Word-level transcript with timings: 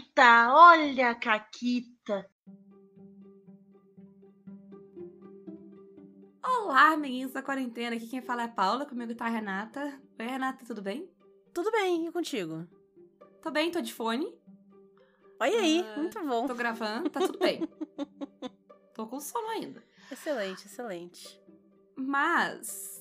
Caquita, 0.00 0.54
olha 0.54 1.10
a 1.10 1.14
Caquita. 1.14 2.30
Olá, 6.42 6.92
amiguinhos 6.92 7.32
da 7.32 7.42
quarentena. 7.42 7.96
Aqui 7.96 8.08
quem 8.08 8.22
fala 8.22 8.42
é 8.42 8.44
a 8.46 8.48
Paula, 8.48 8.86
comigo 8.86 9.14
tá 9.14 9.26
a 9.26 9.28
Renata. 9.28 10.00
Oi, 10.18 10.26
Renata, 10.26 10.64
tudo 10.64 10.80
bem? 10.80 11.10
Tudo 11.52 11.70
bem, 11.70 12.06
e 12.06 12.12
contigo? 12.12 12.66
Tô 13.42 13.50
bem, 13.50 13.70
tô 13.70 13.80
de 13.80 13.92
fone. 13.92 14.26
Olha 15.38 15.58
aí, 15.58 15.82
uh, 15.82 15.98
muito 15.98 16.18
bom. 16.26 16.46
Tô 16.46 16.54
gravando, 16.54 17.10
tá 17.10 17.20
tudo 17.20 17.38
bem. 17.38 17.60
tô 18.94 19.06
com 19.06 19.20
sono 19.20 19.48
ainda. 19.48 19.82
Excelente, 20.10 20.66
excelente. 20.66 21.40
Mas. 21.94 22.99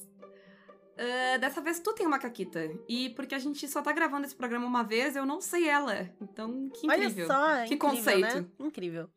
Uh, 0.99 1.39
dessa 1.39 1.61
vez 1.61 1.79
tu 1.79 1.93
tem 1.93 2.05
uma 2.05 2.19
caquita. 2.19 2.69
E 2.87 3.09
porque 3.11 3.33
a 3.33 3.39
gente 3.39 3.65
só 3.69 3.81
tá 3.81 3.93
gravando 3.93 4.25
esse 4.25 4.35
programa 4.35 4.65
uma 4.65 4.83
vez, 4.83 5.15
eu 5.15 5.25
não 5.25 5.39
sei 5.39 5.69
ela. 5.69 6.09
Então, 6.19 6.69
que 6.69 6.85
incrível. 6.87 7.25
Olha 7.25 7.61
só, 7.61 7.67
que 7.67 7.75
incrível, 7.75 7.97
conceito. 7.97 8.41
Né? 8.41 8.45
Incrível. 8.59 9.09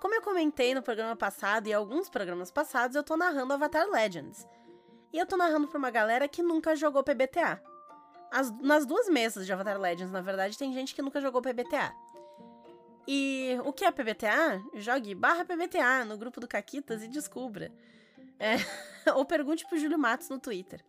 Como 0.00 0.14
eu 0.14 0.22
comentei 0.22 0.74
no 0.74 0.82
programa 0.82 1.16
passado 1.16 1.66
e 1.66 1.72
alguns 1.72 2.08
programas 2.08 2.52
passados, 2.52 2.94
eu 2.94 3.02
tô 3.02 3.16
narrando 3.16 3.52
Avatar 3.52 3.90
Legends. 3.90 4.46
E 5.12 5.18
eu 5.18 5.26
tô 5.26 5.36
narrando 5.36 5.66
pra 5.66 5.76
uma 5.76 5.90
galera 5.90 6.28
que 6.28 6.40
nunca 6.40 6.76
jogou 6.76 7.02
PBTA. 7.02 7.60
As, 8.30 8.52
nas 8.60 8.86
duas 8.86 9.08
mesas 9.08 9.44
de 9.44 9.52
Avatar 9.52 9.80
Legends, 9.80 10.12
na 10.12 10.20
verdade, 10.20 10.56
tem 10.56 10.72
gente 10.72 10.94
que 10.94 11.02
nunca 11.02 11.20
jogou 11.20 11.42
PBTA. 11.42 11.92
E 13.08 13.58
o 13.64 13.72
que 13.72 13.84
é 13.84 13.90
PBTA? 13.90 14.62
Jogue 14.74 15.16
barra 15.16 15.44
PBTA 15.44 16.04
no 16.04 16.16
grupo 16.16 16.38
do 16.38 16.46
Caquitas 16.46 17.02
e 17.02 17.08
descubra. 17.08 17.72
É, 18.38 18.54
ou 19.16 19.24
pergunte 19.24 19.66
pro 19.66 19.78
Júlio 19.78 19.98
Matos 19.98 20.28
no 20.28 20.38
Twitter. 20.38 20.84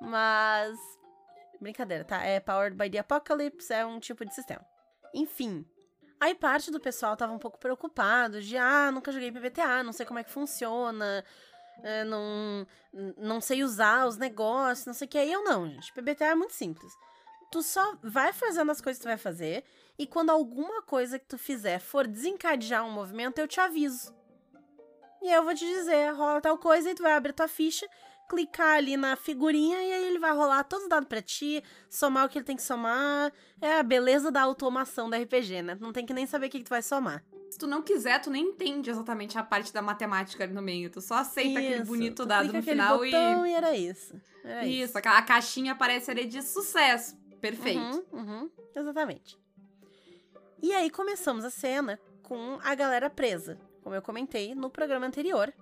Mas. 0.00 0.78
Brincadeira, 1.60 2.04
tá? 2.04 2.22
É 2.22 2.38
Powered 2.38 2.76
by 2.76 2.90
the 2.90 2.98
Apocalypse, 2.98 3.72
é 3.72 3.84
um 3.84 3.98
tipo 3.98 4.24
de 4.24 4.34
sistema. 4.34 4.64
Enfim. 5.14 5.64
Aí 6.20 6.34
parte 6.34 6.70
do 6.70 6.80
pessoal 6.80 7.16
tava 7.16 7.32
um 7.32 7.38
pouco 7.38 7.58
preocupado 7.58 8.40
de, 8.40 8.56
ah, 8.56 8.90
nunca 8.90 9.12
joguei 9.12 9.30
PBTA, 9.30 9.82
não 9.82 9.92
sei 9.92 10.06
como 10.06 10.18
é 10.18 10.24
que 10.24 10.30
funciona, 10.30 11.22
é, 11.82 12.04
não, 12.04 12.66
não 13.18 13.40
sei 13.40 13.62
usar 13.62 14.06
os 14.06 14.16
negócios, 14.16 14.86
não 14.86 14.94
sei 14.94 15.06
o 15.06 15.10
que. 15.10 15.18
Aí 15.18 15.32
eu 15.32 15.44
não, 15.44 15.68
gente. 15.68 15.92
PBTA 15.92 16.26
é 16.26 16.34
muito 16.34 16.54
simples. 16.54 16.92
Tu 17.50 17.62
só 17.62 17.96
vai 18.02 18.32
fazendo 18.32 18.70
as 18.72 18.80
coisas 18.80 18.98
que 18.98 19.04
tu 19.04 19.10
vai 19.10 19.18
fazer, 19.18 19.64
e 19.98 20.06
quando 20.06 20.30
alguma 20.30 20.82
coisa 20.82 21.18
que 21.18 21.26
tu 21.26 21.38
fizer 21.38 21.78
for 21.78 22.06
desencadear 22.06 22.84
um 22.84 22.90
movimento, 22.90 23.38
eu 23.38 23.46
te 23.46 23.60
aviso. 23.60 24.14
E 25.22 25.28
aí 25.28 25.34
eu 25.34 25.44
vou 25.44 25.54
te 25.54 25.64
dizer, 25.66 26.12
rola 26.12 26.40
tal 26.40 26.58
coisa, 26.58 26.90
e 26.90 26.94
tu 26.94 27.02
vai 27.02 27.12
abrir 27.12 27.32
tua 27.32 27.48
ficha, 27.48 27.86
clicar 28.28 28.76
ali 28.76 28.96
na 28.96 29.16
figurinha 29.16 29.82
e 29.82 29.92
aí 29.92 30.04
ele 30.04 30.18
vai 30.18 30.32
rolar 30.32 30.64
todos 30.64 30.84
os 30.84 30.90
dados 30.90 31.08
pra 31.08 31.22
ti, 31.22 31.62
somar 31.88 32.26
o 32.26 32.28
que 32.28 32.38
ele 32.38 32.44
tem 32.44 32.56
que 32.56 32.62
somar. 32.62 33.32
É 33.60 33.78
a 33.78 33.82
beleza 33.82 34.30
da 34.30 34.42
automação 34.42 35.08
da 35.08 35.18
RPG, 35.18 35.62
né? 35.62 35.76
Não 35.80 35.92
tem 35.92 36.04
que 36.04 36.14
nem 36.14 36.26
saber 36.26 36.46
o 36.46 36.50
que, 36.50 36.58
que 36.58 36.64
tu 36.64 36.70
vai 36.70 36.82
somar. 36.82 37.24
Se 37.50 37.58
tu 37.58 37.66
não 37.66 37.80
quiser, 37.80 38.20
tu 38.20 38.30
nem 38.30 38.44
entende 38.44 38.90
exatamente 38.90 39.38
a 39.38 39.42
parte 39.42 39.72
da 39.72 39.80
matemática 39.80 40.44
ali 40.44 40.52
no 40.52 40.62
meio. 40.62 40.90
Tu 40.90 41.00
só 41.00 41.16
aceita 41.16 41.60
isso, 41.60 41.70
aquele 41.70 41.84
bonito 41.84 42.22
tu 42.22 42.26
dado 42.26 42.52
no 42.52 42.62
final 42.62 42.98
botão 42.98 43.46
e... 43.46 43.50
e 43.50 43.54
era 43.54 43.76
isso. 43.76 44.20
Era 44.44 44.66
isso, 44.66 44.98
isso. 44.98 45.08
a 45.08 45.22
caixinha 45.22 45.72
aparece 45.72 46.10
ali 46.10 46.26
de 46.26 46.42
sucesso. 46.42 47.16
Perfeito. 47.40 47.80
Uhum, 47.80 48.04
uhum, 48.12 48.50
exatamente. 48.74 49.38
E 50.62 50.72
aí 50.72 50.90
começamos 50.90 51.44
a 51.44 51.50
cena 51.50 51.98
com 52.22 52.58
a 52.62 52.74
galera 52.74 53.08
presa, 53.08 53.58
como 53.82 53.94
eu 53.94 54.02
comentei 54.02 54.54
no 54.54 54.68
programa 54.68 55.06
anterior. 55.06 55.52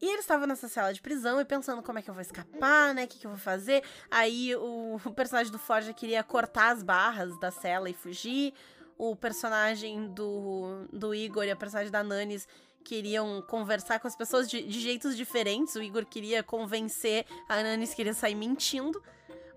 E 0.00 0.06
eles 0.06 0.20
estavam 0.20 0.46
nessa 0.46 0.66
cela 0.66 0.92
de 0.92 1.00
prisão 1.00 1.40
e 1.40 1.44
pensando 1.44 1.82
como 1.82 1.98
é 1.98 2.02
que 2.02 2.08
eu 2.08 2.14
vou 2.14 2.22
escapar, 2.22 2.94
né? 2.94 3.04
O 3.04 3.08
que, 3.08 3.18
que 3.18 3.26
eu 3.26 3.30
vou 3.30 3.38
fazer. 3.38 3.82
Aí 4.10 4.54
o, 4.56 4.98
o 5.04 5.12
personagem 5.12 5.52
do 5.52 5.58
Forja 5.58 5.92
queria 5.92 6.22
cortar 6.22 6.70
as 6.70 6.82
barras 6.82 7.38
da 7.38 7.50
cela 7.50 7.90
e 7.90 7.94
fugir. 7.94 8.54
O 8.96 9.14
personagem 9.14 10.08
do, 10.08 10.86
do 10.92 11.14
Igor 11.14 11.44
e 11.44 11.50
a 11.50 11.56
personagem 11.56 11.90
da 11.90 12.02
Nanis 12.02 12.46
queriam 12.82 13.42
conversar 13.42 14.00
com 14.00 14.08
as 14.08 14.16
pessoas 14.16 14.48
de, 14.48 14.62
de 14.62 14.80
jeitos 14.80 15.16
diferentes. 15.16 15.74
O 15.74 15.82
Igor 15.82 16.06
queria 16.06 16.42
convencer, 16.42 17.26
a 17.48 17.62
Nanis 17.62 17.92
queria 17.92 18.14
sair 18.14 18.34
mentindo. 18.34 19.02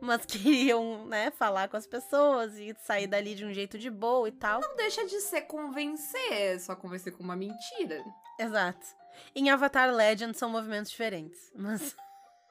Mas 0.04 0.26
queriam, 0.28 1.06
né, 1.06 1.32
falar 1.32 1.70
com 1.70 1.78
as 1.78 1.88
pessoas 1.88 2.58
e 2.58 2.76
sair 2.84 3.08
dali 3.08 3.34
de 3.34 3.46
um 3.46 3.54
jeito 3.54 3.78
de 3.80 3.90
boa 3.90 4.28
e 4.28 4.34
tal. 4.34 4.60
Não 4.60 4.76
deixa 4.76 5.06
de 5.06 5.22
ser 5.22 5.44
convencer, 5.44 6.34
é 6.34 6.60
só 6.60 6.76
convencer 6.76 7.14
com 7.14 7.24
uma 7.24 7.38
mentira. 7.38 8.04
Exato. 8.38 8.86
Em 9.34 9.50
Avatar 9.50 9.90
Legend 9.94 10.38
são 10.38 10.50
movimentos 10.50 10.92
diferentes, 10.92 11.52
mas. 11.56 11.96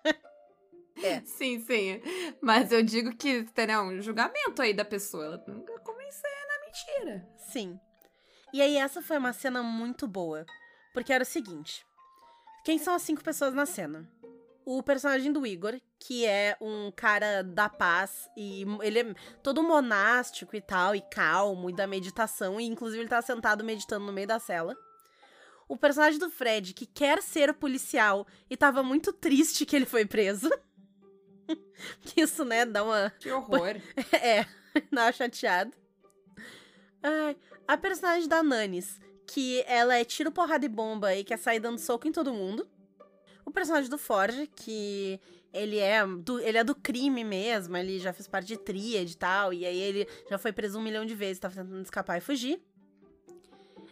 é. 1.02 1.20
Sim, 1.26 1.60
sim. 1.60 2.00
Mas 2.40 2.72
eu 2.72 2.82
digo 2.82 3.14
que 3.14 3.44
terá 3.44 3.82
um 3.82 4.00
julgamento 4.00 4.62
aí 4.62 4.72
da 4.72 4.84
pessoa. 4.84 5.26
Ela 5.26 5.44
nunca 5.46 5.78
convencer 5.80 6.30
na 6.48 6.64
mentira. 6.64 7.28
Sim. 7.36 7.78
E 8.52 8.62
aí, 8.62 8.76
essa 8.78 9.02
foi 9.02 9.18
uma 9.18 9.32
cena 9.32 9.62
muito 9.62 10.06
boa. 10.06 10.46
Porque 10.94 11.12
era 11.12 11.24
o 11.24 11.26
seguinte: 11.26 11.84
quem 12.64 12.78
são 12.78 12.94
as 12.94 13.02
cinco 13.02 13.22
pessoas 13.22 13.52
na 13.52 13.66
cena? 13.66 14.08
O 14.64 14.82
personagem 14.82 15.32
do 15.32 15.46
Igor, 15.46 15.80
que 15.98 16.24
é 16.24 16.56
um 16.60 16.90
cara 16.92 17.42
da 17.42 17.68
paz, 17.68 18.28
e 18.36 18.64
ele 18.82 19.00
é 19.00 19.14
todo 19.42 19.62
monástico 19.62 20.54
e 20.54 20.60
tal, 20.60 20.94
e 20.94 21.00
calmo, 21.00 21.68
e 21.68 21.72
da 21.72 21.86
meditação, 21.86 22.60
e 22.60 22.64
inclusive 22.64 23.02
ele 23.02 23.08
tá 23.08 23.20
sentado 23.20 23.64
meditando 23.64 24.06
no 24.06 24.12
meio 24.12 24.26
da 24.26 24.38
cela 24.38 24.76
o 25.72 25.76
personagem 25.76 26.18
do 26.18 26.28
Fred, 26.28 26.74
que 26.74 26.84
quer 26.84 27.22
ser 27.22 27.54
policial 27.54 28.26
e 28.50 28.58
tava 28.58 28.82
muito 28.82 29.10
triste 29.10 29.64
que 29.64 29.74
ele 29.74 29.86
foi 29.86 30.04
preso. 30.04 30.50
Isso, 32.14 32.44
né, 32.44 32.66
dá 32.66 32.84
uma. 32.84 33.10
Que 33.18 33.30
horror. 33.30 33.76
é, 34.12 34.44
dá 34.92 35.04
uma 35.04 35.12
chateada. 35.12 35.72
Ai, 37.02 37.36
a 37.66 37.76
personagem 37.78 38.28
da 38.28 38.42
Nanis, 38.42 39.00
que 39.26 39.64
ela 39.66 39.96
é 39.96 40.04
tiro, 40.04 40.30
porrada 40.30 40.66
e 40.66 40.68
bomba 40.68 41.14
e 41.14 41.24
quer 41.24 41.38
sair 41.38 41.58
dando 41.58 41.78
soco 41.78 42.06
em 42.06 42.12
todo 42.12 42.34
mundo. 42.34 42.68
O 43.44 43.50
personagem 43.50 43.90
do 43.90 43.98
Forge, 43.98 44.46
que 44.54 45.20
ele 45.52 45.78
é 45.78 46.06
do, 46.06 46.40
ele 46.40 46.58
é 46.58 46.64
do 46.64 46.74
crime 46.74 47.24
mesmo, 47.24 47.76
ele 47.76 47.98
já 47.98 48.12
fez 48.12 48.26
parte 48.28 48.46
de 48.46 48.56
tríade 48.56 49.12
e 49.12 49.16
tal, 49.16 49.52
e 49.52 49.66
aí 49.66 49.78
ele 49.78 50.08
já 50.30 50.38
foi 50.38 50.52
preso 50.52 50.78
um 50.78 50.82
milhão 50.82 51.04
de 51.04 51.14
vezes, 51.14 51.38
tava 51.40 51.54
tentando 51.54 51.82
escapar 51.82 52.18
e 52.18 52.20
fugir. 52.20 52.60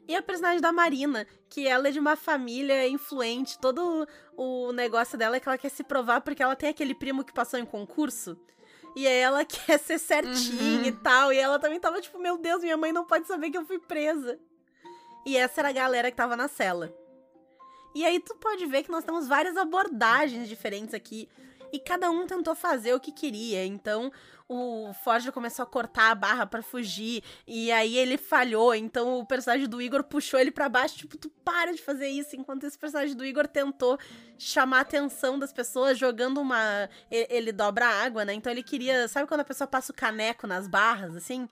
E 0.08 0.14
a 0.16 0.22
personagem 0.22 0.60
da 0.60 0.72
Marina, 0.72 1.24
que 1.48 1.68
ela 1.68 1.86
é 1.88 1.90
de 1.92 2.00
uma 2.00 2.16
família 2.16 2.88
influente. 2.88 3.56
Todo 3.60 4.08
o 4.36 4.72
negócio 4.72 5.16
dela 5.16 5.36
é 5.36 5.40
que 5.40 5.48
ela 5.48 5.58
quer 5.58 5.68
se 5.68 5.84
provar 5.84 6.20
porque 6.20 6.42
ela 6.42 6.56
tem 6.56 6.68
aquele 6.68 6.94
primo 6.96 7.22
que 7.22 7.32
passou 7.32 7.60
em 7.60 7.64
concurso. 7.64 8.36
E 8.96 9.06
aí 9.06 9.18
ela 9.18 9.44
quer 9.46 9.78
ser 9.78 10.00
certinha 10.00 10.80
Uhum. 10.80 10.84
e 10.84 10.90
tal. 10.92 11.32
E 11.32 11.38
ela 11.38 11.60
também 11.60 11.78
tava 11.78 12.00
tipo, 12.00 12.18
meu 12.18 12.36
Deus, 12.38 12.60
minha 12.60 12.76
mãe 12.76 12.90
não 12.92 13.04
pode 13.04 13.24
saber 13.28 13.50
que 13.50 13.58
eu 13.58 13.64
fui 13.64 13.78
presa. 13.78 14.36
E 15.24 15.36
essa 15.36 15.60
era 15.60 15.68
a 15.68 15.72
galera 15.72 16.10
que 16.10 16.16
tava 16.16 16.34
na 16.34 16.48
cela. 16.48 16.92
E 17.94 18.04
aí 18.04 18.20
tu 18.20 18.34
pode 18.36 18.66
ver 18.66 18.82
que 18.82 18.90
nós 18.90 19.04
temos 19.04 19.26
várias 19.26 19.56
abordagens 19.56 20.48
diferentes 20.48 20.94
aqui. 20.94 21.28
E 21.72 21.78
cada 21.78 22.10
um 22.10 22.26
tentou 22.26 22.54
fazer 22.54 22.94
o 22.94 23.00
que 23.00 23.12
queria. 23.12 23.64
Então, 23.64 24.10
o 24.48 24.92
Forja 25.04 25.30
começou 25.30 25.62
a 25.62 25.66
cortar 25.66 26.10
a 26.10 26.14
barra 26.14 26.44
para 26.44 26.62
fugir. 26.62 27.22
E 27.46 27.70
aí 27.70 27.96
ele 27.96 28.16
falhou. 28.16 28.74
Então, 28.74 29.20
o 29.20 29.26
personagem 29.26 29.68
do 29.68 29.80
Igor 29.80 30.02
puxou 30.02 30.40
ele 30.40 30.50
para 30.50 30.68
baixo. 30.68 30.96
Tipo, 30.96 31.16
tu 31.16 31.30
para 31.44 31.72
de 31.72 31.80
fazer 31.80 32.08
isso. 32.08 32.34
Enquanto 32.34 32.64
esse 32.64 32.76
personagem 32.76 33.14
do 33.14 33.24
Igor 33.24 33.46
tentou 33.46 33.98
chamar 34.36 34.78
a 34.78 34.80
atenção 34.80 35.38
das 35.38 35.52
pessoas 35.52 35.96
jogando 35.96 36.40
uma. 36.40 36.90
Ele 37.08 37.52
dobra 37.52 37.86
água, 37.86 38.24
né? 38.24 38.34
Então, 38.34 38.50
ele 38.50 38.64
queria. 38.64 39.06
Sabe 39.06 39.28
quando 39.28 39.40
a 39.40 39.44
pessoa 39.44 39.68
passa 39.68 39.92
o 39.92 39.94
caneco 39.94 40.48
nas 40.48 40.66
barras, 40.66 41.14
assim? 41.14 41.48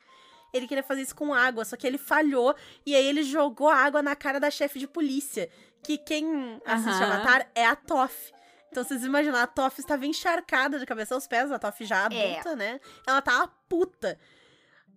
Ele 0.53 0.67
queria 0.67 0.83
fazer 0.83 1.03
isso 1.03 1.15
com 1.15 1.35
água, 1.35 1.65
só 1.65 1.77
que 1.77 1.87
ele 1.87 1.99
falhou. 1.99 2.55
E 2.85 2.95
aí 2.95 3.07
ele 3.07 3.23
jogou 3.23 3.69
a 3.69 3.77
água 3.77 4.03
na 4.03 4.17
cara 4.17 4.41
da 4.41 4.51
chefe 4.51 4.79
de 4.79 4.89
polícia. 4.89 5.49
Que 5.89 5.97
quem 5.97 6.61
assiste. 6.67 7.03
Avatar 7.03 7.51
é 7.55 7.65
a 7.65 7.75
Toff. 7.75 8.31
Então, 8.71 8.85
vocês 8.85 9.03
imaginam, 9.03 9.39
a 9.39 9.47
Toff 9.47 9.81
estava 9.81 10.05
encharcada 10.05 10.79
de 10.79 10.85
cabeça 10.85 11.15
aos 11.15 11.27
pés, 11.27 11.51
a 11.51 11.59
Toff 11.59 11.83
já 11.87 12.07
É. 12.13 12.33
adulta, 12.35 12.55
né? 12.55 12.79
Ela 13.07 13.23
tava 13.23 13.49
puta. 13.67 14.19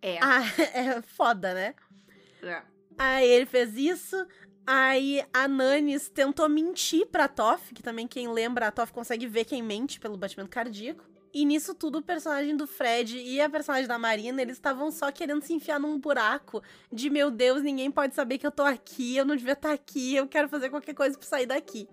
É. 0.01 0.19
Ah, 0.22 0.41
é 0.75 1.01
foda, 1.01 1.54
né? 1.54 1.75
É. 2.44 2.62
Aí 2.98 3.25
ele 3.25 3.45
fez 3.45 3.74
isso. 3.77 4.18
Aí 4.68 5.25
a 5.33 5.48
Nanis 5.48 6.10
tentou 6.10 6.50
mentir 6.50 7.07
pra 7.07 7.30
Toff, 7.30 7.74
que 7.74 7.81
também 7.81 8.06
quem 8.06 8.27
lembra, 8.27 8.68
a 8.68 8.71
Toff 8.71 8.92
consegue 8.92 9.27
ver 9.27 9.45
quem 9.45 9.63
mente 9.63 9.98
pelo 9.98 10.18
batimento 10.18 10.50
cardíaco. 10.50 11.06
E 11.33 11.45
nisso 11.45 11.74
tudo, 11.74 12.00
o 12.00 12.01
personagem 12.01 12.57
do 12.57 12.68
Fred 12.68 13.18
e 13.18 13.39
a 13.39 13.50
personagem 13.50 13.88
da 13.88 13.98
Marina, 13.98 14.42
eles 14.42 14.57
estavam 14.57 14.92
só 14.92 15.12
querendo 15.12 15.42
se 15.42 15.54
enfiar 15.54 15.80
num 15.80 15.98
buraco 15.98 16.62
de 16.92 17.10
meu 17.10 17.31
Deus, 17.31 17.63
ninguém 17.63 17.89
pode 17.89 18.13
saber 18.16 18.38
que 18.38 18.45
eu 18.45 18.51
tô 18.51 18.63
aqui, 18.63 19.16
eu 19.16 19.25
não 19.25 19.36
devia 19.36 19.54
estar 19.54 19.72
aqui, 19.72 20.16
eu 20.16 20.28
quero 20.28 20.50
fazer 20.50 20.69
qualquer 20.69 20.94
coisa 20.94 21.18
pra 21.18 21.28
sair 21.28 21.45
daqui. 21.45 21.88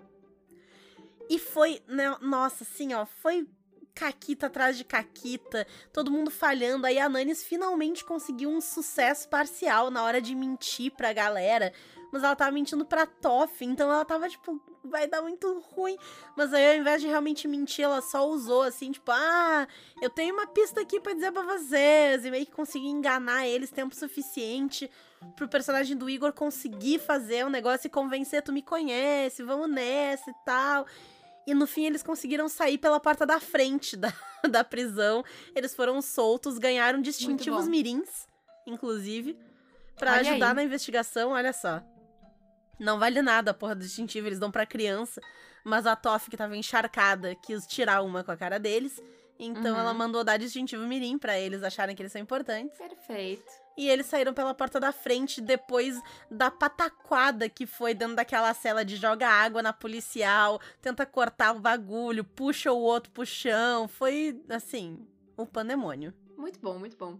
E 1.30 1.38
foi, 1.38 1.80
né, 1.86 2.16
nossa, 2.20 2.64
assim, 2.64 2.94
ó, 2.94 3.06
foi 3.06 3.46
caquita 3.94 4.46
atrás 4.46 4.78
de 4.78 4.84
caquita, 4.84 5.66
todo 5.92 6.10
mundo 6.10 6.30
falhando. 6.30 6.86
Aí 6.86 6.98
a 6.98 7.08
Nanis 7.08 7.42
finalmente 7.42 8.04
conseguiu 8.04 8.48
um 8.48 8.60
sucesso 8.60 9.28
parcial 9.28 9.90
na 9.90 10.04
hora 10.04 10.20
de 10.20 10.34
mentir 10.36 10.92
pra 10.92 11.12
galera. 11.12 11.72
Mas 12.12 12.22
ela 12.22 12.34
tava 12.34 12.50
mentindo 12.50 12.84
pra 12.84 13.06
Toff, 13.06 13.64
então 13.64 13.90
ela 13.92 14.04
tava 14.04 14.28
tipo, 14.28 14.60
vai 14.84 15.06
dar 15.06 15.22
muito 15.22 15.60
ruim. 15.72 15.96
Mas 16.36 16.52
aí, 16.52 16.72
ao 16.72 16.76
invés 16.80 17.00
de 17.00 17.06
realmente 17.06 17.46
mentir, 17.46 17.84
ela 17.84 18.00
só 18.00 18.26
usou 18.28 18.62
assim, 18.62 18.90
tipo, 18.90 19.10
ah, 19.10 19.66
eu 20.00 20.10
tenho 20.10 20.34
uma 20.34 20.46
pista 20.46 20.80
aqui 20.80 21.00
pra 21.00 21.12
dizer 21.12 21.32
pra 21.32 21.42
vocês. 21.42 22.24
E 22.24 22.30
meio 22.30 22.46
que 22.46 22.52
conseguiu 22.52 22.88
enganar 22.88 23.46
eles 23.46 23.70
tempo 23.70 23.94
suficiente 23.94 24.90
pro 25.36 25.48
personagem 25.48 25.96
do 25.96 26.08
Igor 26.08 26.32
conseguir 26.32 26.98
fazer 26.98 27.44
um 27.44 27.50
negócio 27.50 27.86
e 27.86 27.90
convencer, 27.90 28.42
tu 28.42 28.52
me 28.52 28.62
conhece, 28.62 29.42
vamos 29.42 29.68
nessa 29.68 30.30
e 30.30 30.34
tal. 30.44 30.86
E 31.46 31.54
no 31.54 31.66
fim 31.66 31.86
eles 31.86 32.02
conseguiram 32.02 32.48
sair 32.48 32.78
pela 32.78 33.00
porta 33.00 33.24
da 33.24 33.40
frente 33.40 33.96
da, 33.96 34.12
da 34.48 34.62
prisão. 34.62 35.24
Eles 35.54 35.74
foram 35.74 36.00
soltos, 36.02 36.58
ganharam 36.58 37.00
distintivos 37.00 37.66
mirins, 37.66 38.28
inclusive, 38.66 39.38
para 39.96 40.12
ajudar 40.14 40.50
aí. 40.50 40.54
na 40.54 40.62
investigação, 40.62 41.30
olha 41.30 41.52
só. 41.52 41.82
Não 42.78 42.98
vale 42.98 43.20
nada 43.22 43.50
a 43.50 43.54
porra 43.54 43.74
do 43.74 43.80
distintivo, 43.82 44.26
eles 44.28 44.38
dão 44.38 44.50
pra 44.50 44.66
criança. 44.66 45.20
Mas 45.64 45.86
a 45.86 45.96
Toff, 45.96 46.30
que 46.30 46.36
tava 46.36 46.56
encharcada, 46.56 47.34
quis 47.34 47.66
tirar 47.66 48.02
uma 48.02 48.22
com 48.24 48.30
a 48.30 48.36
cara 48.36 48.58
deles. 48.58 49.00
Então 49.38 49.74
Uhum. 49.74 49.80
ela 49.80 49.94
mandou 49.94 50.24
dar 50.24 50.36
distintivo 50.36 50.84
mirim 50.86 51.16
pra 51.18 51.38
eles 51.38 51.62
acharem 51.62 51.94
que 51.94 52.02
eles 52.02 52.10
são 52.12 52.20
importantes. 52.20 52.76
Perfeito. 52.76 53.44
E 53.76 53.88
eles 53.88 54.06
saíram 54.06 54.34
pela 54.34 54.52
porta 54.52 54.80
da 54.80 54.90
frente 54.90 55.40
depois 55.40 56.00
da 56.28 56.50
pataquada 56.50 57.48
que 57.48 57.64
foi 57.64 57.94
dentro 57.94 58.16
daquela 58.16 58.52
cela 58.52 58.84
de 58.84 58.96
joga 58.96 59.28
água 59.28 59.62
na 59.62 59.72
policial, 59.72 60.60
tenta 60.82 61.06
cortar 61.06 61.54
o 61.54 61.60
bagulho, 61.60 62.24
puxa 62.24 62.72
o 62.72 62.78
outro 62.80 63.12
pro 63.12 63.24
chão. 63.24 63.86
Foi, 63.86 64.42
assim, 64.48 65.06
um 65.38 65.46
pandemônio. 65.46 66.12
Muito 66.38 66.60
bom, 66.60 66.78
muito 66.78 66.96
bom. 66.96 67.18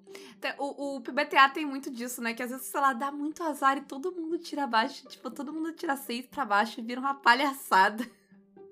O, 0.59 0.97
o 0.97 1.01
PBTA 1.01 1.49
tem 1.49 1.67
muito 1.67 1.91
disso, 1.91 2.23
né? 2.23 2.35
Que 2.35 2.43
às 2.45 2.51
vezes, 2.51 2.67
sei 2.67 2.81
lá, 2.81 2.93
dá 2.93 3.11
muito 3.11 3.43
azar 3.43 3.77
e 3.77 3.81
todo 3.81 4.13
mundo 4.13 4.39
tira 4.39 4.63
abaixo. 4.63 5.09
Tipo, 5.09 5.29
todo 5.29 5.53
mundo 5.53 5.73
tira 5.73 5.97
seis 5.97 6.25
pra 6.25 6.45
baixo 6.45 6.79
e 6.79 6.85
vira 6.85 7.01
uma 7.01 7.15
palhaçada. 7.15 8.09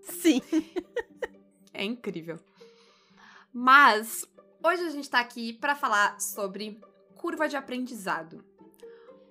Sim. 0.03 0.41
É 1.75 1.85
incrível. 1.85 2.39
Mas 3.53 4.25
hoje 4.63 4.85
a 4.85 4.91
gente 4.91 5.11
tá 5.11 5.19
aqui 5.19 5.53
pra 5.53 5.75
falar 5.75 6.21
sobre 6.21 6.81
curva 7.17 7.49
de 7.49 7.57
aprendizado. 7.57 8.45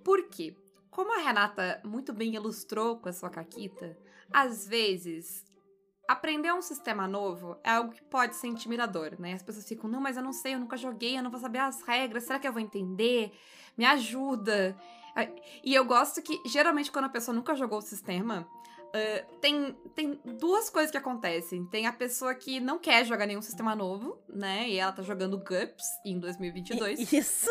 Por 0.03 0.27
quê? 0.27 0.53
Como 0.91 1.11
a 1.17 1.23
Renata 1.23 1.81
muito 1.83 2.11
bem 2.11 2.35
ilustrou 2.35 2.99
com 2.99 3.07
a 3.09 3.13
sua 3.13 3.29
caquita, 3.29 3.97
às 4.31 4.67
vezes 4.67 5.45
aprender 6.07 6.53
um 6.53 6.61
sistema 6.61 7.07
novo 7.07 7.57
é 7.63 7.71
algo 7.71 7.91
que 7.91 8.01
pode 8.03 8.35
ser 8.35 8.47
intimidador, 8.47 9.15
né? 9.19 9.33
As 9.33 9.43
pessoas 9.43 9.67
ficam, 9.67 9.89
não, 9.89 9.99
mas 9.99 10.17
eu 10.17 10.23
não 10.23 10.33
sei, 10.33 10.55
eu 10.55 10.59
nunca 10.59 10.77
joguei, 10.77 11.17
eu 11.17 11.23
não 11.23 11.31
vou 11.31 11.39
saber 11.39 11.59
as 11.59 11.81
regras, 11.81 12.23
será 12.23 12.39
que 12.39 12.47
eu 12.47 12.53
vou 12.53 12.61
entender? 12.61 13.31
Me 13.77 13.85
ajuda. 13.85 14.75
Ah, 15.15 15.27
E 15.63 15.73
eu 15.73 15.85
gosto 15.85 16.21
que, 16.21 16.41
geralmente, 16.45 16.91
quando 16.91 17.05
a 17.05 17.09
pessoa 17.09 17.33
nunca 17.35 17.55
jogou 17.55 17.79
o 17.79 17.81
sistema, 17.81 18.47
ah, 18.93 19.25
tem, 19.41 19.73
tem 19.93 20.19
duas 20.23 20.69
coisas 20.69 20.89
que 20.91 20.97
acontecem. 20.97 21.65
Tem 21.65 21.85
a 21.85 21.93
pessoa 21.93 22.33
que 22.33 22.59
não 22.59 22.79
quer 22.79 23.05
jogar 23.05 23.25
nenhum 23.25 23.41
sistema 23.41 23.75
novo, 23.75 24.17
né? 24.29 24.69
E 24.69 24.77
ela 24.77 24.91
tá 24.91 25.01
jogando 25.01 25.37
GUPS 25.37 25.85
em 26.05 26.19
2022. 26.19 27.11
Isso. 27.11 27.49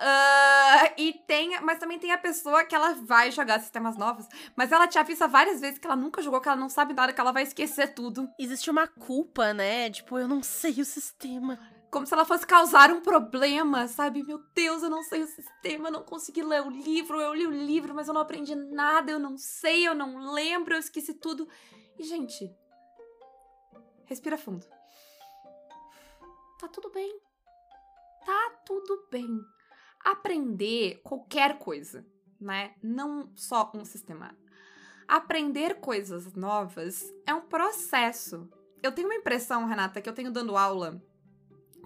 Ah, 0.00 0.92
e 0.96 1.12
tem, 1.26 1.60
mas 1.60 1.78
também 1.78 1.98
tem 1.98 2.12
a 2.12 2.18
pessoa 2.18 2.64
que 2.64 2.74
ela 2.74 2.94
vai 2.94 3.30
jogar 3.30 3.60
sistemas 3.60 3.96
novos, 3.96 4.26
mas 4.54 4.70
ela 4.72 4.86
te 4.86 4.98
avisa 4.98 5.26
várias 5.26 5.60
vezes 5.60 5.78
que 5.78 5.86
ela 5.86 5.96
nunca 5.96 6.22
jogou, 6.22 6.40
que 6.40 6.48
ela 6.48 6.56
não 6.56 6.68
sabe 6.68 6.94
nada, 6.94 7.12
que 7.12 7.20
ela 7.20 7.32
vai 7.32 7.42
esquecer 7.42 7.94
tudo. 7.94 8.28
Existe 8.38 8.70
uma 8.70 8.86
culpa, 8.86 9.52
né? 9.52 9.90
Tipo, 9.90 10.18
eu 10.18 10.28
não 10.28 10.42
sei 10.42 10.80
o 10.80 10.84
sistema. 10.84 11.58
Como 11.90 12.06
se 12.06 12.12
ela 12.12 12.24
fosse 12.24 12.46
causar 12.46 12.90
um 12.90 13.00
problema, 13.00 13.88
sabe? 13.88 14.22
Meu 14.22 14.38
Deus, 14.54 14.82
eu 14.82 14.90
não 14.90 15.02
sei 15.02 15.22
o 15.22 15.26
sistema, 15.26 15.88
eu 15.88 15.92
não 15.92 16.02
consegui 16.02 16.42
ler 16.42 16.62
o 16.62 16.70
livro, 16.70 17.20
eu 17.20 17.34
li 17.34 17.46
o 17.46 17.50
livro, 17.50 17.94
mas 17.94 18.08
eu 18.08 18.14
não 18.14 18.20
aprendi 18.20 18.54
nada, 18.54 19.10
eu 19.10 19.18
não 19.18 19.38
sei, 19.38 19.88
eu 19.88 19.94
não 19.94 20.32
lembro, 20.32 20.74
eu 20.74 20.78
esqueci 20.78 21.14
tudo. 21.14 21.48
E, 21.98 22.02
gente, 22.02 22.54
respira 24.04 24.36
fundo. 24.36 24.66
Tá 26.58 26.68
tudo 26.68 26.90
bem. 26.90 27.18
Tá 28.26 28.50
tudo 28.66 29.08
bem. 29.10 29.40
Aprender 30.00 31.00
qualquer 31.02 31.58
coisa, 31.58 32.06
né? 32.40 32.74
Não 32.82 33.30
só 33.34 33.70
um 33.74 33.84
sistema. 33.84 34.36
Aprender 35.06 35.80
coisas 35.80 36.34
novas 36.34 37.12
é 37.26 37.34
um 37.34 37.42
processo. 37.42 38.48
Eu 38.82 38.92
tenho 38.92 39.08
uma 39.08 39.16
impressão, 39.16 39.66
Renata, 39.66 40.00
que 40.00 40.08
eu 40.08 40.14
tenho 40.14 40.30
dando 40.30 40.56
aula 40.56 41.02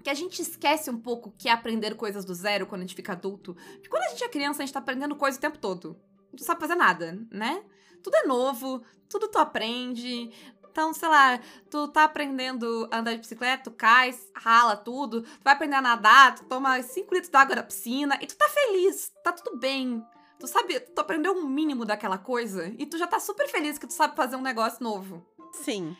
que 0.03 0.09
a 0.09 0.13
gente 0.13 0.41
esquece 0.41 0.91
um 0.91 0.99
pouco 0.99 1.33
que 1.37 1.47
é 1.47 1.51
aprender 1.51 1.95
coisas 1.95 2.25
do 2.25 2.35
zero 2.35 2.67
quando 2.67 2.81
a 2.81 2.83
gente 2.83 2.95
fica 2.95 3.13
adulto. 3.13 3.55
Porque 3.55 3.87
quando 3.87 4.03
a 4.03 4.09
gente 4.09 4.23
é 4.23 4.27
criança, 4.27 4.61
a 4.61 4.65
gente 4.65 4.73
tá 4.73 4.79
aprendendo 4.79 5.15
coisa 5.15 5.37
o 5.37 5.41
tempo 5.41 5.57
todo. 5.57 5.97
Não 6.31 6.39
sabe 6.39 6.59
fazer 6.59 6.75
nada, 6.75 7.17
né? 7.31 7.63
Tudo 8.03 8.17
é 8.17 8.27
novo, 8.27 8.83
tudo 9.07 9.29
tu 9.29 9.37
aprende. 9.37 10.29
Então, 10.73 10.91
sei 10.91 11.07
lá, 11.07 11.39
tu 11.69 11.87
tá 11.87 12.05
aprendendo 12.05 12.89
a 12.91 12.97
andar 12.97 13.11
de 13.11 13.19
bicicleta, 13.19 13.65
tu 13.65 13.71
cai, 13.71 14.11
rala 14.33 14.75
tudo, 14.75 15.21
tu 15.21 15.43
vai 15.43 15.53
aprender 15.53 15.75
a 15.75 15.81
nadar, 15.83 16.33
tu 16.33 16.45
toma 16.45 16.81
5 16.81 17.13
litros 17.13 17.29
d'água 17.29 17.57
na 17.57 17.61
piscina 17.61 18.17
e 18.19 18.25
tu 18.25 18.35
tá 18.35 18.49
feliz, 18.49 19.13
tá 19.23 19.31
tudo 19.31 19.55
bem. 19.55 20.03
Tu 20.39 20.47
sabe, 20.47 20.79
tu 20.79 20.99
aprendeu 20.99 21.31
um 21.31 21.47
mínimo 21.47 21.85
daquela 21.85 22.17
coisa 22.17 22.73
e 22.75 22.87
tu 22.87 22.97
já 22.97 23.05
tá 23.05 23.19
super 23.19 23.47
feliz 23.49 23.77
que 23.77 23.85
tu 23.85 23.93
sabe 23.93 24.15
fazer 24.15 24.35
um 24.35 24.41
negócio 24.41 24.83
novo. 24.83 25.23
Sim. 25.51 25.95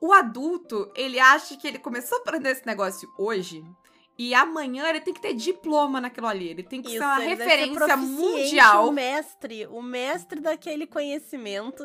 O 0.00 0.12
adulto, 0.12 0.88
ele 0.94 1.18
acha 1.18 1.56
que 1.56 1.66
ele 1.66 1.80
começou 1.80 2.18
a 2.18 2.20
aprender 2.20 2.50
esse 2.50 2.64
negócio 2.64 3.12
hoje 3.18 3.64
e 4.16 4.34
amanhã 4.34 4.88
ele 4.88 5.00
tem 5.00 5.12
que 5.12 5.20
ter 5.20 5.34
diploma 5.34 6.00
naquilo 6.00 6.28
ali. 6.28 6.46
Ele 6.46 6.62
tem 6.62 6.80
que 6.80 6.92
ser 6.92 7.00
uma 7.00 7.18
ser 7.18 7.26
referência 7.26 7.74
proficiente, 7.74 8.06
mundial. 8.08 8.88
O 8.88 8.92
mestre, 8.92 9.66
o 9.66 9.82
mestre 9.82 10.40
daquele 10.40 10.86
conhecimento. 10.86 11.84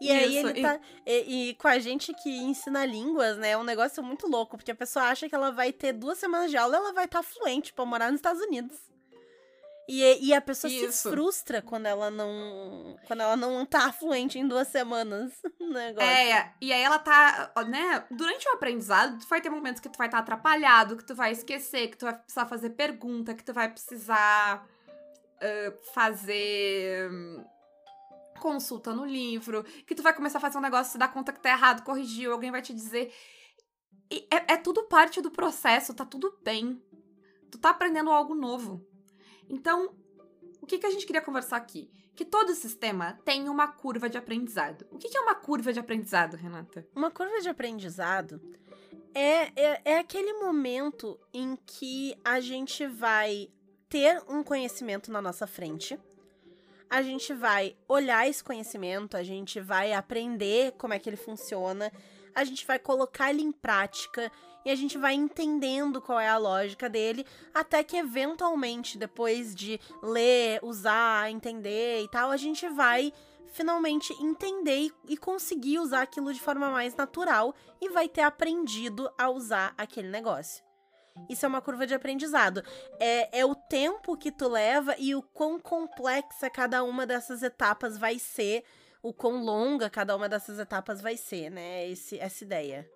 E 0.00 0.10
aí 0.10 0.38
Isso, 0.38 0.48
ele 0.48 0.60
e- 0.60 0.62
tá. 0.62 0.80
E, 1.06 1.50
e 1.50 1.54
com 1.54 1.68
a 1.68 1.78
gente 1.78 2.14
que 2.14 2.30
ensina 2.30 2.86
línguas, 2.86 3.36
né? 3.36 3.50
É 3.50 3.58
um 3.58 3.64
negócio 3.64 4.02
muito 4.02 4.26
louco, 4.26 4.56
porque 4.56 4.70
a 4.70 4.74
pessoa 4.74 5.06
acha 5.06 5.28
que 5.28 5.34
ela 5.34 5.50
vai 5.50 5.72
ter 5.72 5.92
duas 5.92 6.18
semanas 6.18 6.50
de 6.50 6.56
aula 6.56 6.76
ela 6.76 6.92
vai 6.92 7.04
estar 7.04 7.22
fluente 7.22 7.72
pra 7.72 7.84
morar 7.84 8.10
nos 8.10 8.18
Estados 8.18 8.40
Unidos. 8.40 8.78
E, 9.92 10.28
e 10.28 10.32
a 10.32 10.40
pessoa 10.40 10.70
se 10.70 10.84
Isso. 10.84 11.10
frustra 11.10 11.60
quando 11.60 11.86
ela 11.86 12.12
não. 12.12 12.96
Quando 13.08 13.22
ela 13.22 13.36
não 13.36 13.66
tá 13.66 13.92
fluente 13.92 14.38
em 14.38 14.46
duas 14.46 14.68
semanas 14.68 15.32
no 15.58 15.72
negócio. 15.72 16.08
É, 16.08 16.54
e 16.60 16.72
aí 16.72 16.80
ela 16.80 16.98
tá, 16.98 17.50
né, 17.66 18.04
durante 18.08 18.48
o 18.48 18.52
aprendizado, 18.52 19.18
tu 19.18 19.26
vai 19.26 19.40
ter 19.40 19.50
momentos 19.50 19.80
que 19.80 19.88
tu 19.88 19.98
vai 19.98 20.06
estar 20.06 20.18
atrapalhado, 20.18 20.96
que 20.96 21.04
tu 21.04 21.14
vai 21.14 21.32
esquecer, 21.32 21.88
que 21.88 21.96
tu 21.96 22.06
vai 22.06 22.16
precisar 22.16 22.46
fazer 22.46 22.70
pergunta, 22.70 23.34
que 23.34 23.42
tu 23.42 23.52
vai 23.52 23.68
precisar 23.68 24.64
ah, 25.40 25.72
fazer 25.92 27.10
hum, 27.10 27.44
consulta 28.40 28.92
no 28.92 29.04
livro, 29.04 29.62
que 29.86 29.94
tu 29.94 30.02
vai 30.02 30.12
começar 30.12 30.38
a 30.38 30.40
fazer 30.40 30.58
um 30.58 30.62
negócio, 30.62 30.90
se 30.90 30.98
dar 30.98 31.12
conta 31.12 31.32
que 31.32 31.40
tá 31.40 31.50
errado, 31.50 31.84
corrigir, 31.84 32.28
alguém 32.28 32.50
vai 32.50 32.62
te 32.62 32.74
dizer. 32.74 33.12
E 34.10 34.26
é, 34.32 34.54
é 34.54 34.56
tudo 34.56 34.88
parte 34.88 35.20
do 35.20 35.30
processo, 35.30 35.94
tá 35.94 36.04
tudo 36.04 36.36
bem. 36.42 36.82
Tu 37.50 37.58
tá 37.58 37.70
aprendendo 37.70 38.10
algo 38.10 38.34
novo. 38.34 38.84
Então, 39.48 39.94
o 40.60 40.66
que, 40.66 40.78
que 40.78 40.86
a 40.86 40.90
gente 40.90 41.06
queria 41.06 41.22
conversar 41.22 41.56
aqui? 41.56 41.90
Que 42.16 42.24
todo 42.24 42.54
sistema 42.54 43.18
tem 43.24 43.48
uma 43.48 43.68
curva 43.68 44.08
de 44.08 44.18
aprendizado. 44.18 44.86
O 44.90 44.98
que, 44.98 45.08
que 45.08 45.16
é 45.16 45.20
uma 45.20 45.34
curva 45.34 45.72
de 45.72 45.78
aprendizado, 45.78 46.36
Renata? 46.36 46.86
Uma 46.94 47.10
curva 47.10 47.40
de 47.40 47.48
aprendizado 47.48 48.40
é, 49.14 49.60
é, 49.60 49.80
é 49.84 49.98
aquele 49.98 50.32
momento 50.34 51.18
em 51.32 51.56
que 51.66 52.16
a 52.24 52.40
gente 52.40 52.86
vai 52.86 53.48
ter 53.88 54.22
um 54.28 54.42
conhecimento 54.42 55.10
na 55.10 55.20
nossa 55.20 55.46
frente, 55.46 55.98
a 56.90 57.02
gente 57.02 57.32
vai 57.32 57.76
olhar 57.88 58.28
esse 58.28 58.42
conhecimento, 58.42 59.16
a 59.16 59.22
gente 59.22 59.60
vai 59.60 59.92
aprender 59.92 60.72
como 60.72 60.92
é 60.92 60.98
que 60.98 61.08
ele 61.08 61.16
funciona, 61.16 61.92
a 62.34 62.42
gente 62.42 62.66
vai 62.66 62.78
colocar 62.78 63.30
ele 63.30 63.42
em 63.42 63.52
prática 63.52 64.30
e 64.64 64.70
a 64.70 64.74
gente 64.74 64.98
vai 64.98 65.14
entendendo 65.14 66.02
qual 66.02 66.18
é 66.18 66.28
a 66.28 66.36
lógica 66.36 66.88
dele, 66.88 67.24
até 67.54 67.82
que 67.84 67.96
eventualmente, 67.96 68.98
depois 68.98 69.54
de 69.54 69.80
ler, 70.02 70.58
usar, 70.62 71.30
entender 71.30 72.02
e 72.02 72.08
tal, 72.08 72.30
a 72.30 72.36
gente 72.36 72.68
vai 72.68 73.12
finalmente 73.52 74.12
entender 74.20 74.92
e, 75.08 75.16
conseguir 75.16 75.78
usar 75.78 76.02
aquilo 76.02 76.32
de 76.32 76.40
forma 76.40 76.70
mais 76.70 76.94
natural 76.94 77.54
e 77.80 77.88
vai 77.88 78.08
ter 78.08 78.22
aprendido 78.22 79.10
a 79.16 79.30
usar 79.30 79.74
aquele 79.76 80.08
negócio. 80.08 80.69
Isso 81.28 81.44
é 81.44 81.48
uma 81.48 81.60
curva 81.60 81.86
de 81.86 81.94
aprendizado. 81.94 82.62
É, 82.98 83.40
é 83.40 83.44
o 83.44 83.54
tempo 83.54 84.16
que 84.16 84.30
tu 84.30 84.48
leva 84.48 84.94
e 84.98 85.14
o 85.14 85.22
quão 85.22 85.58
complexa 85.58 86.50
cada 86.50 86.82
uma 86.82 87.06
dessas 87.06 87.42
etapas 87.42 87.96
vai 87.98 88.18
ser, 88.18 88.64
o 89.02 89.12
quão 89.12 89.42
longa 89.42 89.88
cada 89.88 90.14
uma 90.16 90.28
dessas 90.28 90.58
etapas 90.58 91.00
vai 91.00 91.16
ser, 91.16 91.50
né? 91.50 91.88
Esse, 91.88 92.18
essa 92.18 92.44
ideia. 92.44 92.88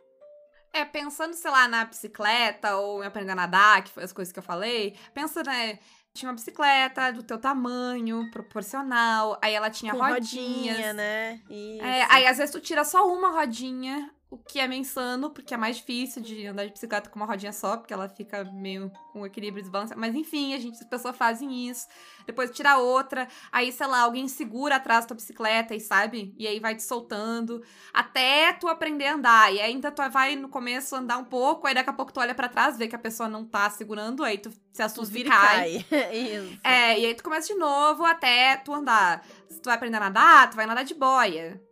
É, 0.73 0.85
pensando, 0.85 1.35
sei 1.35 1.51
lá, 1.51 1.69
na 1.69 1.85
bicicleta 1.85 2.77
ou 2.77 3.03
em 3.03 3.07
aprender 3.07 3.31
a 3.31 3.37
nadar, 3.37 3.85
que 3.85 3.93
foi 3.93 4.03
as 4.03 4.13
coisas 4.13 4.33
que 4.33 4.39
eu 4.41 4.43
falei. 4.43 4.97
Pensa, 5.15 5.43
né? 5.45 5.79
Tinha 6.13 6.29
uma 6.29 6.35
bicicleta 6.35 7.13
do 7.13 7.23
teu 7.23 7.39
tamanho, 7.39 8.29
proporcional. 8.31 9.39
Aí 9.43 9.55
ela 9.55 9.71
tinha 9.71 9.93
Com 9.93 9.99
rodinhas. 9.99 10.77
rodinha, 10.77 10.93
né? 10.93 11.41
Isso. 11.49 11.85
É, 11.85 12.07
aí 12.11 12.27
às 12.27 12.39
vezes 12.39 12.53
tu 12.53 12.61
tira 12.61 12.85
só 12.85 13.07
uma 13.07 13.31
rodinha, 13.31 14.13
o 14.35 14.39
que 14.39 14.59
é 14.59 14.67
meio 14.67 14.81
insano, 14.81 15.31
porque 15.31 15.55
é 15.55 15.57
mais 15.57 15.77
difícil 15.77 16.21
de 16.21 16.45
andar 16.49 16.67
de 16.67 16.73
bicicleta 16.73 17.09
com 17.09 17.17
uma 17.17 17.25
rodinha 17.25 17.53
só, 17.53 17.77
porque 17.77 17.95
ela 17.95 18.09
fica 18.09 18.43
meio 18.45 18.91
com 19.13 19.25
equilíbrio 19.25 19.63
desbalanceado. 19.63 20.01
Mas 20.01 20.13
enfim, 20.13 20.55
a 20.55 20.59
gente, 20.59 20.75
as 20.75 20.89
pessoas 20.89 21.17
fazem 21.17 21.69
isso. 21.69 21.87
Depois 22.27 22.51
tira 22.51 22.77
outra, 22.77 23.29
aí, 23.53 23.71
sei 23.71 23.87
lá, 23.87 24.01
alguém 24.01 24.27
segura 24.27 24.77
atrás 24.77 25.05
da 25.05 25.09
tua 25.09 25.15
bicicleta 25.17 25.73
e 25.73 25.79
sabe? 25.79 26.35
E 26.37 26.49
aí 26.49 26.59
vai 26.59 26.75
te 26.75 26.83
soltando, 26.83 27.63
até 27.93 28.53
tu 28.55 28.67
aprender 28.67 29.07
a 29.07 29.15
andar. 29.15 29.55
E 29.55 29.61
ainda 29.61 29.93
tu 29.93 30.03
vai 30.11 30.35
no 30.35 30.49
começo 30.49 30.97
andar 30.97 31.19
um 31.19 31.25
pouco, 31.25 31.69
aí 31.69 31.75
daqui 31.75 31.91
a 31.91 31.93
pouco 31.93 32.13
tu 32.13 32.19
olha 32.19 32.35
para 32.35 32.49
trás, 32.49 32.77
vê 32.77 32.89
que 32.89 32.97
a 32.97 32.99
pessoa 32.99 33.29
não 33.29 33.45
tá 33.45 33.71
segurando, 33.71 34.25
aí 34.25 34.39
tu 34.39 34.51
se 34.73 34.83
assusta 34.83 35.17
e 35.17 35.23
cai. 35.23 35.85
cai. 35.89 36.11
isso. 36.13 36.59
É, 36.65 36.99
e 36.99 37.07
aí 37.07 37.15
tu 37.15 37.23
começa 37.23 37.47
de 37.47 37.55
novo 37.55 38.05
até 38.05 38.57
tu 38.57 38.75
andar. 38.75 39.25
Se 39.49 39.61
tu 39.61 39.67
vai 39.67 39.77
aprender 39.77 39.99
a 39.99 40.01
nadar, 40.01 40.51
tu 40.51 40.57
vai 40.57 40.67
nadar 40.67 40.85
de 40.85 40.95
boia. 40.95 41.63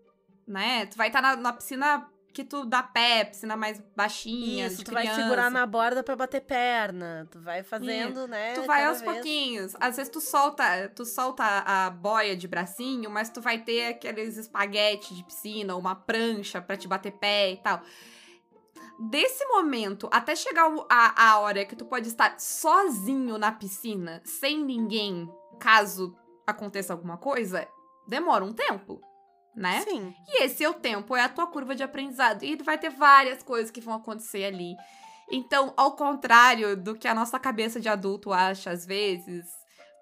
Né? 0.47 0.87
Tu 0.87 0.97
vai 0.97 1.09
estar 1.09 1.21
tá 1.21 1.35
na, 1.35 1.37
na 1.37 1.53
piscina 1.53 2.12
que 2.33 2.45
tu 2.45 2.65
dá 2.65 2.83
pé, 2.83 3.25
piscina 3.25 3.57
mais 3.57 3.81
baixinha, 3.95 4.67
Isso, 4.67 4.85
tu 4.85 4.91
criança. 4.91 5.13
vai 5.13 5.23
segurar 5.23 5.51
na 5.51 5.67
borda 5.67 6.03
pra 6.03 6.17
bater 6.17 6.41
perna. 6.41 7.29
Tu 7.31 7.39
vai 7.41 7.63
fazendo, 7.63 8.27
né? 8.27 8.55
Tu 8.55 8.65
vai 8.65 8.85
aos 8.85 9.01
vez. 9.01 9.13
pouquinhos. 9.13 9.77
Às 9.79 9.97
vezes 9.97 10.11
tu 10.11 10.21
solta, 10.21 10.89
tu 10.95 11.05
solta 11.05 11.45
a 11.45 11.91
boia 11.91 12.37
de 12.37 12.49
bracinho, 12.49 13.11
mas 13.11 13.29
tu 13.31 13.41
vai 13.41 13.59
ter 13.59 13.89
aqueles 13.89 14.37
espaguetes 14.37 15.17
de 15.17 15.25
piscina, 15.25 15.77
uma 15.77 15.95
prancha 15.95 16.61
pra 16.61 16.77
te 16.77 16.89
bater 16.89 17.13
pé 17.13 17.53
e 17.53 17.57
tal. 17.59 17.83
Desse 19.11 19.45
momento 19.47 20.09
até 20.13 20.35
chegar 20.37 20.71
a, 20.89 21.31
a 21.31 21.39
hora 21.41 21.65
que 21.65 21.75
tu 21.75 21.85
pode 21.85 22.09
estar 22.09 22.39
sozinho 22.39 23.37
na 23.37 23.51
piscina, 23.51 24.21
sem 24.25 24.65
ninguém, 24.65 25.29
caso 25.59 26.17
aconteça 26.47 26.93
alguma 26.93 27.17
coisa, 27.17 27.67
demora 28.07 28.45
um 28.45 28.53
tempo, 28.53 29.01
né? 29.55 29.83
Sim. 29.83 30.15
E 30.29 30.43
esse 30.45 30.65
é 30.65 30.69
o 30.69 30.75
tempo, 30.75 31.15
é 31.15 31.23
a 31.23 31.29
tua 31.29 31.47
curva 31.47 31.75
de 31.75 31.83
aprendizado. 31.83 32.43
E 32.43 32.57
vai 32.57 32.79
ter 32.79 32.91
várias 32.91 33.43
coisas 33.43 33.71
que 33.71 33.81
vão 33.81 33.95
acontecer 33.95 34.45
ali. 34.45 34.75
Então, 35.31 35.73
ao 35.77 35.93
contrário 35.97 36.77
do 36.77 36.95
que 36.95 37.09
a 37.09 37.15
nossa 37.15 37.39
cabeça 37.39 37.81
de 37.81 37.89
adulto 37.89 38.33
acha 38.33 38.71
às 38.71 38.85
vezes, 38.85 39.47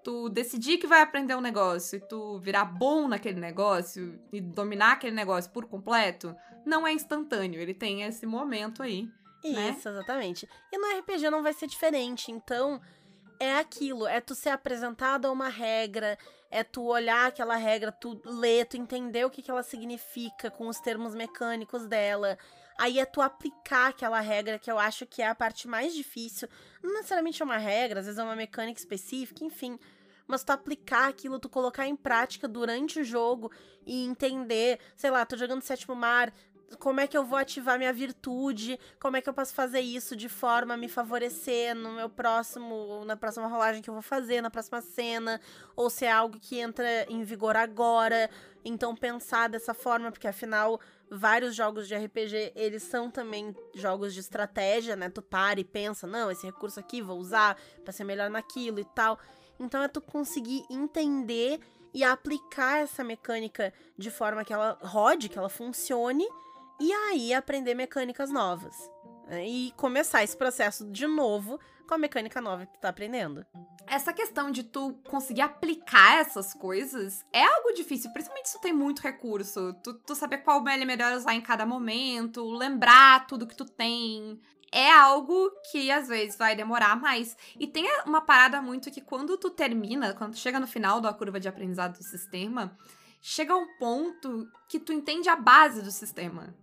tu 0.02 0.28
decidir 0.28 0.78
que 0.78 0.86
vai 0.86 1.02
aprender 1.02 1.34
um 1.34 1.40
negócio 1.40 1.96
e 1.96 2.00
tu 2.00 2.38
virar 2.38 2.64
bom 2.64 3.06
naquele 3.06 3.38
negócio 3.38 4.18
e 4.32 4.40
dominar 4.40 4.92
aquele 4.92 5.14
negócio 5.14 5.50
por 5.50 5.66
completo, 5.66 6.34
não 6.64 6.86
é 6.86 6.92
instantâneo. 6.92 7.60
Ele 7.60 7.74
tem 7.74 8.02
esse 8.02 8.26
momento 8.26 8.82
aí. 8.82 9.08
né? 9.44 9.70
Isso, 9.70 9.88
exatamente. 9.88 10.48
E 10.72 10.78
no 10.78 10.98
RPG 10.98 11.30
não 11.30 11.42
vai 11.42 11.52
ser 11.52 11.66
diferente. 11.66 12.32
Então, 12.32 12.80
é 13.38 13.56
aquilo, 13.56 14.06
é 14.06 14.20
tu 14.20 14.34
ser 14.34 14.50
apresentado 14.50 15.26
a 15.26 15.30
uma 15.30 15.48
regra, 15.48 16.18
é 16.50 16.64
tu 16.64 16.84
olhar 16.84 17.28
aquela 17.28 17.56
regra, 17.56 17.92
tu 17.92 18.20
ler, 18.24 18.66
tu 18.66 18.76
entender 18.76 19.24
o 19.24 19.30
que, 19.30 19.40
que 19.40 19.50
ela 19.50 19.62
significa 19.62 20.50
com 20.50 20.66
os 20.66 20.80
termos 20.80 21.14
mecânicos 21.14 21.86
dela. 21.86 22.36
Aí 22.76 22.98
é 22.98 23.04
tu 23.04 23.20
aplicar 23.20 23.90
aquela 23.90 24.20
regra, 24.20 24.58
que 24.58 24.70
eu 24.70 24.78
acho 24.78 25.06
que 25.06 25.22
é 25.22 25.28
a 25.28 25.34
parte 25.34 25.68
mais 25.68 25.94
difícil. 25.94 26.48
Não 26.82 26.94
necessariamente 26.94 27.40
é 27.40 27.44
uma 27.44 27.58
regra, 27.58 28.00
às 28.00 28.06
vezes 28.06 28.18
é 28.18 28.24
uma 28.24 28.34
mecânica 28.34 28.80
específica, 28.80 29.44
enfim. 29.44 29.78
Mas 30.26 30.42
tu 30.42 30.50
aplicar 30.50 31.08
aquilo, 31.08 31.38
tu 31.38 31.48
colocar 31.48 31.86
em 31.86 31.96
prática 31.96 32.48
durante 32.48 33.00
o 33.00 33.04
jogo 33.04 33.50
e 33.84 34.04
entender, 34.04 34.78
sei 34.96 35.10
lá, 35.10 35.26
tô 35.26 35.36
jogando 35.36 35.62
Sétimo 35.62 35.94
Mar, 35.94 36.32
como 36.78 37.00
é 37.00 37.06
que 37.06 37.16
eu 37.16 37.24
vou 37.24 37.38
ativar 37.38 37.78
minha 37.78 37.92
virtude, 37.92 38.78
como 39.00 39.16
é 39.16 39.20
que 39.20 39.28
eu 39.28 39.34
posso 39.34 39.52
fazer 39.52 39.80
isso 39.80 40.14
de 40.14 40.28
forma 40.28 40.74
a 40.74 40.76
me 40.76 40.88
favorecer 40.88 41.74
no 41.74 41.92
meu 41.92 42.08
próximo, 42.08 43.04
na 43.04 43.16
próxima 43.16 43.46
rolagem 43.48 43.82
que 43.82 43.90
eu 43.90 43.94
vou 43.94 44.02
fazer, 44.02 44.40
na 44.40 44.50
próxima 44.50 44.80
cena, 44.80 45.40
ou 45.74 45.90
se 45.90 46.04
é 46.04 46.12
algo 46.12 46.38
que 46.38 46.58
entra 46.58 47.06
em 47.08 47.22
vigor 47.24 47.56
agora. 47.56 48.30
Então 48.64 48.94
pensar 48.94 49.48
dessa 49.48 49.74
forma, 49.74 50.10
porque 50.12 50.28
afinal 50.28 50.80
vários 51.10 51.54
jogos 51.56 51.88
de 51.88 51.96
RPG, 51.96 52.52
eles 52.54 52.82
são 52.82 53.10
também 53.10 53.54
jogos 53.74 54.14
de 54.14 54.20
estratégia, 54.20 54.94
né? 54.94 55.08
Tu 55.08 55.22
para 55.22 55.58
e 55.58 55.64
pensa, 55.64 56.06
não, 56.06 56.30
esse 56.30 56.46
recurso 56.46 56.78
aqui 56.78 57.02
vou 57.02 57.18
usar 57.18 57.56
pra 57.82 57.92
ser 57.92 58.04
melhor 58.04 58.30
naquilo 58.30 58.78
e 58.78 58.84
tal. 58.84 59.18
Então 59.58 59.82
é 59.82 59.88
tu 59.88 60.00
conseguir 60.00 60.64
entender 60.70 61.58
e 61.92 62.04
aplicar 62.04 62.78
essa 62.78 63.02
mecânica 63.02 63.72
de 63.98 64.10
forma 64.10 64.44
que 64.44 64.52
ela 64.52 64.78
rode, 64.80 65.28
que 65.28 65.36
ela 65.36 65.48
funcione 65.48 66.24
e 66.80 66.92
aí 66.92 67.34
aprender 67.34 67.74
mecânicas 67.74 68.30
novas. 68.30 68.74
né? 69.26 69.46
E 69.46 69.72
começar 69.76 70.24
esse 70.24 70.36
processo 70.36 70.90
de 70.90 71.06
novo 71.06 71.60
com 71.86 71.94
a 71.94 71.98
mecânica 71.98 72.40
nova 72.40 72.64
que 72.64 72.72
tu 72.72 72.80
tá 72.80 72.88
aprendendo. 72.88 73.44
Essa 73.86 74.12
questão 74.12 74.50
de 74.50 74.62
tu 74.62 74.94
conseguir 75.08 75.42
aplicar 75.42 76.20
essas 76.20 76.54
coisas 76.54 77.24
é 77.32 77.44
algo 77.44 77.72
difícil, 77.72 78.12
principalmente 78.12 78.48
se 78.48 78.58
tu 78.58 78.62
tem 78.62 78.72
muito 78.72 79.02
recurso. 79.02 79.74
Tu, 79.82 79.94
tu 79.94 80.14
saber 80.14 80.38
qual 80.38 80.66
é 80.68 80.84
melhor 80.84 81.12
usar 81.14 81.34
em 81.34 81.40
cada 81.40 81.66
momento, 81.66 82.48
lembrar 82.48 83.26
tudo 83.26 83.46
que 83.46 83.56
tu 83.56 83.64
tem. 83.64 84.40
É 84.72 84.90
algo 84.92 85.50
que 85.70 85.90
às 85.90 86.06
vezes 86.06 86.36
vai 86.36 86.54
demorar 86.54 86.94
mais. 86.94 87.36
E 87.58 87.66
tem 87.66 87.84
uma 88.06 88.20
parada 88.20 88.62
muito 88.62 88.90
que 88.90 89.00
quando 89.00 89.36
tu 89.36 89.50
termina, 89.50 90.14
quando 90.14 90.34
tu 90.34 90.38
chega 90.38 90.60
no 90.60 90.66
final 90.66 91.00
da 91.00 91.12
curva 91.12 91.40
de 91.40 91.48
aprendizado 91.48 91.98
do 91.98 92.04
sistema, 92.04 92.76
chega 93.20 93.56
um 93.56 93.66
ponto 93.78 94.48
que 94.68 94.78
tu 94.78 94.92
entende 94.92 95.28
a 95.28 95.34
base 95.34 95.82
do 95.82 95.90
sistema. 95.90 96.54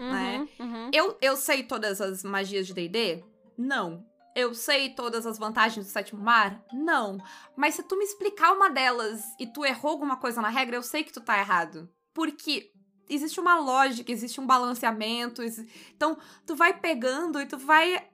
Né? 0.00 0.48
uhum. 0.58 0.90
Eu, 0.92 1.16
eu 1.20 1.36
sei 1.36 1.62
todas 1.62 2.00
as 2.00 2.22
magias 2.22 2.66
de 2.66 2.72
D&D? 2.74 3.22
Não. 3.58 4.04
Eu 4.34 4.54
sei 4.54 4.90
todas 4.90 5.26
as 5.26 5.38
vantagens 5.38 5.84
do 5.84 5.90
sétimo 5.90 6.22
mar? 6.22 6.62
Não. 6.72 7.18
Mas 7.56 7.74
se 7.74 7.82
tu 7.82 7.96
me 7.98 8.04
explicar 8.04 8.52
uma 8.52 8.70
delas 8.70 9.22
e 9.38 9.46
tu 9.46 9.64
errou 9.64 9.92
alguma 9.92 10.16
coisa 10.16 10.40
na 10.40 10.48
regra, 10.48 10.76
eu 10.76 10.82
sei 10.82 11.02
que 11.04 11.12
tu 11.12 11.20
tá 11.20 11.38
errado. 11.38 11.88
Porque 12.14 12.70
existe 13.08 13.40
uma 13.40 13.58
lógica, 13.58 14.10
existe 14.12 14.40
um 14.40 14.46
balanceamento. 14.46 15.42
exi- 15.42 15.68
Então, 15.94 16.16
tu 16.46 16.54
vai 16.54 16.72
pegando 16.78 17.40
e 17.40 17.46
tu 17.46 17.58
vai 17.58 18.06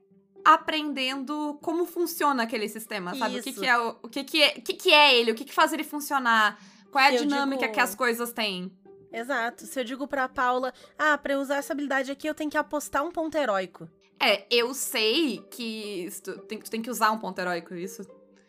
aprendendo 0.44 1.58
como 1.62 1.84
funciona 1.84 2.44
aquele 2.44 2.68
sistema, 2.68 3.14
sabe? 3.14 3.38
O 3.38 3.42
que, 3.42 3.50
Isso. 3.50 3.60
que 3.60 3.66
é 3.66 3.78
o, 3.78 3.96
o 4.02 4.08
que, 4.08 4.24
que 4.24 4.42
é, 4.42 4.54
o 4.56 4.62
que, 4.62 4.74
que 4.74 4.92
é 4.92 5.14
ele, 5.18 5.32
o 5.32 5.34
que, 5.34 5.44
que 5.44 5.52
faz 5.52 5.72
ele 5.72 5.84
funcionar, 5.84 6.58
qual 6.90 7.04
é 7.04 7.08
a 7.08 7.14
Eu 7.14 7.22
dinâmica 7.22 7.62
digo- 7.62 7.74
que 7.74 7.80
as 7.80 7.94
coisas 7.94 8.32
têm. 8.32 8.72
Exato. 9.18 9.64
Se 9.64 9.80
eu 9.80 9.84
digo 9.84 10.06
pra 10.06 10.28
Paula, 10.28 10.72
ah, 10.98 11.16
pra 11.16 11.32
eu 11.34 11.40
usar 11.40 11.56
essa 11.56 11.72
habilidade 11.72 12.10
aqui 12.10 12.26
eu 12.26 12.34
tenho 12.34 12.50
que 12.50 12.58
apostar 12.58 13.02
um 13.04 13.10
ponto 13.10 13.34
heróico. 13.36 13.88
É, 14.20 14.46
eu 14.50 14.74
sei 14.74 15.38
que 15.50 16.08
tu 16.22 16.38
tem, 16.40 16.58
tu 16.58 16.70
tem 16.70 16.82
que 16.82 16.90
usar 16.90 17.10
um 17.10 17.18
ponto 17.18 17.38
heróico, 17.38 17.74
isso. 17.74 18.02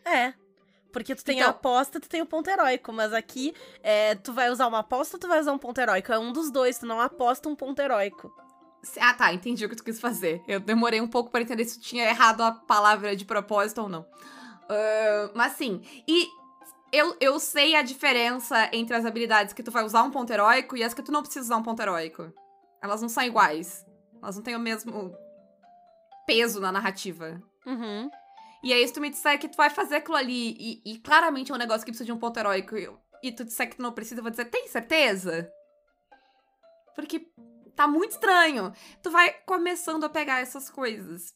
É. 0.04 0.34
Porque 0.92 1.14
tu 1.14 1.24
tem 1.24 1.36
Então- 1.38 1.48
a 1.48 1.50
aposta, 1.50 2.00
tu 2.00 2.08
tem 2.08 2.22
o 2.22 2.26
ponto 2.26 2.48
heróico, 2.48 2.92
mas 2.92 3.12
aqui 3.12 3.54
é, 3.82 4.14
tu 4.14 4.32
vai 4.32 4.50
usar 4.50 4.66
uma 4.66 4.78
aposta 4.80 5.16
ou 5.16 5.20
tu 5.20 5.28
vai 5.28 5.40
usar 5.40 5.52
um 5.52 5.58
ponto 5.58 5.78
heróico? 5.78 6.12
É 6.12 6.18
um 6.18 6.32
dos 6.32 6.50
dois, 6.50 6.78
tu 6.78 6.86
não 6.86 7.00
aposta 7.00 7.48
um 7.48 7.54
ponto 7.56 7.78
heróico. 7.80 8.30
Ah, 9.00 9.12
tá, 9.12 9.32
entendi 9.32 9.64
o 9.64 9.68
que 9.68 9.76
tu 9.76 9.84
quis 9.84 10.00
fazer. 10.00 10.42
Eu 10.48 10.60
demorei 10.60 11.00
um 11.00 11.08
pouco 11.08 11.30
pra 11.30 11.40
entender 11.42 11.64
se 11.66 11.78
tu 11.78 11.82
tinha 11.84 12.08
errado 12.08 12.42
a 12.42 12.52
palavra 12.52 13.14
de 13.16 13.24
propósito 13.24 13.82
ou 13.82 13.88
não. 13.88 14.06
Ah, 14.68 15.30
mas 15.34 15.52
sim, 15.52 15.82
e 16.06 16.26
eu, 16.92 17.16
eu 17.20 17.38
sei 17.38 17.74
a 17.74 17.82
diferença 17.82 18.68
entre 18.72 18.96
as 18.96 19.04
habilidades 19.04 19.52
que 19.52 19.62
tu 19.62 19.70
vai 19.70 19.84
usar 19.84 20.02
um 20.02 20.10
ponto 20.10 20.32
heróico 20.32 20.76
e 20.76 20.82
as 20.82 20.94
que 20.94 21.02
tu 21.02 21.12
não 21.12 21.22
precisa 21.22 21.44
usar 21.44 21.56
um 21.56 21.62
ponto 21.62 21.80
heróico. 21.80 22.32
Elas 22.82 23.02
não 23.02 23.08
são 23.08 23.22
iguais. 23.22 23.84
Elas 24.22 24.36
não 24.36 24.42
têm 24.42 24.56
o 24.56 24.60
mesmo 24.60 25.14
peso 26.26 26.60
na 26.60 26.72
narrativa. 26.72 27.42
Uhum. 27.66 28.10
E 28.62 28.72
aí, 28.72 28.86
se 28.86 28.92
tu 28.92 29.00
me 29.00 29.10
disser 29.10 29.38
que 29.38 29.48
tu 29.48 29.56
vai 29.56 29.70
fazer 29.70 29.96
aquilo 29.96 30.16
ali 30.16 30.56
e, 30.58 30.94
e 30.94 30.98
claramente 30.98 31.52
é 31.52 31.54
um 31.54 31.58
negócio 31.58 31.84
que 31.84 31.92
precisa 31.92 32.04
de 32.04 32.12
um 32.12 32.18
ponto 32.18 32.38
heróico 32.38 32.76
e, 32.76 32.90
e 33.22 33.32
tu 33.32 33.44
disser 33.44 33.68
que 33.68 33.76
tu 33.76 33.82
não 33.82 33.92
precisa, 33.92 34.18
eu 34.18 34.22
vou 34.22 34.30
dizer, 34.30 34.46
tem 34.46 34.66
certeza? 34.66 35.50
Porque 36.94 37.30
tá 37.76 37.86
muito 37.86 38.12
estranho. 38.12 38.72
Tu 39.02 39.10
vai 39.10 39.30
começando 39.46 40.04
a 40.04 40.08
pegar 40.08 40.40
essas 40.40 40.68
coisas. 40.68 41.32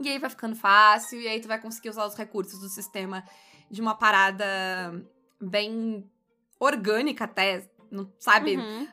E 0.00 0.08
aí 0.08 0.18
vai 0.18 0.30
ficando 0.30 0.56
fácil, 0.56 1.20
e 1.20 1.28
aí 1.28 1.40
tu 1.40 1.46
vai 1.46 1.60
conseguir 1.60 1.90
usar 1.90 2.06
os 2.06 2.14
recursos 2.14 2.58
do 2.58 2.68
sistema 2.68 3.22
de 3.70 3.80
uma 3.80 3.94
parada 3.94 4.44
bem 5.40 6.08
orgânica 6.58 7.24
até, 7.24 7.68
não 7.90 8.10
sabe? 8.18 8.56
Uhum. 8.56 8.88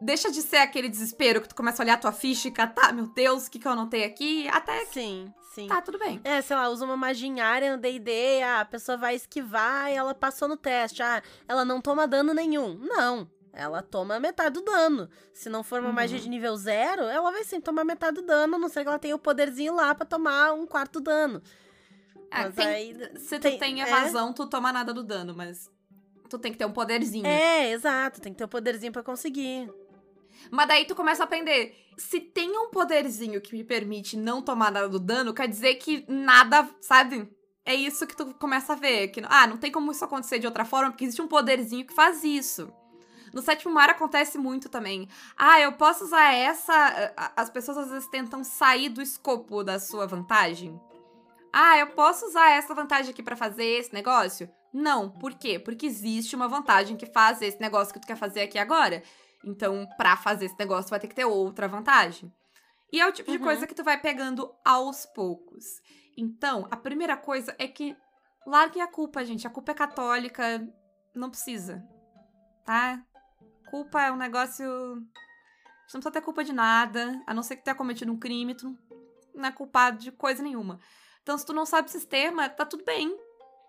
Deixa 0.00 0.32
de 0.32 0.42
ser 0.42 0.56
aquele 0.56 0.88
desespero 0.88 1.40
que 1.40 1.48
tu 1.48 1.54
começa 1.54 1.80
a 1.80 1.84
olhar 1.84 1.94
a 1.94 1.98
tua 1.98 2.12
ficha 2.12 2.48
e 2.48 2.50
catar, 2.50 2.92
meu 2.92 3.06
Deus, 3.06 3.46
o 3.46 3.50
que 3.50 3.58
que 3.58 3.68
eu 3.68 3.72
anotei 3.72 4.02
aqui? 4.04 4.48
Até 4.48 4.84
Sim, 4.86 5.32
sim. 5.54 5.68
tá, 5.68 5.80
tudo 5.80 5.96
bem. 5.98 6.20
É, 6.24 6.42
sei 6.42 6.56
lá, 6.56 6.68
usa 6.68 6.84
uma 6.84 6.96
magia 6.96 7.28
em 7.28 7.40
área 7.40 7.76
no 7.76 7.80
D&D, 7.80 8.42
ah, 8.42 8.60
a 8.62 8.64
pessoa 8.64 8.98
vai 8.98 9.14
esquivar 9.14 9.90
e 9.92 9.94
ela 9.94 10.12
passou 10.12 10.48
no 10.48 10.56
teste. 10.56 11.02
Ah, 11.02 11.22
ela 11.46 11.64
não 11.64 11.80
toma 11.80 12.08
dano 12.08 12.34
nenhum. 12.34 12.76
Não, 12.80 13.30
ela 13.52 13.80
toma 13.80 14.18
metade 14.18 14.54
do 14.54 14.64
dano. 14.64 15.08
Se 15.32 15.48
não 15.48 15.62
for 15.62 15.78
uma 15.78 15.90
Uhum. 15.90 15.94
magia 15.94 16.18
de 16.18 16.28
nível 16.28 16.56
zero, 16.56 17.02
ela 17.04 17.30
vai 17.30 17.44
sim 17.44 17.60
tomar 17.60 17.84
metade 17.84 18.16
do 18.16 18.22
dano, 18.26 18.56
a 18.56 18.58
não 18.58 18.68
ser 18.68 18.82
que 18.82 18.88
ela 18.88 18.98
tenha 18.98 19.14
o 19.14 19.20
poderzinho 19.20 19.72
lá 19.72 19.94
pra 19.94 20.04
tomar 20.04 20.52
um 20.52 20.66
quarto 20.66 20.98
dano. 20.98 21.40
É, 22.32 22.44
Mas 22.44 22.54
tem- 22.54 22.66
aí... 22.66 22.96
Se 23.18 23.38
tu 23.38 23.42
tem- 23.42 23.58
tem, 23.58 23.82
é. 23.82 23.86
evasão, 23.86 24.32
tu 24.32 24.46
toma 24.46 24.72
nada 24.72 24.92
do 24.94 25.02
dano, 25.02 25.34
mas 25.36 25.70
tu 26.30 26.38
tem 26.38 26.50
que 26.50 26.58
ter 26.58 26.64
um 26.64 26.72
poderzinho. 26.72 27.26
É, 27.26 27.70
exato, 27.72 28.20
tem 28.20 28.32
que 28.32 28.38
ter 28.38 28.44
o 28.44 28.48
poderzinho 28.48 28.92
pra 28.92 29.02
conseguir. 29.02 29.70
Mas 30.50 30.66
daí 30.68 30.84
tu 30.86 30.94
começa 30.94 31.22
a 31.22 31.24
aprender. 31.24 31.76
Se 31.96 32.18
tem 32.20 32.50
um 32.58 32.70
poderzinho 32.70 33.40
que 33.40 33.54
me 33.54 33.62
permite 33.62 34.16
não 34.16 34.40
tomar 34.42 34.72
nada 34.72 34.88
do 34.88 34.98
dano, 34.98 35.34
quer 35.34 35.46
dizer 35.46 35.74
que 35.76 36.04
nada, 36.08 36.68
sabe? 36.80 37.28
É 37.64 37.74
isso 37.74 38.06
que 38.06 38.16
tu 38.16 38.34
começa 38.34 38.72
a 38.72 38.76
ver. 38.76 39.08
Que, 39.08 39.22
ah, 39.26 39.46
não 39.46 39.56
tem 39.56 39.70
como 39.70 39.92
isso 39.92 40.04
acontecer 40.04 40.38
de 40.38 40.46
outra 40.46 40.64
forma, 40.64 40.90
porque 40.90 41.04
existe 41.04 41.22
um 41.22 41.28
poderzinho 41.28 41.86
que 41.86 41.94
faz 41.94 42.24
isso. 42.24 42.72
No 43.32 43.40
sétimo 43.40 43.72
mar 43.72 43.88
acontece 43.88 44.36
muito 44.36 44.68
também. 44.68 45.08
Ah, 45.36 45.60
eu 45.60 45.72
posso 45.72 46.04
usar 46.04 46.34
essa. 46.34 47.12
As 47.36 47.48
pessoas 47.48 47.78
às 47.78 47.90
vezes 47.90 48.08
tentam 48.08 48.42
sair 48.42 48.88
do 48.88 49.00
escopo 49.00 49.62
da 49.62 49.78
sua 49.78 50.06
vantagem. 50.06 50.78
Ah, 51.52 51.76
eu 51.78 51.88
posso 51.88 52.26
usar 52.26 52.50
essa 52.50 52.74
vantagem 52.74 53.10
aqui 53.12 53.22
para 53.22 53.36
fazer 53.36 53.64
esse 53.64 53.92
negócio? 53.92 54.48
Não. 54.72 55.10
Por 55.10 55.34
quê? 55.34 55.58
Porque 55.58 55.86
existe 55.86 56.34
uma 56.34 56.48
vantagem 56.48 56.96
que 56.96 57.04
faz 57.06 57.42
esse 57.42 57.60
negócio 57.60 57.92
que 57.92 58.00
tu 58.00 58.06
quer 58.06 58.16
fazer 58.16 58.40
aqui 58.42 58.58
agora. 58.58 59.02
Então, 59.44 59.86
pra 59.96 60.16
fazer 60.16 60.46
esse 60.46 60.58
negócio, 60.58 60.86
tu 60.86 60.90
vai 60.90 61.00
ter 61.00 61.08
que 61.08 61.14
ter 61.14 61.24
outra 61.24 61.68
vantagem. 61.68 62.32
E 62.92 63.00
é 63.00 63.06
o 63.06 63.12
tipo 63.12 63.30
de 63.30 63.38
Uhum. 63.38 63.44
coisa 63.44 63.66
que 63.66 63.74
tu 63.74 63.84
vai 63.84 64.00
pegando 64.00 64.50
aos 64.64 65.04
poucos. 65.06 65.64
Então, 66.16 66.66
a 66.70 66.76
primeira 66.76 67.16
coisa 67.16 67.54
é 67.58 67.66
que 67.66 67.96
larguem 68.46 68.82
a 68.82 68.86
culpa, 68.86 69.24
gente. 69.24 69.46
A 69.46 69.50
culpa 69.50 69.72
é 69.72 69.74
católica, 69.74 70.66
não 71.14 71.28
precisa. 71.30 71.82
Tá? 72.64 73.02
Culpa 73.70 74.02
é 74.02 74.12
um 74.12 74.16
negócio. 74.16 74.64
Você 74.64 75.96
não 75.96 76.00
precisa 76.00 76.10
ter 76.12 76.20
culpa 76.22 76.44
de 76.44 76.52
nada, 76.52 77.20
a 77.26 77.34
não 77.34 77.42
ser 77.42 77.56
que 77.56 77.64
tenha 77.64 77.74
cometido 77.74 78.12
um 78.12 78.18
crime, 78.18 78.54
tu 78.54 78.76
não 79.34 79.46
é 79.46 79.52
culpado 79.52 79.98
de 79.98 80.12
coisa 80.12 80.42
nenhuma. 80.42 80.78
Então, 81.22 81.38
se 81.38 81.46
tu 81.46 81.52
não 81.52 81.64
sabe 81.64 81.90
sistema, 81.90 82.48
tá 82.48 82.64
tudo 82.66 82.84
bem. 82.84 83.16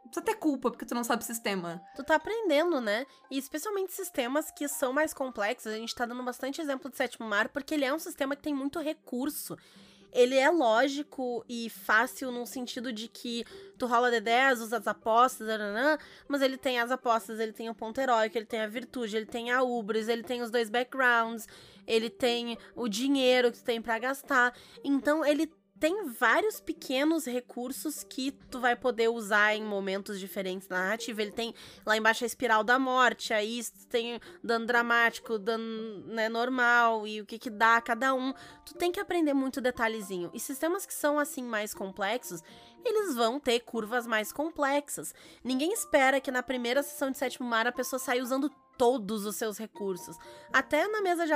Precisa 0.03 0.25
ter 0.25 0.35
culpa 0.35 0.69
porque 0.69 0.85
tu 0.85 0.93
não 0.93 1.03
sabe 1.03 1.23
sistema. 1.23 1.81
Tu 1.95 2.03
tá 2.03 2.15
aprendendo, 2.15 2.81
né? 2.81 3.05
E 3.31 3.37
especialmente 3.37 3.93
sistemas 3.93 4.51
que 4.51 4.67
são 4.67 4.91
mais 4.91 5.13
complexos. 5.13 5.71
A 5.71 5.77
gente 5.77 5.95
tá 5.95 6.05
dando 6.05 6.23
bastante 6.23 6.61
exemplo 6.61 6.89
do 6.89 6.95
sétimo 6.95 7.27
mar, 7.27 7.49
porque 7.49 7.73
ele 7.73 7.85
é 7.85 7.93
um 7.93 7.99
sistema 7.99 8.35
que 8.35 8.43
tem 8.43 8.53
muito 8.53 8.79
recurso. 8.79 9.57
Ele 10.11 10.35
é 10.35 10.49
lógico 10.49 11.43
e 11.49 11.69
fácil 11.71 12.31
no 12.31 12.45
sentido 12.45 12.93
de 12.93 13.07
que 13.07 13.43
tu 13.79 13.87
rola 13.87 14.11
D10, 14.11 14.61
usa 14.61 14.77
as 14.77 14.87
apostas, 14.87 15.47
mas 16.27 16.41
ele 16.43 16.55
tem 16.55 16.79
as 16.79 16.91
apostas, 16.91 17.39
ele 17.39 17.51
tem 17.51 17.67
o 17.67 17.73
ponto 17.73 17.99
heróico, 17.99 18.37
ele 18.37 18.45
tem 18.45 18.61
a 18.61 18.67
virtude, 18.67 19.17
ele 19.17 19.25
tem 19.25 19.49
a 19.49 19.63
ubris, 19.63 20.07
ele 20.07 20.21
tem 20.21 20.43
os 20.43 20.51
dois 20.51 20.69
backgrounds, 20.69 21.47
ele 21.87 22.11
tem 22.11 22.57
o 22.75 22.87
dinheiro 22.87 23.51
que 23.51 23.57
tu 23.57 23.63
tem 23.63 23.81
pra 23.81 23.97
gastar. 23.97 24.53
Então 24.83 25.25
ele 25.25 25.51
tem 25.83 26.05
vários 26.05 26.61
pequenos 26.61 27.25
recursos 27.25 28.05
que 28.05 28.31
tu 28.49 28.61
vai 28.61 28.73
poder 28.73 29.09
usar 29.09 29.53
em 29.53 29.65
momentos 29.65 30.17
diferentes 30.17 30.69
na 30.69 30.77
narrativa. 30.77 31.21
Ele 31.21 31.33
tem 31.33 31.53
lá 31.85 31.97
embaixo 31.97 32.23
a 32.23 32.27
espiral 32.27 32.63
da 32.63 32.79
morte, 32.79 33.33
aí 33.33 33.61
tu 33.61 33.87
tem 33.87 34.17
dano 34.41 34.65
dramático, 34.65 35.37
dano 35.37 35.99
né, 36.05 36.29
normal 36.29 37.05
e 37.05 37.19
o 37.19 37.25
que 37.25 37.37
que 37.37 37.49
dá 37.49 37.75
a 37.75 37.81
cada 37.81 38.13
um. 38.13 38.33
Tu 38.65 38.73
tem 38.75 38.93
que 38.93 38.99
aprender 39.01 39.33
muito 39.33 39.59
detalhezinho. 39.59 40.31
E 40.33 40.39
sistemas 40.39 40.85
que 40.85 40.93
são 40.93 41.19
assim 41.19 41.43
mais 41.43 41.73
complexos, 41.73 42.41
eles 42.85 43.13
vão 43.13 43.37
ter 43.37 43.59
curvas 43.59 44.07
mais 44.07 44.31
complexas. 44.31 45.13
Ninguém 45.43 45.73
espera 45.73 46.21
que 46.21 46.31
na 46.31 46.41
primeira 46.41 46.81
sessão 46.81 47.11
de 47.11 47.17
sétimo 47.17 47.45
mar 47.45 47.67
a 47.67 47.73
pessoa 47.73 47.99
saia 47.99 48.23
usando 48.23 48.49
todos 48.77 49.25
os 49.25 49.35
seus 49.35 49.57
recursos. 49.57 50.17
Até 50.53 50.87
na 50.87 51.01
mesa 51.01 51.25
de 51.25 51.33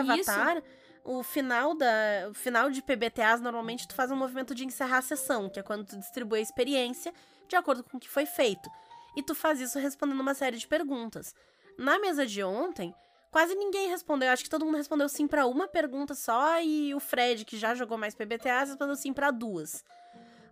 Isso. 0.56 0.72
O 1.08 1.24
final 1.24 1.74
da 1.74 2.28
o 2.30 2.34
final 2.34 2.70
de 2.70 2.82
PBTAs 2.82 3.40
normalmente 3.40 3.88
tu 3.88 3.96
faz 3.96 4.12
um 4.12 4.16
movimento 4.18 4.54
de 4.54 4.66
encerrar 4.66 4.98
a 4.98 5.02
sessão, 5.02 5.50
que 5.50 5.58
é 5.58 5.64
quando 5.64 5.86
tu 5.86 5.98
distribui 5.98 6.40
a 6.40 6.42
experiência 6.42 7.14
de 7.48 7.56
acordo 7.56 7.82
com 7.82 7.96
o 7.96 8.00
que 8.00 8.10
foi 8.10 8.26
feito. 8.26 8.70
E 9.16 9.24
tu 9.24 9.34
faz 9.34 9.62
isso 9.62 9.80
respondendo 9.80 10.20
uma 10.20 10.34
série 10.34 10.58
de 10.58 10.68
perguntas. 10.68 11.34
Na 11.78 11.98
mesa 11.98 12.26
de 12.26 12.44
ontem, 12.44 12.94
quase 13.32 13.56
ninguém 13.56 13.88
respondeu. 13.88 14.30
Acho 14.30 14.44
que 14.44 14.50
todo 14.50 14.66
mundo 14.66 14.76
respondeu 14.76 15.08
sim 15.08 15.28
pra 15.28 15.48
uma 15.48 15.66
pergunta 15.66 16.14
só 16.14 16.62
e 16.62 16.94
o 16.94 17.00
Fred, 17.00 17.46
que 17.46 17.58
já 17.58 17.74
jogou 17.74 17.98
mais 17.98 18.14
PBTAs, 18.14 18.68
respondeu 18.68 18.98
sim 18.98 19.14
pra 19.14 19.32
duas. 19.32 19.86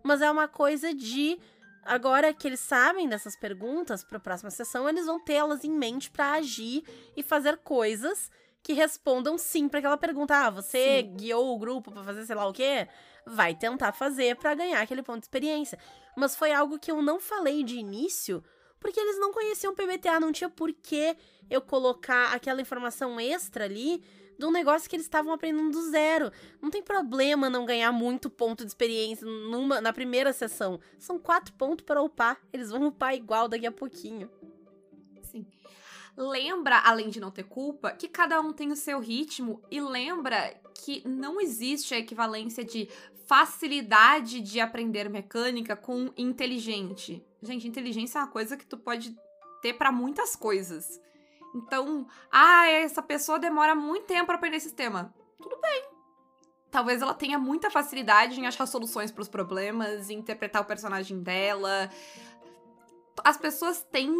Mas 0.02 0.22
é 0.22 0.32
uma 0.32 0.48
coisa 0.48 0.94
de 0.94 1.38
agora 1.84 2.34
que 2.34 2.48
eles 2.48 2.62
sabem 2.62 3.10
dessas 3.10 3.38
perguntas 3.38 4.06
para 4.06 4.20
a 4.20 4.22
próxima 4.22 4.50
sessão, 4.50 4.88
eles 4.88 5.06
vão 5.06 5.20
tê-las 5.20 5.66
em 5.66 5.72
mente 5.72 6.10
pra 6.10 6.32
agir 6.32 6.82
e 7.18 7.22
fazer 7.22 7.58
coisas 7.58 8.32
que 8.66 8.74
respondam 8.74 9.38
sim 9.38 9.70
pra 9.70 9.78
aquela 9.78 9.96
pergunta. 9.96 10.36
Ah, 10.36 10.50
você 10.50 11.04
Sim. 11.04 11.16
guiou 11.16 11.54
o 11.54 11.60
grupo 11.60 11.92
pra 11.92 12.04
fazer 12.04 12.26
sei 12.26 12.36
lá 12.36 12.48
o 12.48 12.52
quê? 12.52 12.88
Vai 13.24 13.54
tentar 13.54 13.92
fazer 13.92 14.36
pra 14.38 14.56
ganhar 14.56 14.82
aquele 14.82 15.04
ponto 15.04 15.20
de 15.20 15.26
experiência. 15.26 15.78
Mas 16.18 16.36
foi 16.36 16.52
algo 16.52 16.80
que 16.80 16.90
eu 16.90 17.00
não 17.00 17.20
falei 17.20 17.62
de 17.62 17.76
início, 17.76 18.44
porque 18.80 19.00
eles 19.00 19.20
não 19.20 19.32
conheciam 19.32 19.76
PBTA, 19.76 20.20
não 20.20 20.32
tinha 20.32 20.50
por 20.50 20.74
que 20.74 21.16
eu 21.48 21.62
colocar 21.62 22.34
aquela 22.34 22.60
informação 22.60 23.20
extra 23.20 23.66
ali 23.66 24.04
de 24.36 24.44
um 24.44 24.52
negócio 24.52 24.90
que 24.90 24.96
eles 24.96 25.06
estavam 25.06 25.32
aprendendo 25.32 25.70
do 25.70 25.92
zero. 25.92 26.32
Não 26.60 26.72
tem 26.72 26.82
problema 26.82 27.52
não 27.52 27.68
ganhar 27.68 27.92
muito 27.92 28.32
ponto 28.32 28.66
de 28.66 28.72
experiência 28.72 29.28
numa, 29.28 29.80
na 29.80 29.94
primeira 29.94 30.34
sessão. 30.34 30.80
São 30.98 31.20
quatro 31.20 31.54
pontos 31.54 31.86
para 31.86 32.02
upar. 32.02 32.42
Eles 32.52 32.72
vão 32.72 32.88
upar 32.88 33.14
igual 33.14 33.48
daqui 33.48 33.68
a 33.68 33.72
pouquinho. 33.72 34.28
Sim. 35.22 35.46
Lembra, 36.18 36.80
além 36.80 37.10
de 37.10 37.20
não 37.20 37.30
ter 37.30 37.44
culpa, 37.44 37.92
que 37.92 38.08
cada 38.08 38.40
um 38.40 38.54
tem 38.54 38.72
o 38.72 38.76
seu 38.76 39.00
ritmo 39.00 39.62
e 39.70 39.82
lembra 39.82 40.56
que 40.74 41.06
não 41.06 41.42
existe 41.42 41.94
a 41.94 42.00
equivalência 42.00 42.64
de 42.64 42.88
facilidade 43.26 44.40
de 44.40 44.60
aprender 44.60 45.10
mecânica 45.10 45.76
com 45.76 46.12
inteligente. 46.16 47.26
Gente, 47.42 47.68
inteligência 47.68 48.20
é 48.20 48.22
uma 48.22 48.32
coisa 48.32 48.56
que 48.56 48.66
tu 48.66 48.78
pode 48.78 49.16
ter 49.62 49.74
pra 49.74 49.92
muitas 49.92 50.36
coisas. 50.36 51.02
Então, 51.54 52.08
ah, 52.32 52.68
essa 52.68 53.02
pessoa 53.02 53.40
demora 53.40 53.76
muito 53.76 54.06
tempo 54.06 54.28
pra 54.28 54.36
aprender 54.36 54.60
sistema. 54.60 55.14
Tudo 55.42 55.60
bem. 55.60 55.86
Talvez 56.70 57.02
ela 57.02 57.14
tenha 57.14 57.40
muita 57.40 57.70
facilidade 57.70 58.40
em 58.40 58.46
achar 58.46 58.66
soluções 58.66 59.12
pros 59.12 59.28
problemas, 59.28 60.10
em 60.10 60.20
interpretar 60.20 60.62
o 60.62 60.66
personagem 60.66 61.22
dela. 61.22 61.90
As 63.24 63.38
pessoas 63.38 63.82
têm 63.82 64.14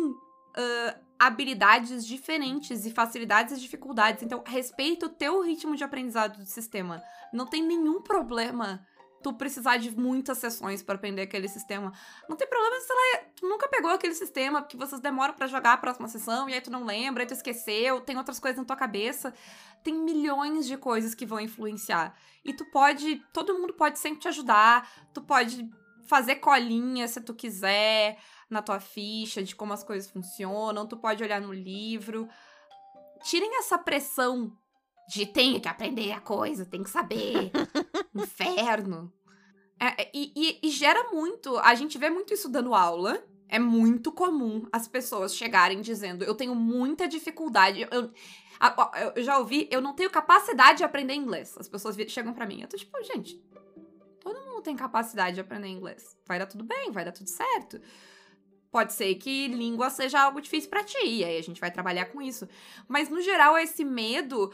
ah, 0.56 0.98
habilidades 1.20 2.06
diferentes 2.06 2.86
e 2.86 2.92
facilidades 2.92 3.58
e 3.58 3.62
dificuldades. 3.62 4.24
Então, 4.24 4.44
respeita 4.46 5.06
o 5.06 5.10
teu 5.10 5.42
ritmo 5.42 5.76
de 5.76 5.84
aprendizado 5.84 6.38
do 6.38 6.46
sistema. 6.46 7.02
Não 7.34 7.46
tem 7.46 7.64
nenhum 7.64 8.02
problema 8.02 8.86
tu 9.26 9.34
precisar 9.34 9.78
de 9.78 9.90
muitas 9.90 10.38
sessões 10.38 10.84
pra 10.84 10.94
aprender 10.94 11.24
aquele 11.24 11.48
sistema. 11.48 11.92
Não 12.30 12.38
tem 12.38 12.48
problema 12.48 12.80
se 12.80 12.94
tu 13.36 13.50
nunca 13.50 13.68
pegou 13.68 13.90
aquele 13.90 14.14
sistema, 14.14 14.62
porque 14.62 14.78
vocês 14.78 15.02
demoram 15.02 15.34
pra 15.34 15.48
jogar 15.48 15.74
a 15.74 15.78
próxima 15.78 16.08
sessão, 16.08 16.48
e 16.48 16.54
aí 16.54 16.62
tu 16.62 16.70
não 16.70 16.86
lembra, 16.86 17.24
aí 17.24 17.28
tu 17.28 17.34
esqueceu, 17.34 18.02
tem 18.02 18.18
outras 18.18 18.40
coisas 18.40 18.60
na 18.60 18.66
tua 18.66 18.76
cabeça. 18.76 19.34
Tem 19.84 19.96
milhões 19.96 20.68
de 20.68 20.78
coisas 20.78 21.16
que 21.16 21.26
vão 21.26 21.40
influenciar. 21.40 22.16
E 22.44 22.54
tu 22.54 22.66
pode, 22.66 23.16
todo 23.34 23.58
mundo 23.58 23.74
pode 23.74 23.98
sempre 23.98 24.20
te 24.20 24.28
ajudar, 24.28 24.88
tu 25.12 25.22
pode 25.22 25.68
fazer 26.06 26.36
colinha 26.36 27.08
se 27.08 27.20
tu 27.20 27.34
quiser 27.34 28.20
na 28.50 28.62
tua 28.62 28.80
ficha 28.80 29.42
de 29.44 29.56
como 29.56 29.74
as 29.74 29.84
coisas 29.84 30.10
funcionam, 30.10 30.88
tu 30.88 30.98
pode 30.98 31.24
olhar 31.24 31.42
no 31.42 31.54
livro. 31.54 32.28
Tirem 33.24 33.58
essa 33.58 33.78
pressão 33.78 34.52
de 35.10 35.26
tem 35.26 35.60
que 35.60 35.68
aprender 35.68 36.12
a 36.12 36.20
coisa, 36.22 36.66
tem 36.66 36.84
que 36.84 36.90
saber. 36.90 37.52
Inferno. 38.14 39.12
É, 39.80 40.10
e, 40.14 40.32
e- 40.36 40.60
e 40.68 40.70
gera 40.70 41.12
muito. 41.12 41.58
A 41.58 41.76
gente 41.76 41.98
vê 41.98 42.10
muito 42.10 42.34
isso 42.34 42.48
dando 42.50 42.74
aula. 42.74 43.24
É 43.48 43.60
muito 43.60 44.12
comum 44.12 44.68
as 44.72 44.88
pessoas 44.88 45.36
chegarem 45.36 45.82
dizendo: 45.82 46.24
Eu 46.24 46.34
tenho 46.34 46.56
muita 46.56 47.08
dificuldade. 47.08 47.82
Eu, 47.92 48.12
eu- 49.16 49.24
já 49.24 49.38
ouvi, 49.38 49.68
eu 49.72 49.82
não 49.82 49.94
tenho 49.94 50.10
capacidade 50.10 50.80
de 50.80 50.84
aprender 50.84 51.14
inglês. 51.14 51.56
As 51.58 51.68
pessoas 51.68 51.96
chegam 52.08 52.34
pra 52.34 52.46
mim. 52.48 52.62
Eu 52.62 52.68
tô 52.68 52.78
tipo, 52.78 52.98
gente, 53.04 53.36
todo 54.22 54.40
mundo 54.46 54.62
tem 54.62 54.76
capacidade 54.76 55.36
de 55.36 55.42
aprender 55.42 55.68
inglês. 55.68 56.18
Vai 56.26 56.40
dar 56.40 56.48
tudo 56.48 56.64
bem, 56.64 56.92
vai 56.92 57.04
dar 57.06 57.12
tudo 57.12 57.30
certo. 57.30 57.80
Pode 58.76 58.92
ser 58.92 59.16
que 59.16 59.48
língua 59.48 59.90
seja 59.90 60.22
algo 60.22 60.42
difícil 60.42 60.70
pra 60.70 60.84
ti, 60.84 60.98
e 61.02 61.24
aí 61.24 61.38
a 61.38 61.42
gente 61.42 61.62
vai 61.62 61.72
trabalhar 61.72 62.08
com 62.08 62.22
isso. 62.22 62.46
Mas 62.90 63.08
no 63.08 63.22
geral, 63.22 63.58
esse 63.58 63.86
medo 63.86 64.52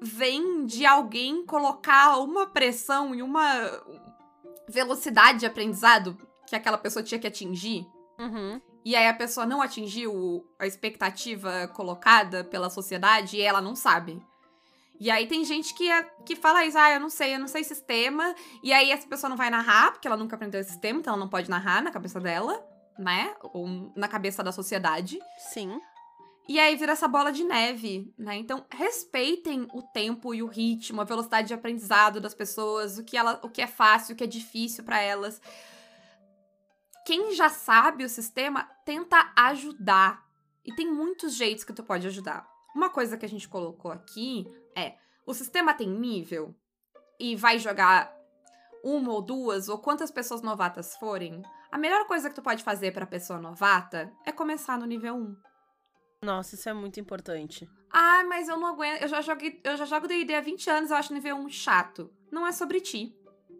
vem 0.00 0.64
de 0.64 0.86
alguém 0.86 1.44
colocar 1.44 2.16
uma 2.20 2.46
pressão 2.46 3.14
e 3.14 3.20
uma 3.20 3.44
velocidade 4.66 5.40
de 5.40 5.44
aprendizado 5.44 6.16
que 6.46 6.56
aquela 6.56 6.78
pessoa 6.78 7.02
tinha 7.02 7.18
que 7.18 7.26
atingir. 7.26 7.86
Uhum. 8.18 8.62
E 8.82 8.96
aí 8.96 9.06
a 9.08 9.12
pessoa 9.12 9.44
não 9.44 9.60
atingiu 9.60 10.46
a 10.58 10.66
expectativa 10.66 11.68
colocada 11.68 12.44
pela 12.44 12.70
sociedade 12.70 13.36
e 13.36 13.42
ela 13.42 13.60
não 13.60 13.76
sabe. 13.76 14.22
E 14.98 15.10
aí 15.10 15.26
tem 15.26 15.44
gente 15.44 15.74
que, 15.74 15.90
é- 15.90 16.10
que 16.24 16.34
fala 16.34 16.64
isso, 16.64 16.78
ah, 16.78 16.92
eu 16.92 17.00
não 17.00 17.10
sei, 17.10 17.34
eu 17.34 17.38
não 17.38 17.48
sei 17.48 17.62
sistema. 17.62 18.34
E 18.62 18.72
aí 18.72 18.90
essa 18.90 19.06
pessoa 19.06 19.28
não 19.28 19.36
vai 19.36 19.50
narrar, 19.50 19.92
porque 19.92 20.08
ela 20.08 20.16
nunca 20.16 20.34
aprendeu 20.34 20.62
esse 20.62 20.70
sistema, 20.70 20.98
então 21.00 21.12
ela 21.12 21.20
não 21.20 21.28
pode 21.28 21.50
narrar 21.50 21.82
na 21.82 21.90
cabeça 21.90 22.18
dela, 22.18 22.72
né? 22.98 23.34
Ou 23.52 23.92
na 23.96 24.08
cabeça 24.08 24.42
da 24.42 24.52
sociedade. 24.52 25.18
Sim. 25.38 25.80
E 26.46 26.60
aí 26.60 26.76
vira 26.76 26.92
essa 26.92 27.08
bola 27.08 27.32
de 27.32 27.42
neve, 27.42 28.12
né? 28.18 28.36
Então, 28.36 28.66
respeitem 28.70 29.66
o 29.72 29.80
tempo 29.80 30.34
e 30.34 30.42
o 30.42 30.46
ritmo, 30.46 31.00
a 31.00 31.04
velocidade 31.04 31.48
de 31.48 31.54
aprendizado 31.54 32.20
das 32.20 32.34
pessoas, 32.34 32.98
o 32.98 33.04
que, 33.04 33.16
ela, 33.16 33.40
o 33.42 33.48
que 33.48 33.62
é 33.62 33.66
fácil, 33.66 34.12
o 34.12 34.16
que 34.16 34.24
é 34.24 34.26
difícil 34.26 34.84
pra 34.84 35.00
elas. 35.00 35.40
Quem 37.06 37.34
já 37.34 37.48
sabe 37.48 38.04
o 38.04 38.08
sistema, 38.08 38.64
tenta 38.84 39.32
ajudar. 39.36 40.22
E 40.64 40.74
tem 40.74 40.90
muitos 40.90 41.34
jeitos 41.34 41.64
que 41.64 41.72
tu 41.72 41.82
pode 41.82 42.06
ajudar. 42.06 42.46
Uma 42.74 42.90
coisa 42.90 43.16
que 43.16 43.24
a 43.24 43.28
gente 43.28 43.48
colocou 43.48 43.90
aqui 43.90 44.46
é: 44.76 44.94
o 45.26 45.32
sistema 45.32 45.72
tem 45.72 45.88
nível 45.88 46.54
e 47.18 47.36
vai 47.36 47.58
jogar 47.58 48.14
uma 48.82 49.12
ou 49.12 49.22
duas, 49.22 49.68
ou 49.68 49.78
quantas 49.78 50.10
pessoas 50.10 50.42
novatas 50.42 50.94
forem. 50.96 51.42
A 51.74 51.78
melhor 51.78 52.06
coisa 52.06 52.28
que 52.28 52.36
tu 52.36 52.40
pode 52.40 52.62
fazer 52.62 52.92
pra 52.92 53.04
pessoa 53.04 53.40
novata 53.40 54.12
é 54.24 54.30
começar 54.30 54.78
no 54.78 54.86
nível 54.86 55.16
1. 55.16 55.36
Nossa, 56.22 56.54
isso 56.54 56.68
é 56.68 56.72
muito 56.72 57.00
importante. 57.00 57.68
Ah, 57.90 58.22
mas 58.28 58.46
eu 58.46 58.56
não 58.56 58.68
aguento. 58.68 59.02
Eu 59.02 59.08
já 59.08 59.20
joguei, 59.20 59.60
eu 59.64 59.76
já 59.76 59.84
jogo 59.84 60.06
D&D 60.06 60.36
há 60.36 60.40
20 60.40 60.70
anos, 60.70 60.90
eu 60.92 60.96
acho 60.96 61.10
o 61.10 61.16
nível 61.16 61.34
1 61.34 61.48
chato. 61.48 62.08
Não 62.30 62.46
é 62.46 62.52
sobre 62.52 62.80
ti. 62.80 63.12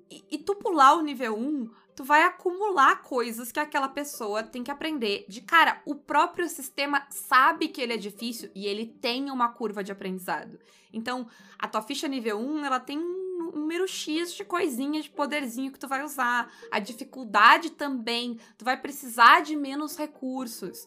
E, 0.08 0.24
e 0.30 0.38
tu 0.38 0.54
pular 0.54 0.94
o 0.94 1.02
nível 1.02 1.36
1, 1.36 1.68
tu 1.96 2.04
vai 2.04 2.22
acumular 2.22 3.02
coisas 3.02 3.50
que 3.50 3.58
aquela 3.58 3.88
pessoa 3.88 4.44
tem 4.44 4.62
que 4.62 4.70
aprender. 4.70 5.24
De 5.28 5.40
cara, 5.40 5.82
o 5.84 5.96
próprio 5.96 6.48
sistema 6.48 7.04
sabe 7.10 7.66
que 7.66 7.80
ele 7.80 7.94
é 7.94 7.96
difícil 7.96 8.48
e 8.54 8.68
ele 8.68 8.86
tem 8.86 9.28
uma 9.28 9.48
curva 9.48 9.82
de 9.82 9.90
aprendizado. 9.90 10.60
Então, 10.92 11.26
a 11.58 11.66
tua 11.66 11.82
ficha 11.82 12.06
nível 12.06 12.38
1, 12.38 12.64
ela 12.64 12.78
tem 12.78 12.96
um 12.96 13.23
número 13.54 13.86
X 13.86 14.34
de 14.34 14.44
coisinha, 14.44 15.00
de 15.00 15.10
poderzinho 15.10 15.72
que 15.72 15.78
tu 15.78 15.88
vai 15.88 16.04
usar. 16.04 16.52
A 16.70 16.78
dificuldade 16.78 17.70
também. 17.70 18.38
Tu 18.58 18.64
vai 18.64 18.76
precisar 18.76 19.40
de 19.40 19.56
menos 19.56 19.96
recursos 19.96 20.86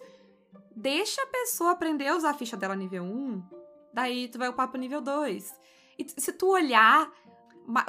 deixa 0.77 1.21
a 1.23 1.27
pessoa 1.27 1.71
aprender 1.71 2.07
a 2.07 2.15
usar 2.15 2.29
a 2.29 2.33
ficha 2.35 2.55
dela 2.55 2.75
nível 2.75 3.03
1, 3.03 3.43
daí 3.91 4.27
tu 4.27 4.37
vai 4.37 4.47
upar 4.47 4.67
pro 4.67 4.79
nível 4.79 5.01
2. 5.01 5.59
E 5.97 6.21
se 6.21 6.31
tu 6.31 6.49
olhar, 6.49 7.11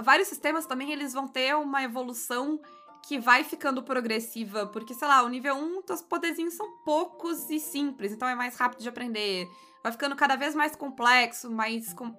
vários 0.02 0.28
sistemas 0.28 0.66
também 0.66 0.90
eles 0.90 1.12
vão 1.12 1.28
ter 1.28 1.54
uma 1.54 1.82
evolução 1.82 2.58
que 3.06 3.18
vai 3.18 3.44
ficando 3.44 3.82
progressiva, 3.82 4.66
porque, 4.66 4.94
sei 4.94 5.06
lá, 5.06 5.22
o 5.22 5.28
nível 5.28 5.54
1, 5.54 5.82
os 5.90 6.02
poderzinhos 6.02 6.54
são 6.54 6.78
poucos 6.84 7.50
e 7.50 7.60
simples, 7.60 8.12
então 8.12 8.26
é 8.26 8.34
mais 8.34 8.56
rápido 8.56 8.80
de 8.80 8.88
aprender. 8.88 9.46
Vai 9.82 9.92
ficando 9.92 10.16
cada 10.16 10.34
vez 10.34 10.54
mais 10.54 10.74
complexo, 10.74 11.50
mais. 11.50 11.92
Com... 11.92 12.14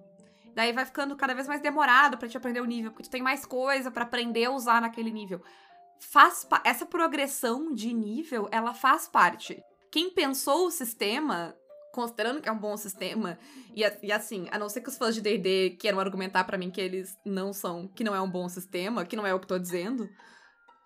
Daí 0.55 0.71
vai 0.73 0.85
ficando 0.85 1.15
cada 1.15 1.33
vez 1.33 1.47
mais 1.47 1.61
demorado 1.61 2.17
para 2.17 2.27
te 2.27 2.37
aprender 2.37 2.61
o 2.61 2.65
nível, 2.65 2.91
porque 2.91 3.03
tu 3.03 3.11
tem 3.11 3.21
mais 3.21 3.45
coisa 3.45 3.89
para 3.91 4.03
aprender 4.03 4.45
a 4.45 4.51
usar 4.51 4.81
naquele 4.81 5.11
nível. 5.11 5.41
Faz 5.99 6.47
essa 6.63 6.85
progressão 6.85 7.73
de 7.73 7.93
nível, 7.93 8.47
ela 8.51 8.73
faz 8.73 9.07
parte 9.07 9.61
quem 9.91 10.09
pensou 10.09 10.67
o 10.67 10.71
sistema, 10.71 11.55
considerando 11.93 12.41
que 12.41 12.49
é 12.49 12.51
um 12.51 12.57
bom 12.57 12.77
sistema, 12.77 13.37
e, 13.75 13.83
e 14.03 14.11
assim, 14.11 14.47
a 14.51 14.59
não 14.59 14.69
ser 14.69 14.81
que 14.81 14.89
os 14.89 14.97
fãs 14.97 15.15
de 15.15 15.21
D&D 15.21 15.77
queiram 15.79 15.99
argumentar 15.99 16.43
para 16.43 16.57
mim 16.57 16.69
que 16.69 16.81
eles 16.81 17.17
não 17.25 17.51
são, 17.51 17.87
que 17.87 18.03
não 18.03 18.15
é 18.15 18.21
um 18.21 18.29
bom 18.29 18.47
sistema, 18.47 19.05
que 19.05 19.15
não 19.15 19.25
é 19.25 19.33
o 19.33 19.39
que 19.39 19.47
tô 19.47 19.57
dizendo, 19.57 20.07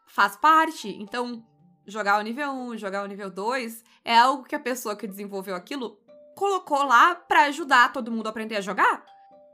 faz 0.07 0.35
parte. 0.35 0.87
Então, 0.87 1.45
jogar 1.85 2.19
o 2.19 2.23
nível 2.23 2.51
1, 2.51 2.77
jogar 2.77 3.03
o 3.03 3.07
nível 3.07 3.29
2, 3.29 3.83
é 4.05 4.17
algo 4.17 4.43
que 4.43 4.55
a 4.55 4.59
pessoa 4.59 4.95
que 4.95 5.07
desenvolveu 5.07 5.55
aquilo 5.55 5.99
colocou 6.35 6.83
lá 6.83 7.13
para 7.15 7.45
ajudar 7.45 7.91
todo 7.91 8.11
mundo 8.11 8.27
a 8.27 8.29
aprender 8.29 8.55
a 8.55 8.61
jogar. 8.61 9.03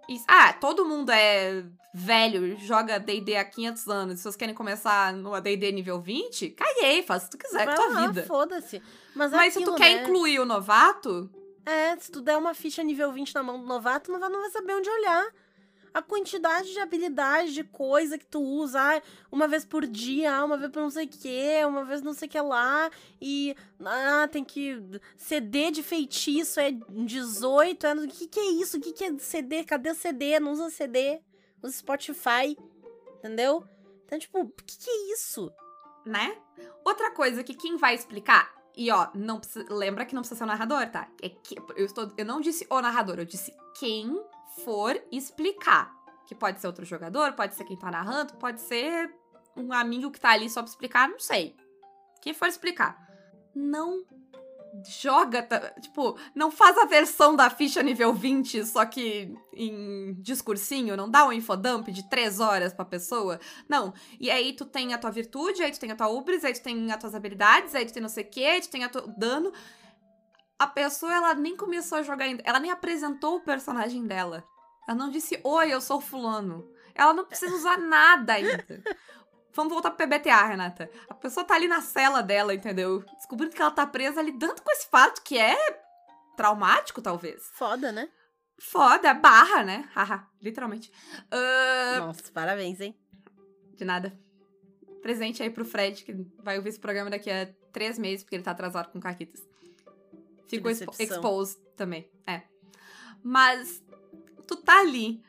E, 0.09 0.19
ah, 0.27 0.51
todo 0.53 0.85
mundo 0.85 1.11
é 1.11 1.63
velho, 1.93 2.57
joga 2.57 2.99
D&D 2.99 3.35
há 3.35 3.45
500 3.45 3.87
anos, 3.87 4.17
se 4.17 4.23
vocês 4.23 4.35
querem 4.35 4.55
começar 4.55 5.13
no 5.13 5.39
D&D 5.39 5.71
nível 5.71 6.01
20, 6.01 6.49
caguei, 6.49 7.03
faz 7.03 7.23
o 7.23 7.25
que 7.25 7.31
tu 7.31 7.37
quiser 7.37 7.67
com 7.67 7.75
tua 7.75 7.89
lá, 7.89 8.07
vida. 8.07 8.23
foda-se. 8.23 8.81
Mas, 9.15 9.31
Mas 9.31 9.55
aquilo, 9.55 9.65
se 9.65 9.71
tu 9.71 9.77
quer 9.77 9.95
né? 9.95 10.03
incluir 10.03 10.39
o 10.39 10.45
novato, 10.45 11.29
É, 11.65 11.95
se 11.97 12.11
tu 12.11 12.21
der 12.21 12.37
uma 12.37 12.55
ficha 12.55 12.81
nível 12.81 13.11
20 13.11 13.35
na 13.35 13.43
mão 13.43 13.59
do 13.59 13.67
novato, 13.67 14.11
não 14.11 14.19
vai, 14.19 14.29
não 14.29 14.41
vai 14.41 14.49
saber 14.49 14.73
onde 14.73 14.89
olhar. 14.89 15.25
A 15.93 16.01
quantidade 16.01 16.71
de 16.71 16.79
habilidade, 16.79 17.53
de 17.53 17.63
coisa 17.63 18.17
que 18.17 18.25
tu 18.25 18.41
usa, 18.41 19.01
uma 19.31 19.47
vez 19.47 19.65
por 19.65 19.85
dia, 19.85 20.43
uma 20.43 20.57
vez 20.57 20.71
por 20.71 20.81
não 20.81 20.89
sei 20.89 21.05
o 21.05 21.09
que, 21.09 21.65
uma 21.65 21.83
vez 21.83 22.01
não 22.01 22.13
sei 22.13 22.27
o 22.27 22.31
que 22.31 22.41
lá, 22.41 22.89
e 23.21 23.55
ah, 23.83 24.27
tem 24.31 24.43
que. 24.43 24.81
CD 25.17 25.71
de 25.71 25.83
feitiço 25.83 26.59
é 26.59 26.71
18 26.71 27.87
anos. 27.87 28.05
O 28.05 28.07
que, 28.07 28.27
que 28.27 28.39
é 28.39 28.51
isso? 28.51 28.77
O 28.77 28.81
que, 28.81 28.93
que 28.93 29.03
é 29.03 29.17
CD? 29.17 29.63
Cadê 29.63 29.93
CD? 29.93 30.39
Não 30.39 30.51
usa 30.51 30.69
CD, 30.69 31.21
usa 31.61 31.77
Spotify, 31.77 32.57
entendeu? 33.17 33.63
Então, 34.05 34.17
tipo, 34.17 34.39
o 34.41 34.49
que, 34.49 34.77
que 34.77 34.89
é 34.89 35.13
isso? 35.13 35.51
né? 36.05 36.35
Outra 36.83 37.11
coisa 37.11 37.43
que 37.43 37.53
quem 37.53 37.77
vai 37.77 37.95
explicar, 37.95 38.51
e 38.75 38.91
ó, 38.91 39.07
não 39.13 39.39
precisa, 39.39 39.65
lembra 39.69 40.05
que 40.05 40.15
não 40.15 40.21
precisa 40.21 40.39
ser 40.39 40.43
o 40.43 40.47
narrador, 40.47 40.89
tá? 40.89 41.07
É 41.21 41.29
que 41.29 41.55
eu 41.75 41.85
estou, 41.85 42.11
eu 42.17 42.25
não 42.25 42.41
disse 42.41 42.65
o 42.69 42.81
narrador, 42.81 43.19
eu 43.19 43.25
disse 43.25 43.53
quem 43.77 44.19
for 44.63 45.01
explicar. 45.11 45.93
Que 46.27 46.35
pode 46.35 46.61
ser 46.61 46.67
outro 46.67 46.85
jogador, 46.85 47.33
pode 47.33 47.55
ser 47.55 47.63
quem 47.63 47.77
tá 47.77 47.89
narrando, 47.89 48.35
pode 48.35 48.61
ser 48.61 49.11
um 49.57 49.73
amigo 49.73 50.11
que 50.11 50.19
tá 50.19 50.29
ali 50.29 50.49
só 50.49 50.61
pra 50.61 50.69
explicar, 50.69 51.09
não 51.09 51.19
sei. 51.19 51.55
Quem 52.21 52.33
for 52.33 52.47
explicar. 52.47 52.97
Não 53.55 54.05
joga, 55.01 55.47
tipo, 55.81 56.17
não 56.35 56.51
faz 56.51 56.77
a 56.77 56.85
versão 56.85 57.35
da 57.35 57.49
ficha 57.49 57.81
nível 57.81 58.13
20, 58.13 58.65
só 58.65 58.85
que 58.85 59.33
em 59.53 60.13
discursinho, 60.21 60.95
não 60.95 61.09
dá 61.09 61.25
um 61.25 61.33
infodump 61.33 61.87
de 61.87 62.07
3 62.07 62.39
horas 62.39 62.73
pra 62.73 62.85
pessoa. 62.85 63.39
Não. 63.67 63.93
E 64.19 64.29
aí 64.29 64.53
tu 64.53 64.65
tem 64.65 64.93
a 64.93 64.97
tua 64.97 65.11
virtude, 65.11 65.63
aí 65.63 65.71
tu 65.71 65.79
tem 65.79 65.91
a 65.91 65.95
tua 65.95 66.09
ubris, 66.09 66.45
aí 66.45 66.53
tu 66.53 66.61
tem 66.61 66.91
as 66.91 66.99
tuas 66.99 67.15
habilidades, 67.15 67.73
aí 67.73 67.85
tu 67.85 67.93
tem 67.93 68.01
não 68.01 68.09
sei 68.09 68.23
o 68.23 68.29
que, 68.29 68.45
aí 68.45 68.61
tu 68.61 68.69
tem 68.69 68.83
a 68.83 68.89
tua 68.89 69.07
dano. 69.17 69.51
A 70.59 70.67
pessoa, 70.67 71.13
ela 71.13 71.33
nem 71.33 71.55
começou 71.55 71.97
a 71.97 72.03
jogar 72.03 72.25
ainda, 72.25 72.43
ela 72.45 72.59
nem 72.59 72.69
apresentou 72.69 73.37
o 73.37 73.41
personagem 73.41 74.05
dela. 74.05 74.43
Ela 74.87 74.97
não 74.97 75.09
disse, 75.09 75.39
oi, 75.43 75.73
eu 75.73 75.79
sou 75.79 76.01
fulano. 76.01 76.69
Ela 76.93 77.13
não 77.13 77.25
precisa 77.25 77.55
usar 77.55 77.77
nada 77.79 78.33
ainda. 78.33 78.83
Vamos 79.53 79.71
voltar 79.71 79.91
pro 79.91 80.05
PBTA, 80.05 80.43
Renata. 80.45 80.91
A 81.09 81.13
pessoa 81.13 81.45
tá 81.45 81.55
ali 81.55 81.67
na 81.67 81.81
cela 81.81 82.21
dela, 82.21 82.53
entendeu? 82.53 83.03
Descobrindo 83.15 83.55
que 83.55 83.61
ela 83.61 83.71
tá 83.71 83.87
presa, 83.87 84.21
lidando 84.21 84.61
com 84.61 84.71
esse 84.71 84.87
fato 84.89 85.23
que 85.23 85.37
é 85.37 85.55
traumático, 86.35 87.01
talvez. 87.01 87.49
Foda, 87.53 87.91
né? 87.91 88.09
Foda, 88.59 89.13
barra, 89.13 89.63
né? 89.63 89.89
Haha, 89.95 90.27
literalmente. 90.41 90.91
Ah, 91.31 91.99
Nossa, 91.99 92.31
parabéns, 92.33 92.81
hein? 92.81 92.99
de 93.79 93.85
nada. 93.85 94.13
Presente 95.01 95.41
aí 95.41 95.49
pro 95.49 95.65
Fred, 95.65 96.03
que 96.03 96.13
vai 96.43 96.57
ouvir 96.57 96.69
esse 96.69 96.79
programa 96.79 97.09
daqui 97.09 97.31
a 97.31 97.49
três 97.71 97.97
meses, 97.97 98.23
porque 98.23 98.35
ele 98.35 98.43
tá 98.43 98.51
atrasado 98.51 98.91
com 98.91 98.99
Caquitas. 98.99 99.41
Ficou 100.57 100.71
expo 100.71 100.93
exposed 100.99 101.59
também, 101.75 102.09
é. 102.25 102.43
Mas, 103.23 103.83
tu 104.47 104.55
tá 104.55 104.79
ali. 104.79 105.21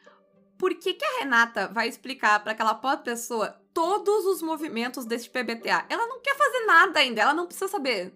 Por 0.59 0.75
que, 0.75 0.95
que 0.95 1.05
a 1.05 1.19
Renata 1.21 1.69
vai 1.69 1.89
explicar 1.89 2.43
pra 2.43 2.53
aquela 2.53 2.75
pobre 2.75 3.05
pessoa 3.05 3.61
todos 3.73 4.27
os 4.27 4.43
movimentos 4.43 5.05
desse 5.05 5.29
PBTA? 5.29 5.87
Ela 5.89 6.07
não 6.07 6.21
quer 6.21 6.37
fazer 6.37 6.67
nada 6.67 7.01
ainda, 7.01 7.23
ela 7.23 7.35
não 7.35 7.47
precisa 7.47 7.69
saber. 7.69 8.15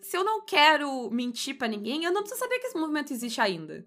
Se 0.00 0.16
eu 0.16 0.22
não 0.22 0.44
quero 0.44 1.10
mentir 1.10 1.56
pra 1.56 1.66
ninguém, 1.66 2.04
eu 2.04 2.12
não 2.12 2.20
preciso 2.22 2.40
saber 2.40 2.58
que 2.58 2.66
esse 2.66 2.78
movimento 2.78 3.12
existe 3.12 3.40
ainda. 3.40 3.86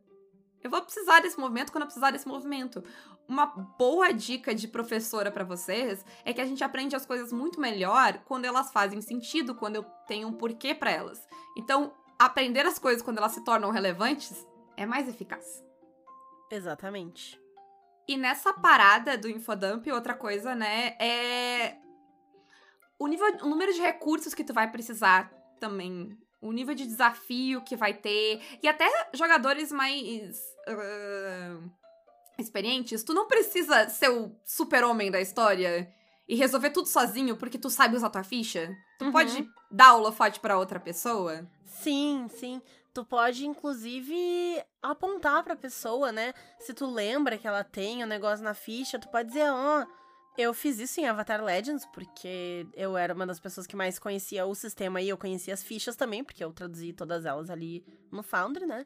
Eu 0.62 0.70
vou 0.70 0.82
precisar 0.82 1.22
desse 1.22 1.40
movimento 1.40 1.72
quando 1.72 1.84
eu 1.84 1.88
precisar 1.88 2.12
desse 2.12 2.28
movimento. 2.28 2.84
Uma 3.28 3.46
boa 3.46 4.12
dica 4.12 4.54
de 4.54 4.68
professora 4.68 5.32
pra 5.32 5.44
vocês 5.44 6.04
é 6.26 6.34
que 6.34 6.42
a 6.42 6.46
gente 6.46 6.64
aprende 6.64 6.96
as 6.96 7.06
coisas 7.06 7.32
muito 7.32 7.62
melhor 7.62 8.22
quando 8.26 8.46
elas 8.46 8.72
fazem 8.72 9.02
sentido, 9.02 9.56
quando 9.56 9.78
eu 9.78 9.84
tenho 10.08 10.28
um 10.28 10.34
porquê 10.34 10.74
pra 10.76 10.92
elas. 10.92 11.26
Então, 11.56 11.94
aprender 12.20 12.66
as 12.66 12.78
coisas 12.78 13.02
quando 13.02 13.18
elas 13.18 13.32
se 13.32 13.44
tornam 13.44 13.72
relevantes 13.72 14.46
é 14.76 14.86
mais 14.86 15.08
eficaz. 15.08 15.64
Exatamente. 16.52 17.40
E 18.08 18.18
nessa 18.18 18.52
parada 18.54 19.18
do 19.18 19.30
infodump, 19.30 19.88
outra 19.92 20.14
coisa, 20.14 20.54
né, 20.54 20.98
é 21.00 21.78
o 22.98 23.08
nível, 23.08 23.28
o 23.44 23.48
número 23.48 23.74
de 23.74 23.80
recursos 23.80 24.34
que 24.34 24.44
tu 24.44 24.54
vai 24.54 24.70
precisar 24.70 25.32
também, 25.60 26.18
o 26.42 26.52
nível 26.52 26.76
de 26.76 26.86
desafio 26.86 27.62
que 27.62 27.76
vai 27.76 27.94
ter 27.94 28.42
e 28.62 28.68
até 28.68 28.88
jogadores 29.14 29.72
mais 29.72 30.42
ah, 30.68 31.60
experientes, 32.38 33.04
tu 33.04 33.14
não 33.14 33.28
precisa 33.28 33.88
ser 33.90 34.10
o 34.10 34.36
super-homem 34.44 35.12
da 35.12 35.22
história 35.22 35.94
e 36.30 36.36
resolver 36.36 36.70
tudo 36.70 36.88
sozinho 36.88 37.36
porque 37.36 37.58
tu 37.58 37.70
sabe 37.70 37.96
usar 37.98 38.10
tua 38.12 38.24
ficha. 38.24 38.74
Tu 39.00 39.06
Uhum. 39.06 39.12
pode 39.12 39.50
dar 39.72 39.96
o 39.96 39.98
holofote 39.98 40.40
pra 40.40 40.58
outra 40.60 40.80
pessoa. 40.80 41.46
Sim, 41.66 42.28
sim. 42.30 42.62
Tu 42.94 43.04
pode, 43.04 43.46
inclusive, 43.48 44.62
apontar 44.82 45.44
pra 45.44 45.56
pessoa, 45.56 46.12
né? 46.12 46.34
Se 46.60 46.74
tu 46.74 46.86
lembra 46.86 47.38
que 47.38 47.48
ela 47.48 47.64
tem 47.64 48.04
o 48.04 48.08
negócio 48.08 48.44
na 48.44 48.54
ficha, 48.54 49.00
tu 49.00 49.08
pode 49.10 49.30
dizer, 49.30 49.50
ó, 49.50 49.86
eu 50.38 50.54
fiz 50.54 50.80
isso 50.80 51.00
em 51.00 51.08
Avatar 51.08 51.44
Legends, 51.44 51.86
porque 51.94 52.66
eu 52.74 52.96
era 52.98 53.14
uma 53.14 53.26
das 53.26 53.40
pessoas 53.40 53.66
que 53.68 53.76
mais 53.76 53.98
conhecia 54.00 54.46
o 54.46 54.54
sistema 54.56 55.02
e 55.02 55.10
eu 55.10 55.18
conhecia 55.18 55.54
as 55.54 55.64
fichas 55.64 55.96
também, 55.96 56.24
porque 56.24 56.44
eu 56.44 56.52
traduzi 56.54 56.94
todas 56.94 57.26
elas 57.26 57.50
ali 57.50 57.84
no 58.12 58.22
Foundry, 58.24 58.66
né? 58.66 58.86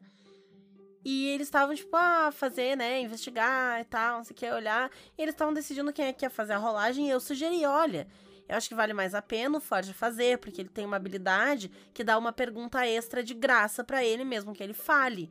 E 1.05 1.27
eles 1.27 1.47
estavam, 1.47 1.75
tipo, 1.75 1.95
a 1.95 2.31
fazer, 2.31 2.77
né, 2.77 3.01
investigar 3.01 3.81
e 3.81 3.85
tal, 3.85 4.17
não 4.17 4.23
sei 4.23 4.33
o 4.33 4.37
que, 4.37 4.49
olhar. 4.49 4.89
E 5.17 5.21
eles 5.21 5.33
estavam 5.33 5.53
decidindo 5.53 5.91
quem 5.91 6.05
é 6.05 6.13
que 6.13 6.25
ia 6.25 6.29
fazer 6.29 6.53
a 6.53 6.57
rolagem 6.57 7.07
e 7.07 7.09
eu 7.09 7.19
sugeri, 7.19 7.65
olha, 7.65 8.07
eu 8.47 8.55
acho 8.55 8.69
que 8.69 8.75
vale 8.75 8.93
mais 8.93 9.13
a 9.13 9.21
pena 9.21 9.57
o 9.57 9.61
Ford 9.61 9.91
fazer, 9.93 10.37
porque 10.37 10.61
ele 10.61 10.69
tem 10.69 10.85
uma 10.85 10.97
habilidade 10.97 11.69
que 11.93 12.03
dá 12.03 12.17
uma 12.17 12.31
pergunta 12.31 12.85
extra 12.87 13.23
de 13.23 13.33
graça 13.33 13.83
pra 13.83 14.03
ele 14.03 14.23
mesmo 14.23 14.53
que 14.53 14.63
ele 14.63 14.73
fale. 14.73 15.29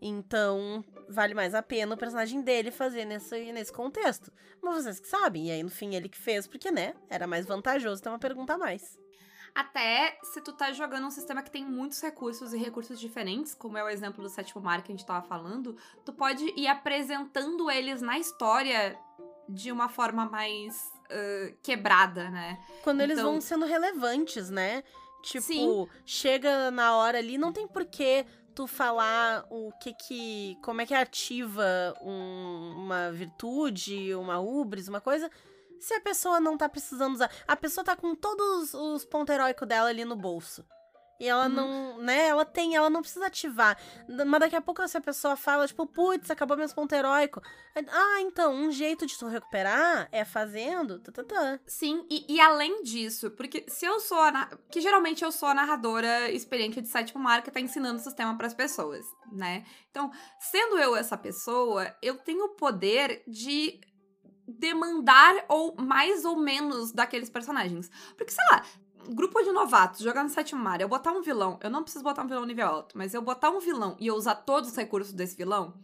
Então, 0.00 0.84
vale 1.08 1.32
mais 1.32 1.54
a 1.54 1.62
pena 1.62 1.94
o 1.94 1.98
personagem 1.98 2.42
dele 2.42 2.72
fazer 2.72 3.04
nesse, 3.04 3.52
nesse 3.52 3.72
contexto. 3.72 4.32
Mas 4.60 4.82
vocês 4.82 4.98
que 4.98 5.06
sabem, 5.06 5.48
e 5.48 5.50
aí 5.52 5.62
no 5.62 5.70
fim 5.70 5.94
ele 5.94 6.08
que 6.08 6.18
fez, 6.18 6.46
porque, 6.48 6.72
né, 6.72 6.94
era 7.08 7.26
mais 7.26 7.46
vantajoso 7.46 8.02
ter 8.02 8.08
uma 8.08 8.18
pergunta 8.18 8.54
a 8.54 8.58
mais. 8.58 8.98
Até 9.54 10.18
se 10.22 10.40
tu 10.40 10.52
tá 10.52 10.72
jogando 10.72 11.06
um 11.06 11.10
sistema 11.10 11.42
que 11.42 11.50
tem 11.50 11.64
muitos 11.64 12.00
recursos 12.00 12.54
e 12.54 12.58
recursos 12.58 12.98
diferentes, 12.98 13.54
como 13.54 13.76
é 13.76 13.84
o 13.84 13.88
exemplo 13.88 14.22
do 14.22 14.28
sétimo 14.30 14.62
mar 14.62 14.82
que 14.82 14.90
a 14.90 14.94
gente 14.96 15.04
tava 15.06 15.26
falando, 15.26 15.76
tu 16.04 16.12
pode 16.12 16.44
ir 16.58 16.66
apresentando 16.66 17.70
eles 17.70 18.00
na 18.00 18.18
história 18.18 18.98
de 19.48 19.70
uma 19.70 19.88
forma 19.90 20.24
mais 20.24 20.90
ah, 21.10 21.52
quebrada, 21.62 22.30
né? 22.30 22.58
Quando 22.82 23.02
eles 23.02 23.18
Então- 23.18 23.32
vão 23.32 23.40
sendo 23.40 23.66
relevantes, 23.66 24.48
né? 24.48 24.82
Tipo, 25.22 25.42
Sim. 25.44 25.88
chega 26.06 26.70
na 26.70 26.96
hora 26.96 27.18
ali, 27.18 27.36
não 27.36 27.52
tem 27.52 27.68
porquê 27.68 28.24
tu 28.54 28.66
falar 28.66 29.44
o 29.50 29.70
que 29.80 29.92
que. 29.94 30.58
como 30.62 30.80
é 30.80 30.86
que 30.86 30.94
ativa 30.94 31.64
um- 32.02 32.72
uma 32.76 33.12
virtude, 33.12 34.14
uma 34.14 34.40
ubris, 34.40 34.88
uma 34.88 35.00
coisa, 35.00 35.30
se 35.82 35.94
a 35.94 36.00
pessoa 36.00 36.40
não 36.40 36.56
tá 36.56 36.68
precisando 36.68 37.14
usar. 37.14 37.30
A 37.46 37.56
pessoa 37.56 37.84
tá 37.84 37.96
com 37.96 38.14
todos 38.14 38.72
os 38.74 39.04
pontos 39.04 39.34
heróicos 39.34 39.66
dela 39.68 39.88
ali 39.88 40.04
no 40.04 40.16
bolso. 40.16 40.64
E 41.20 41.28
ela 41.28 41.44
Uhum. 41.46 41.52
não, 41.52 41.98
né, 41.98 42.26
ela 42.28 42.44
tem, 42.44 42.74
ela 42.74 42.90
não 42.90 43.00
precisa 43.00 43.26
ativar. 43.26 43.78
Mas 44.26 44.40
daqui 44.40 44.56
a 44.56 44.60
pouco 44.60 44.86
se 44.88 44.96
a 44.96 45.00
pessoa 45.00 45.36
fala, 45.36 45.68
tipo, 45.68 45.86
putz, 45.86 46.28
acabou 46.32 46.56
meus 46.56 46.72
pontos 46.72 46.98
heróicos. 46.98 47.40
Ah, 47.76 48.20
então, 48.22 48.52
um 48.52 48.72
jeito 48.72 49.06
de 49.06 49.16
tu 49.16 49.28
recuperar 49.28 50.08
é 50.10 50.24
fazendo. 50.24 50.98
Tá. 50.98 51.60
Sim, 51.64 52.04
e, 52.10 52.26
e 52.28 52.40
além 52.40 52.82
disso, 52.82 53.30
porque 53.30 53.64
se 53.68 53.86
eu 53.86 54.00
sou 54.00 54.18
a. 54.18 54.50
Que 54.68 54.80
geralmente 54.80 55.22
eu 55.22 55.30
sou 55.30 55.48
a 55.48 55.54
narradora 55.54 56.28
experiente 56.28 56.80
de 56.80 56.88
sétimo 56.88 57.22
mar 57.22 57.40
que 57.42 57.52
tá 57.52 57.60
ensinando 57.60 58.00
o 58.00 58.02
sistema 58.02 58.36
pras 58.36 58.52
pessoas, 58.52 59.06
né? 59.30 59.64
Então, 59.92 60.10
sendo 60.40 60.76
eu 60.76 60.96
essa 60.96 61.16
pessoa, 61.16 61.94
eu 62.02 62.16
tenho 62.18 62.46
o 62.46 62.56
poder 62.56 63.22
de 63.28 63.80
demandar 64.58 65.44
ou 65.48 65.74
mais 65.76 66.24
ou 66.24 66.36
menos 66.36 66.92
daqueles 66.92 67.30
personagens. 67.30 67.90
Porque, 68.16 68.32
sei 68.32 68.44
lá, 68.50 68.64
grupo 69.10 69.42
de 69.42 69.52
novatos 69.52 70.00
jogando 70.00 70.28
sétimo 70.28 70.62
mar, 70.62 70.80
eu 70.80 70.88
botar 70.88 71.12
um 71.12 71.22
vilão, 71.22 71.58
eu 71.62 71.70
não 71.70 71.82
preciso 71.82 72.04
botar 72.04 72.22
um 72.22 72.28
vilão 72.28 72.44
nível 72.44 72.66
alto, 72.66 72.96
mas 72.96 73.14
eu 73.14 73.22
botar 73.22 73.50
um 73.50 73.60
vilão 73.60 73.96
e 73.98 74.06
eu 74.06 74.14
usar 74.14 74.34
todos 74.34 74.70
os 74.70 74.76
recursos 74.76 75.12
desse 75.12 75.36
vilão, 75.36 75.74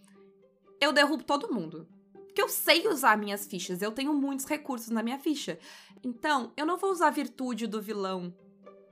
eu 0.81 0.93
derrubo 0.93 1.25
todo 1.25 1.53
mundo. 1.53 1.89
Porque 2.27 2.43
eu 2.43 2.49
sei 2.49 2.87
usar 2.87 3.19
minhas 3.19 3.47
fichas, 3.47 3.83
eu 3.83 3.91
tenho 3.91 4.15
muitos 4.15 4.47
recursos 4.47 4.91
na 4.91 5.03
minha 5.03 5.19
ficha. 5.19 5.59
Então, 6.05 6.53
eu 6.57 6.65
não 6.65 6.77
vou 6.77 6.91
usar 6.91 7.09
a 7.09 7.11
virtude 7.11 7.67
do 7.67 7.83
vilão 7.83 8.33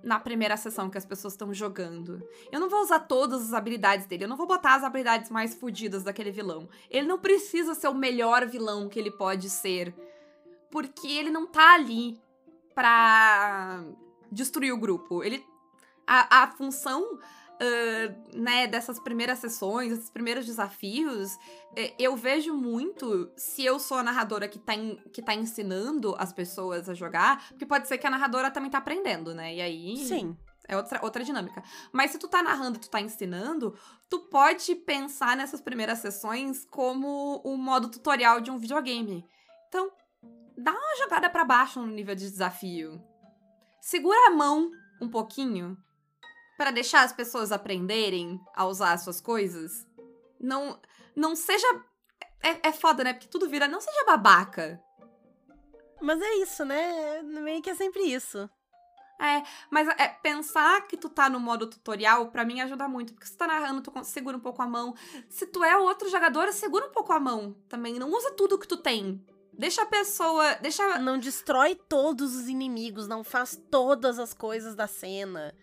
na 0.02 0.20
primeira 0.20 0.56
sessão 0.56 0.88
que 0.88 0.98
as 0.98 1.04
pessoas 1.04 1.34
estão 1.34 1.52
jogando. 1.52 2.22
Eu 2.52 2.60
não 2.60 2.68
vou 2.68 2.80
usar 2.80 3.00
todas 3.00 3.42
as 3.42 3.52
habilidades 3.52 4.06
dele, 4.06 4.24
eu 4.24 4.28
não 4.28 4.36
vou 4.36 4.46
botar 4.46 4.74
as 4.74 4.84
habilidades 4.84 5.30
mais 5.30 5.54
fodidas 5.54 6.04
daquele 6.04 6.30
vilão. 6.30 6.68
Ele 6.90 7.06
não 7.06 7.18
precisa 7.18 7.74
ser 7.74 7.88
o 7.88 7.94
melhor 7.94 8.46
vilão 8.46 8.88
que 8.88 8.98
ele 8.98 9.10
pode 9.10 9.50
ser, 9.50 9.94
porque 10.70 11.08
ele 11.08 11.30
não 11.30 11.46
tá 11.46 11.74
ali 11.74 12.20
pra 12.74 13.84
destruir 14.30 14.72
o 14.72 14.78
grupo. 14.78 15.22
Ele 15.24 15.44
a, 16.06 16.42
a 16.42 16.46
função 16.48 17.18
ah, 17.60 18.14
né, 18.34 18.66
dessas 18.66 18.98
primeiras 19.00 19.38
sessões, 19.38 19.92
esses 19.92 20.10
primeiros 20.10 20.44
desafios, 20.46 21.36
é, 21.74 21.94
eu 21.98 22.16
vejo 22.16 22.54
muito 22.54 23.30
se 23.36 23.64
eu 23.64 23.78
sou 23.78 23.96
a 23.98 24.02
narradora 24.02 24.48
que 24.48 24.58
tá, 24.58 24.74
en- 24.74 24.96
que 25.12 25.22
tá 25.22 25.34
ensinando 25.34 26.14
as 26.18 26.32
pessoas 26.32 26.88
a 26.88 26.94
jogar, 26.94 27.48
porque 27.48 27.66
pode 27.66 27.88
ser 27.88 27.98
que 27.98 28.06
a 28.06 28.10
narradora 28.10 28.50
também 28.50 28.70
tá 28.70 28.78
aprendendo, 28.78 29.34
né? 29.34 29.54
E 29.54 29.60
aí. 29.60 29.96
Sim. 29.98 30.36
É 30.68 30.76
outra, 30.76 30.98
outra 31.04 31.22
dinâmica. 31.22 31.62
Mas 31.92 32.10
se 32.10 32.18
tu 32.18 32.26
tá 32.26 32.42
narrando 32.42 32.76
e 32.76 32.80
tu 32.80 32.90
tá 32.90 33.00
ensinando, 33.00 33.78
tu 34.10 34.18
pode 34.28 34.74
pensar 34.74 35.36
nessas 35.36 35.60
primeiras 35.60 36.00
sessões 36.00 36.64
como 36.68 37.40
o 37.44 37.56
modo 37.56 37.88
tutorial 37.88 38.40
de 38.40 38.50
um 38.50 38.58
videogame. 38.58 39.24
Então, 39.68 39.92
dá 40.58 40.72
uma 40.72 40.96
jogada 40.98 41.30
pra 41.30 41.44
baixo 41.44 41.78
no 41.80 41.86
nível 41.86 42.16
de 42.16 42.28
desafio. 42.28 43.00
Segura 43.80 44.18
a 44.26 44.30
mão 44.32 44.68
um 45.00 45.08
pouquinho 45.08 45.78
pra 46.56 46.70
deixar 46.70 47.02
as 47.02 47.12
pessoas 47.12 47.52
aprenderem 47.52 48.40
a 48.54 48.66
usar 48.66 48.92
as 48.92 49.02
suas 49.02 49.20
coisas. 49.20 49.86
Não, 50.40 50.80
não 51.14 51.34
seja. 51.36 51.66
É, 52.42 52.68
é 52.68 52.72
foda, 52.72 53.04
né? 53.04 53.12
Porque 53.12 53.28
tudo 53.28 53.48
vira. 53.48 53.68
Não 53.68 53.80
seja 53.80 54.04
babaca. 54.04 54.80
Mas 56.00 56.20
é 56.20 56.34
isso, 56.36 56.64
né? 56.64 57.22
Meio 57.22 57.62
que 57.62 57.70
é 57.70 57.74
sempre 57.74 58.02
isso. 58.02 58.48
É, 59.18 59.42
mas 59.70 59.88
é, 59.88 60.08
pensar 60.08 60.86
que 60.86 60.96
tu 60.96 61.08
tá 61.08 61.30
no 61.30 61.40
modo 61.40 61.66
tutorial, 61.66 62.30
pra 62.30 62.44
mim 62.44 62.60
ajuda 62.60 62.86
muito. 62.86 63.14
Porque 63.14 63.26
se 63.26 63.32
tu 63.32 63.38
tá 63.38 63.46
narrando, 63.46 63.80
tu 63.80 63.92
segura 64.04 64.36
um 64.36 64.40
pouco 64.40 64.60
a 64.60 64.66
mão. 64.66 64.94
Se 65.28 65.46
tu 65.46 65.64
é 65.64 65.76
outro 65.76 66.08
jogador, 66.10 66.52
segura 66.52 66.86
um 66.86 66.92
pouco 66.92 67.12
a 67.12 67.20
mão 67.20 67.56
também. 67.68 67.98
Não 67.98 68.10
usa 68.10 68.32
tudo 68.32 68.58
que 68.58 68.68
tu 68.68 68.76
tem. 68.76 69.24
Deixa 69.52 69.82
a 69.82 69.86
pessoa. 69.86 70.54
Deixa. 70.56 70.98
Não 70.98 71.18
destrói 71.18 71.74
todos 71.74 72.34
os 72.36 72.48
inimigos, 72.48 73.08
não 73.08 73.24
faz 73.24 73.58
todas 73.70 74.18
as 74.18 74.34
coisas 74.34 74.74
da 74.74 74.86
cena. 74.86 75.54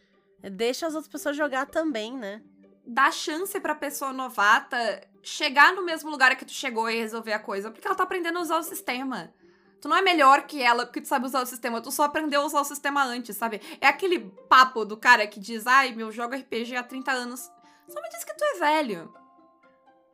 Deixa 0.51 0.88
as 0.88 0.93
outras 0.93 1.12
pessoas 1.12 1.38
jogar 1.38 1.67
também, 1.67 2.17
né? 2.17 2.41
Dá 2.86 3.12
chance 3.12 3.58
pra 3.60 3.73
pessoa 3.73 4.12
novata 4.12 5.01
chegar 5.23 5.73
no 5.73 5.84
mesmo 5.84 6.10
lugar 6.10 6.36
que 6.36 6.45
tu 6.45 6.51
chegou 6.51 6.89
e 6.89 6.99
resolver 6.99 7.34
a 7.34 7.39
coisa. 7.39 7.71
Porque 7.71 7.88
ela 7.88 7.95
tá 7.95 8.03
aprendendo 8.03 8.38
a 8.38 8.41
usar 8.41 8.58
o 8.58 8.63
sistema. 8.63 9.34
Tu 9.82 9.88
não 9.88 9.97
é 9.97 10.01
melhor 10.01 10.43
que 10.43 10.62
ela 10.62 10.86
porque 10.86 11.01
tu 11.01 11.08
sabe 11.08 11.25
usar 11.25 11.41
o 11.41 11.45
sistema, 11.45 11.82
tu 11.82 11.91
só 11.91 12.03
aprendeu 12.03 12.41
a 12.41 12.45
usar 12.45 12.62
o 12.62 12.65
sistema 12.65 13.03
antes, 13.03 13.36
sabe? 13.36 13.62
É 13.82 13.88
aquele 13.88 14.19
papo 14.47 14.86
do 14.86 14.95
cara 14.95 15.27
que 15.27 15.39
diz, 15.39 15.67
ai, 15.67 15.93
meu 15.93 16.10
jogo 16.12 16.36
RPG 16.36 16.75
há 16.75 16.84
30 16.84 17.12
anos. 17.12 17.51
Só 17.88 18.01
me 18.01 18.10
diz 18.10 18.23
que 18.23 18.34
tu 18.34 18.43
é 18.43 18.60
velho. 18.60 19.13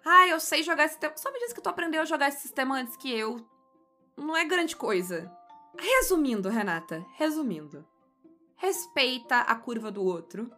Ai, 0.04 0.32
eu 0.32 0.40
sei 0.40 0.64
jogar 0.64 0.86
esse 0.86 0.94
sistema. 0.94 1.14
Só 1.18 1.32
me 1.32 1.40
diz 1.40 1.54
que 1.54 1.62
tu 1.62 1.70
aprendeu 1.70 2.02
a 2.02 2.06
jogar 2.06 2.30
esse 2.30 2.42
sistema 2.42 2.80
antes 2.80 2.96
que 2.96 3.12
eu. 3.12 3.46
Não 4.18 4.36
é 4.36 4.44
grande 4.44 4.76
coisa. 4.76 5.32
Resumindo, 5.78 6.50
Renata, 6.50 7.06
resumindo. 7.16 7.86
Respeita 8.60 9.38
a 9.40 9.56
curva 9.56 9.90
do 9.90 10.04
outro, 10.04 10.52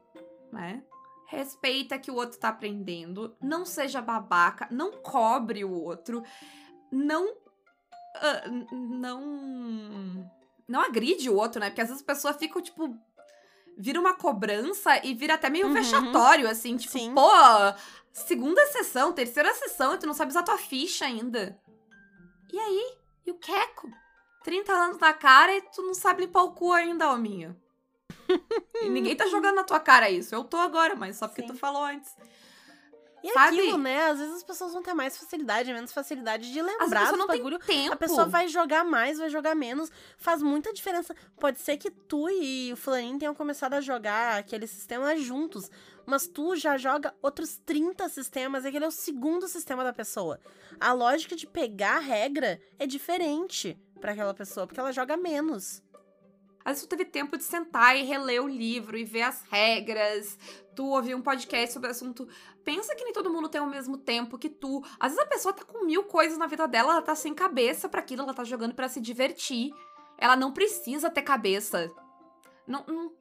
né? 0.52 0.84
Respeita 1.28 1.98
que 1.98 2.12
o 2.12 2.16
outro 2.16 2.38
tá 2.40 2.50
aprendendo. 2.50 3.36
Não 3.40 3.64
seja 3.66 4.02
babaca. 4.02 4.68
Não 4.72 4.92
cobre 4.92 5.64
o 5.64 5.72
outro. 5.72 6.24
Não 6.92 7.26
n- 8.48 8.68
não. 8.72 10.32
Não 10.68 10.82
agride 10.82 11.30
o 11.30 11.36
outro, 11.36 11.60
né? 11.62 11.70
Porque 11.70 11.82
às 11.82 11.88
vezes 11.90 12.04
a 12.04 12.06
pessoa 12.06 12.34
fica, 12.34 12.62
tipo. 12.62 12.98
Vira 13.78 14.00
uma 14.00 14.14
cobrança 14.16 15.04
e 15.06 15.14
vira 15.14 15.36
até 15.36 15.50
meio 15.50 15.68
Uhum. 15.68 15.74
vexatório, 15.74 16.50
assim. 16.50 16.76
Tipo, 16.76 16.92
Sim. 16.92 17.14
pô, 17.14 17.30
segunda 18.12 18.66
sessão, 18.68 19.14
terceira 19.14 19.54
sessão, 19.54 19.94
e 19.94 19.98
tu 19.98 20.06
não 20.06 20.14
sabe 20.14 20.32
usar 20.32 20.44
tua 20.44 20.58
ficha 20.58 21.06
ainda. 21.06 21.58
E 22.52 22.60
aí? 22.60 22.98
E 23.26 23.32
o 23.32 23.36
queco? 23.36 23.90
30 24.44 24.74
anos 24.74 24.98
na 25.00 25.14
cara 25.14 25.56
e 25.56 25.62
tu 25.62 25.82
não 25.84 25.94
sabe 25.94 26.22
limpar 26.26 26.44
o 26.44 26.52
cu 26.52 26.72
ainda, 26.74 27.10
hominho. 27.12 27.56
E 28.82 28.90
ninguém 28.90 29.16
tá 29.16 29.28
jogando 29.28 29.56
na 29.56 29.64
tua 29.64 29.80
cara 29.80 30.10
isso. 30.10 30.34
Eu 30.34 30.44
tô 30.44 30.58
agora, 30.58 30.96
mas 30.96 31.18
só 31.18 31.28
porque 31.28 31.42
Sim. 31.42 31.48
tu 31.48 31.56
falou 31.56 31.84
antes. 31.84 32.16
E 33.24 33.30
é 33.30 33.34
Sabe? 33.34 33.60
aquilo, 33.60 33.78
né? 33.78 34.08
Às 34.08 34.18
vezes 34.20 34.36
as 34.38 34.44
pessoas 34.44 34.74
vão 34.74 34.82
ter 34.82 34.94
mais 34.96 35.16
facilidade, 35.16 35.72
menos 35.72 35.94
facilidade 35.94 36.52
de 36.52 36.62
lembrar 36.62 37.12
têm 37.12 37.28
bagulho. 37.28 37.60
tempo. 37.60 37.94
A 37.94 37.96
pessoa 37.96 38.26
vai 38.26 38.48
jogar 38.48 38.84
mais, 38.84 39.20
vai 39.20 39.30
jogar 39.30 39.54
menos. 39.54 39.92
Faz 40.18 40.42
muita 40.42 40.74
diferença. 40.74 41.16
Pode 41.40 41.60
ser 41.60 41.78
que 41.78 41.92
tu 41.92 42.28
e 42.30 42.74
o 42.74 42.76
fulaninho 42.78 43.20
tenham 43.20 43.36
começado 43.36 43.76
a 43.76 43.82
jogar 43.82 44.40
aquele 44.40 44.66
sistema 44.66 45.16
juntos. 45.16 45.70
Mas 46.04 46.26
tu 46.28 46.56
já 46.56 46.78
joga 46.78 47.14
outros 47.22 47.58
30 47.58 48.10
sistemas. 48.10 48.66
e 48.66 48.70
Aquele 48.70 48.86
é 48.86 48.88
o 48.88 48.92
segundo 48.92 49.48
sistema 49.48 49.84
da 49.84 49.94
pessoa. 49.94 50.40
A 50.80 50.92
lógica 50.92 51.36
de 51.36 51.46
pegar 51.46 51.98
a 51.98 52.00
regra 52.00 52.60
é 52.80 52.88
diferente 52.88 53.78
pra 54.00 54.14
aquela 54.14 54.34
pessoa, 54.34 54.66
porque 54.66 54.80
ela 54.80 54.92
joga 54.92 55.16
menos. 55.16 55.84
Às 56.64 56.74
vezes 56.74 56.86
tu 56.86 56.90
teve 56.90 57.06
tempo 57.06 57.38
de 57.38 57.44
sentar 57.44 57.98
e 57.98 58.04
reler 58.04 58.44
o 58.44 58.48
livro 58.48 58.98
e 58.98 59.04
ver 59.04 59.24
as 59.24 59.42
regras, 59.44 60.38
tu 60.76 60.86
ouvir 60.86 61.16
um 61.16 61.22
podcast 61.22 61.74
sobre 61.74 61.90
o 61.90 61.92
assunto. 61.92 62.28
Pensa 62.64 62.96
que 62.96 63.04
nem 63.04 63.14
todo 63.14 63.32
mundo 63.32 63.50
tem 63.50 63.62
o 63.62 63.68
mesmo 63.68 63.98
tempo 63.98 64.38
que 64.38 64.50
tu. 64.50 64.84
Às 65.00 65.12
vezes 65.12 65.26
a 65.26 65.30
pessoa 65.30 65.54
tá 65.54 65.64
com 65.64 65.86
mil 65.86 66.04
coisas 66.04 66.38
na 66.38 66.48
vida 66.48 66.68
dela, 66.68 66.94
ela 66.94 67.02
tá 67.02 67.16
sem 67.16 67.34
cabeça 67.34 67.90
pra 67.90 68.00
aquilo, 68.00 68.24
ela 68.24 68.34
tá 68.34 68.44
jogando 68.44 68.76
pra 68.76 68.90
se 68.90 69.00
divertir. 69.02 69.74
Ela 70.18 70.36
não 70.36 70.52
precisa 70.52 71.10
ter 71.10 71.24
cabeça. 71.24 71.92
Não, 72.68 72.84
não, 72.88 73.12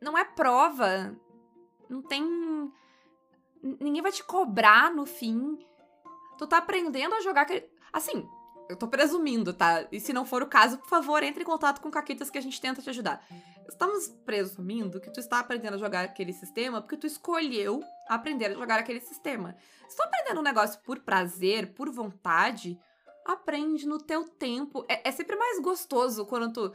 não 0.00 0.18
é 0.18 0.24
prova. 0.24 1.14
Não 1.88 2.02
tem. 2.02 2.24
Ninguém 3.62 4.02
vai 4.02 4.12
te 4.12 4.24
cobrar 4.24 4.90
no 4.90 5.04
fim. 5.04 5.58
Tu 6.38 6.46
tá 6.46 6.58
aprendendo 6.58 7.14
a 7.14 7.20
jogar. 7.20 7.46
Assim, 7.92 8.26
eu 8.68 8.76
tô 8.76 8.88
presumindo, 8.88 9.52
tá? 9.52 9.86
E 9.92 10.00
se 10.00 10.12
não 10.12 10.24
for 10.24 10.42
o 10.42 10.46
caso, 10.46 10.78
por 10.78 10.88
favor, 10.88 11.22
entre 11.22 11.42
em 11.42 11.46
contato 11.46 11.80
com 11.80 11.90
Caquitas 11.90 12.30
que 12.30 12.38
a 12.38 12.40
gente 12.40 12.60
tenta 12.60 12.82
te 12.82 12.90
ajudar. 12.90 13.24
Estamos 13.68 14.08
presumindo 14.24 15.00
que 15.00 15.10
tu 15.10 15.20
está 15.20 15.40
aprendendo 15.40 15.74
a 15.74 15.78
jogar 15.78 16.04
aquele 16.04 16.32
sistema 16.32 16.80
porque 16.80 16.96
tu 16.96 17.06
escolheu 17.06 17.82
aprender 18.08 18.46
a 18.46 18.54
jogar 18.54 18.78
aquele 18.78 19.00
sistema. 19.00 19.56
Se 19.88 19.96
tu 19.96 20.02
aprendendo 20.02 20.40
um 20.40 20.44
negócio 20.44 20.80
por 20.80 21.00
prazer, 21.00 21.74
por 21.74 21.90
vontade, 21.90 22.78
aprende 23.24 23.86
no 23.86 23.98
teu 23.98 24.24
tempo. 24.24 24.84
É, 24.88 25.08
é 25.08 25.12
sempre 25.12 25.36
mais 25.36 25.60
gostoso 25.60 26.26
quando 26.26 26.52
tu. 26.52 26.72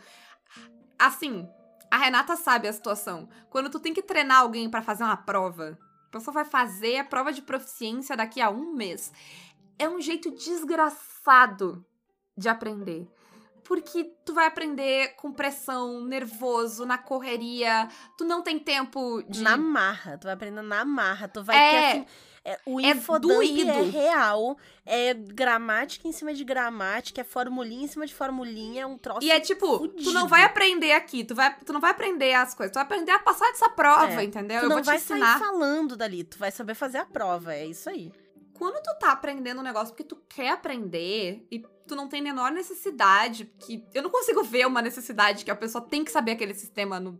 Assim, 1.00 1.48
a 1.90 1.98
Renata 1.98 2.36
sabe 2.36 2.68
a 2.68 2.74
situação. 2.74 3.28
Quando 3.50 3.70
tu 3.70 3.80
tem 3.80 3.94
que 3.94 4.02
treinar 4.02 4.40
alguém 4.40 4.70
pra 4.70 4.82
fazer 4.82 5.04
uma 5.04 5.18
prova, 5.18 5.78
a 6.08 6.12
pessoa 6.12 6.34
vai 6.34 6.46
fazer 6.46 6.98
a 6.98 7.04
prova 7.04 7.32
de 7.32 7.42
proficiência 7.42 8.16
daqui 8.16 8.42
a 8.42 8.50
um 8.50 8.74
mês. 8.74 9.12
É 9.82 9.90
um 9.90 10.00
jeito 10.02 10.32
desgraçado 10.32 11.84
de 12.38 12.48
aprender. 12.50 13.08
Porque 13.64 14.04
tu 14.26 14.34
vai 14.34 14.48
aprender 14.48 15.16
com 15.16 15.32
pressão, 15.32 16.04
nervoso, 16.04 16.86
na 16.86 16.98
correria. 16.98 17.88
Tu 18.18 18.26
não 18.26 18.42
tem 18.42 18.60
tempo 18.60 19.22
de. 19.30 19.42
Na 19.42 19.56
marra. 19.56 20.18
Tu 20.18 20.26
vai 20.26 20.34
aprender 20.34 20.62
na 20.62 20.84
marra. 20.84 21.28
Tu 21.28 21.44
vai 21.44 21.56
É. 21.56 21.72
ter 21.72 21.88
assim. 22.00 22.06
É, 22.44 22.60
o 22.66 22.80
É 22.82 22.90
infodump 22.90 23.34
doído. 23.36 23.70
é 23.70 23.82
real. 23.84 24.58
É 24.84 25.14
gramática 25.14 26.08
em 26.08 26.12
cima 26.12 26.34
de 26.34 26.44
gramática, 26.44 27.22
é 27.22 27.24
formulinha 27.24 27.84
em 27.84 27.88
cima 27.88 28.06
de 28.06 28.14
formulinha, 28.16 28.82
é 28.82 28.86
um 28.86 28.98
troço. 28.98 29.24
E 29.24 29.30
é 29.32 29.40
tipo, 29.40 29.78
tu 29.88 29.92
fudido. 29.92 30.12
não 30.14 30.28
vai 30.28 30.44
aprender 30.44 30.92
aqui, 30.94 31.24
tu, 31.24 31.36
vai, 31.36 31.56
tu 31.60 31.72
não 31.72 31.80
vai 31.80 31.92
aprender 31.92 32.34
as 32.34 32.56
coisas, 32.56 32.72
tu 32.72 32.76
vai 32.76 32.84
aprender 32.84 33.12
a 33.12 33.20
passar 33.20 33.46
dessa 33.52 33.70
prova, 33.70 34.20
É, 34.22 34.24
entendeu? 34.24 34.60
Tu 34.60 34.66
Eu 34.66 34.70
não 34.70 34.78
vou 34.78 34.82
te 34.82 34.88
vai 34.88 34.96
ensinar. 34.96 35.38
sair 35.38 35.40
falando 35.40 35.96
dali, 35.96 36.24
tu 36.24 36.40
vai 36.40 36.50
saber 36.52 36.74
fazer 36.74 36.98
a 36.98 37.06
prova, 37.06 37.54
é 37.54 37.68
isso 37.68 37.88
aí. 37.88 38.12
Quando 38.62 38.80
tu 38.84 38.94
tá 39.00 39.12
aprendendo 39.12 39.60
um 39.60 39.64
negócio 39.64 39.92
porque 39.92 40.04
tu 40.04 40.18
quer 40.30 40.50
aprender 40.50 41.48
e 41.50 41.58
tu 41.88 41.96
não 41.96 42.08
tem 42.08 42.20
a 42.20 42.24
menor 42.26 42.52
necessidade, 42.52 43.46
que 43.46 43.84
eu 43.92 44.04
não 44.04 44.10
consigo 44.12 44.44
ver 44.44 44.68
uma 44.68 44.84
necessidade 44.84 45.44
que 45.44 45.50
a 45.50 45.56
pessoa 45.56 45.84
tem 45.84 46.06
que 46.06 46.12
saber 46.12 46.34
aquele 46.34 46.54
sistema 46.54 47.00
no 47.00 47.20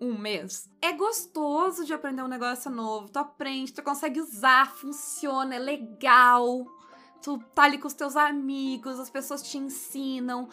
um 0.00 0.18
mês. 0.18 0.68
É 0.82 0.92
gostoso 0.94 1.84
de 1.84 1.94
aprender 1.94 2.24
um 2.24 2.28
negócio 2.28 2.68
novo. 2.72 3.08
Tu 3.08 3.20
aprende, 3.20 3.72
tu 3.72 3.84
consegue 3.84 4.20
usar, 4.20 4.74
funciona, 4.74 5.54
é 5.54 5.60
legal. 5.60 6.66
Tu 7.22 7.38
tá 7.54 7.62
ali 7.62 7.78
com 7.78 7.86
os 7.86 7.94
teus 7.94 8.16
amigos, 8.16 8.98
as 8.98 9.08
pessoas 9.08 9.42
te 9.42 9.56
ensinam. 9.56 10.48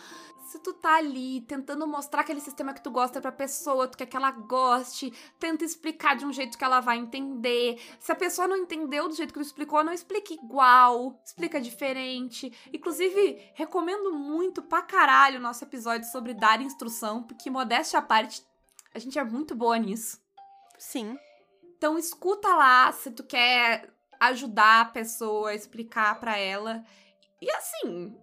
Se 0.49 0.57
tu 0.59 0.73
tá 0.73 0.95
ali 0.95 1.41
tentando 1.41 1.87
mostrar 1.87 2.21
aquele 2.21 2.39
sistema 2.39 2.73
que 2.73 2.83
tu 2.83 2.89
gosta 2.89 3.21
pra 3.21 3.31
pessoa, 3.31 3.87
tu 3.87 3.97
quer 3.97 4.07
que 4.07 4.17
ela 4.17 4.31
goste, 4.31 5.13
tenta 5.39 5.63
explicar 5.63 6.15
de 6.15 6.25
um 6.25 6.33
jeito 6.33 6.57
que 6.57 6.63
ela 6.63 6.79
vai 6.79 6.97
entender. 6.97 7.79
Se 7.99 8.11
a 8.11 8.15
pessoa 8.15 8.47
não 8.47 8.57
entendeu 8.57 9.07
do 9.07 9.15
jeito 9.15 9.31
que 9.31 9.39
tu 9.39 9.45
explicou, 9.45 9.83
não 9.83 9.93
explica 9.93 10.33
igual, 10.33 11.19
explica 11.23 11.61
diferente. 11.61 12.51
Inclusive, 12.73 13.51
recomendo 13.53 14.11
muito 14.11 14.61
pra 14.61 14.81
caralho 14.81 15.37
o 15.37 15.41
nosso 15.41 15.63
episódio 15.63 16.09
sobre 16.09 16.33
dar 16.33 16.61
instrução, 16.61 17.21
porque 17.21 17.49
modéstia 17.49 17.99
à 17.99 18.01
parte, 18.01 18.43
a 18.93 18.97
gente 18.97 19.19
é 19.19 19.23
muito 19.23 19.55
boa 19.55 19.77
nisso. 19.77 20.19
Sim. 20.79 21.15
Então 21.77 21.97
escuta 21.97 22.47
lá 22.55 22.91
se 22.91 23.11
tu 23.11 23.23
quer 23.23 23.87
ajudar 24.19 24.81
a 24.81 24.85
pessoa, 24.85 25.53
explicar 25.53 26.19
pra 26.19 26.37
ela. 26.37 26.83
E 27.41 27.49
assim, 27.51 28.15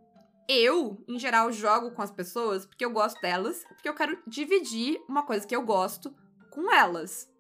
eu, 0.48 1.02
em 1.08 1.18
geral, 1.18 1.50
jogo 1.50 1.90
com 1.90 2.02
as 2.02 2.10
pessoas 2.10 2.66
porque 2.66 2.84
eu 2.84 2.90
gosto 2.90 3.20
delas, 3.20 3.64
porque 3.68 3.88
eu 3.88 3.94
quero 3.94 4.20
dividir 4.26 5.00
uma 5.08 5.24
coisa 5.24 5.46
que 5.46 5.56
eu 5.56 5.62
gosto 5.62 6.14
com 6.50 6.72
elas. 6.72 7.30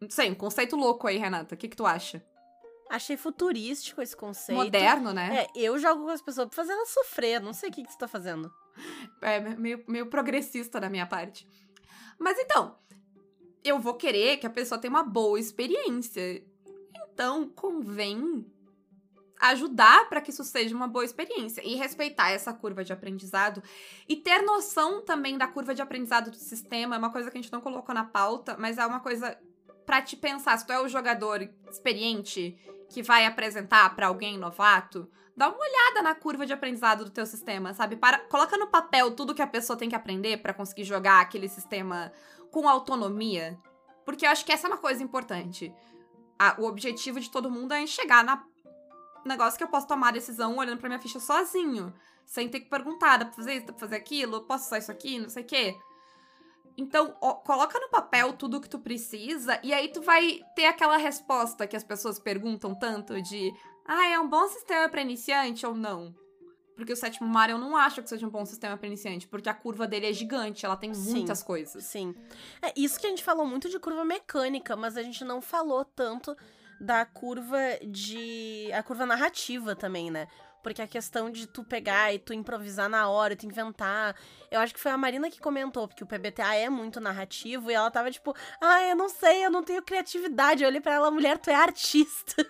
Não 0.00 0.10
sei, 0.10 0.30
um 0.30 0.34
conceito 0.34 0.76
louco 0.76 1.06
aí, 1.06 1.16
Renata. 1.16 1.54
O 1.54 1.58
que, 1.58 1.68
que 1.68 1.76
tu 1.76 1.86
acha? 1.86 2.24
Achei 2.90 3.16
futurístico 3.16 4.02
esse 4.02 4.16
conceito. 4.16 4.58
Moderno, 4.58 5.12
né? 5.12 5.44
É, 5.44 5.46
eu 5.54 5.78
jogo 5.78 6.04
com 6.04 6.10
as 6.10 6.20
pessoas 6.20 6.48
pra 6.48 6.56
fazer 6.56 6.72
elas 6.72 6.90
sofrer. 6.90 7.40
Não 7.40 7.52
sei 7.52 7.70
o 7.70 7.72
que, 7.72 7.84
que 7.84 7.92
você 7.92 7.98
tá 7.98 8.08
fazendo. 8.08 8.52
É, 9.20 9.38
meio, 9.38 9.84
meio 9.86 10.06
progressista 10.06 10.80
da 10.80 10.90
minha 10.90 11.06
parte. 11.06 11.46
Mas 12.18 12.38
então, 12.38 12.76
eu 13.62 13.78
vou 13.78 13.94
querer 13.94 14.38
que 14.38 14.46
a 14.46 14.50
pessoa 14.50 14.80
tenha 14.80 14.90
uma 14.90 15.04
boa 15.04 15.38
experiência. 15.38 16.42
Então, 17.12 17.48
convém 17.48 18.46
ajudar 19.42 20.08
para 20.08 20.20
que 20.20 20.30
isso 20.30 20.44
seja 20.44 20.74
uma 20.74 20.86
boa 20.86 21.04
experiência 21.04 21.60
e 21.66 21.74
respeitar 21.74 22.30
essa 22.30 22.52
curva 22.52 22.84
de 22.84 22.92
aprendizado 22.92 23.60
e 24.08 24.14
ter 24.14 24.40
noção 24.42 25.02
também 25.02 25.36
da 25.36 25.48
curva 25.48 25.74
de 25.74 25.82
aprendizado 25.82 26.30
do 26.30 26.36
sistema. 26.36 26.94
É 26.94 26.98
uma 26.98 27.10
coisa 27.10 27.28
que 27.28 27.36
a 27.36 27.42
gente 27.42 27.52
não 27.52 27.60
colocou 27.60 27.92
na 27.92 28.04
pauta, 28.04 28.56
mas 28.56 28.78
é 28.78 28.86
uma 28.86 29.00
coisa 29.00 29.36
para 29.84 30.00
te 30.00 30.16
pensar. 30.16 30.56
Se 30.56 30.66
tu 30.66 30.72
é 30.72 30.80
o 30.80 30.88
jogador 30.88 31.48
experiente 31.68 32.56
que 32.88 33.02
vai 33.02 33.26
apresentar 33.26 33.96
para 33.96 34.06
alguém 34.06 34.38
novato, 34.38 35.10
dá 35.36 35.48
uma 35.48 35.58
olhada 35.58 36.02
na 36.02 36.14
curva 36.14 36.46
de 36.46 36.52
aprendizado 36.52 37.04
do 37.04 37.10
teu 37.10 37.26
sistema, 37.26 37.74
sabe? 37.74 37.96
Para, 37.96 38.18
coloca 38.20 38.56
no 38.56 38.68
papel 38.68 39.10
tudo 39.10 39.34
que 39.34 39.42
a 39.42 39.46
pessoa 39.46 39.76
tem 39.76 39.88
que 39.88 39.96
aprender 39.96 40.36
para 40.36 40.54
conseguir 40.54 40.84
jogar 40.84 41.20
aquele 41.20 41.48
sistema 41.48 42.12
com 42.52 42.68
autonomia, 42.68 43.58
porque 44.04 44.24
eu 44.24 44.30
acho 44.30 44.44
que 44.44 44.52
essa 44.52 44.68
é 44.68 44.70
uma 44.70 44.78
coisa 44.78 45.02
importante. 45.02 45.74
A- 46.42 46.56
o 46.58 46.64
objetivo 46.64 47.20
de 47.20 47.30
todo 47.30 47.50
mundo 47.50 47.72
é 47.72 47.86
chegar 47.86 48.24
na 48.24 48.44
negócio 49.24 49.56
que 49.56 49.62
eu 49.62 49.68
posso 49.68 49.86
tomar 49.86 50.12
decisão 50.12 50.56
olhando 50.56 50.78
pra 50.80 50.88
minha 50.88 51.00
ficha 51.00 51.20
sozinho, 51.20 51.94
sem 52.26 52.48
ter 52.48 52.58
que 52.58 52.68
perguntar, 52.68 53.18
dá 53.18 53.24
pra 53.26 53.34
fazer 53.34 53.54
isso, 53.54 53.66
dá 53.66 53.72
pra 53.72 53.80
fazer 53.80 53.94
aquilo, 53.94 54.40
posso 54.42 54.66
usar 54.66 54.78
isso 54.78 54.90
aqui, 54.90 55.18
não 55.20 55.28
sei 55.28 55.44
o 55.44 55.46
quê. 55.46 55.76
Então, 56.76 57.16
ó, 57.20 57.34
coloca 57.34 57.78
no 57.78 57.88
papel 57.90 58.32
tudo 58.32 58.56
o 58.56 58.60
que 58.60 58.68
tu 58.68 58.80
precisa 58.80 59.60
e 59.62 59.72
aí 59.72 59.92
tu 59.92 60.02
vai 60.02 60.40
ter 60.56 60.64
aquela 60.66 60.96
resposta 60.96 61.66
que 61.66 61.76
as 61.76 61.84
pessoas 61.84 62.18
perguntam 62.18 62.74
tanto 62.74 63.20
de 63.22 63.52
ah, 63.86 64.08
é 64.08 64.18
um 64.18 64.28
bom 64.28 64.48
sistema 64.48 64.88
pra 64.88 65.02
iniciante 65.02 65.64
ou 65.64 65.74
não? 65.74 66.12
Porque 66.74 66.92
o 66.92 66.96
sétimo 66.96 67.28
mar 67.28 67.50
eu 67.50 67.58
não 67.58 67.76
acho 67.76 68.02
que 68.02 68.08
seja 68.08 68.26
um 68.26 68.30
bom 68.30 68.44
sistema 68.44 68.76
pra 68.76 68.86
iniciante, 68.86 69.28
porque 69.28 69.48
a 69.48 69.54
curva 69.54 69.86
dele 69.86 70.06
é 70.06 70.12
gigante, 70.12 70.64
ela 70.64 70.76
tem 70.76 70.94
Sim. 70.94 71.12
muitas 71.12 71.42
coisas. 71.42 71.84
Sim. 71.84 72.14
É 72.62 72.72
isso 72.76 72.98
que 72.98 73.06
a 73.06 73.10
gente 73.10 73.22
falou 73.22 73.46
muito 73.46 73.68
de 73.68 73.78
curva 73.78 74.04
mecânica, 74.04 74.74
mas 74.74 74.96
a 74.96 75.02
gente 75.02 75.24
não 75.24 75.40
falou 75.40 75.84
tanto 75.84 76.36
da 76.80 77.06
curva 77.06 77.58
de. 77.86 78.70
a 78.72 78.82
curva 78.82 79.06
narrativa 79.06 79.76
também, 79.76 80.10
né? 80.10 80.26
Porque 80.62 80.80
a 80.80 80.86
questão 80.86 81.30
de 81.30 81.46
tu 81.46 81.64
pegar 81.64 82.14
e 82.14 82.18
tu 82.20 82.32
improvisar 82.32 82.88
na 82.88 83.08
hora, 83.08 83.34
tu 83.34 83.46
inventar. 83.46 84.16
Eu 84.50 84.60
acho 84.60 84.72
que 84.72 84.80
foi 84.80 84.92
a 84.92 84.96
Marina 84.96 85.28
que 85.28 85.40
comentou, 85.40 85.88
porque 85.88 86.04
o 86.04 86.06
PBTA 86.06 86.54
é 86.54 86.70
muito 86.70 87.00
narrativo 87.00 87.70
e 87.70 87.74
ela 87.74 87.90
tava 87.90 88.10
tipo, 88.10 88.34
ah, 88.60 88.82
eu 88.82 88.94
não 88.94 89.08
sei, 89.08 89.44
eu 89.44 89.50
não 89.50 89.62
tenho 89.64 89.82
criatividade. 89.82 90.62
Eu 90.62 90.68
olhei 90.68 90.80
pra 90.80 90.94
ela, 90.94 91.10
mulher, 91.10 91.38
tu 91.38 91.50
é 91.50 91.54
artista. 91.54 92.46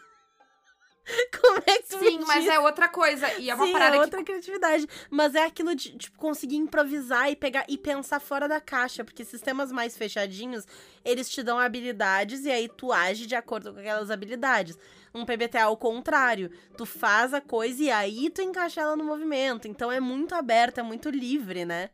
Como 1.41 1.59
é 1.67 1.79
que 1.79 1.89
tu 1.89 1.99
Sim, 1.99 2.21
mas 2.27 2.45
diz? 2.45 2.53
é 2.53 2.59
outra 2.59 2.89
coisa. 2.89 3.33
E 3.39 3.51
é 3.51 3.55
uma 3.55 3.67
Sim, 3.67 3.73
parada 3.73 3.97
é 3.97 3.99
que 3.99 4.05
outra 4.05 4.25
criatividade. 4.25 4.87
Mas 5.11 5.35
é 5.35 5.45
aquilo 5.45 5.75
de, 5.75 5.97
tipo, 5.97 6.17
conseguir 6.19 6.57
improvisar 6.57 7.31
e 7.31 7.37
pegar 7.37 7.65
e 7.69 7.77
pensar 7.77 8.21
fora 8.21 8.49
da 8.49 8.61
caixa. 8.61 9.05
Porque 9.05 9.25
sistemas 9.25 9.73
mais 9.73 9.97
fechadinhos, 9.97 10.65
eles 11.05 11.29
te 11.29 11.43
dão 11.43 11.59
habilidades 11.59 12.45
e 12.45 12.51
aí 12.51 12.69
tu 12.69 12.93
age 12.93 13.27
de 13.27 13.35
acordo 13.35 13.73
com 13.73 13.81
aquelas 13.81 14.11
habilidades. 14.11 14.79
Um 15.15 15.25
PBTA 15.25 15.65
ao 15.65 15.77
contrário. 15.77 16.51
Tu 16.77 16.87
faz 16.87 17.35
a 17.35 17.41
coisa 17.41 17.83
e 17.83 17.91
aí 17.91 18.31
tu 18.31 18.41
encaixa 18.41 18.81
ela 18.81 18.97
no 18.97 19.05
movimento. 19.05 19.67
Então 19.67 19.91
é 19.91 20.01
muito 20.01 20.35
aberto, 20.35 20.79
é 20.79 20.83
muito 20.83 21.11
livre, 21.11 21.65
né? 21.65 21.91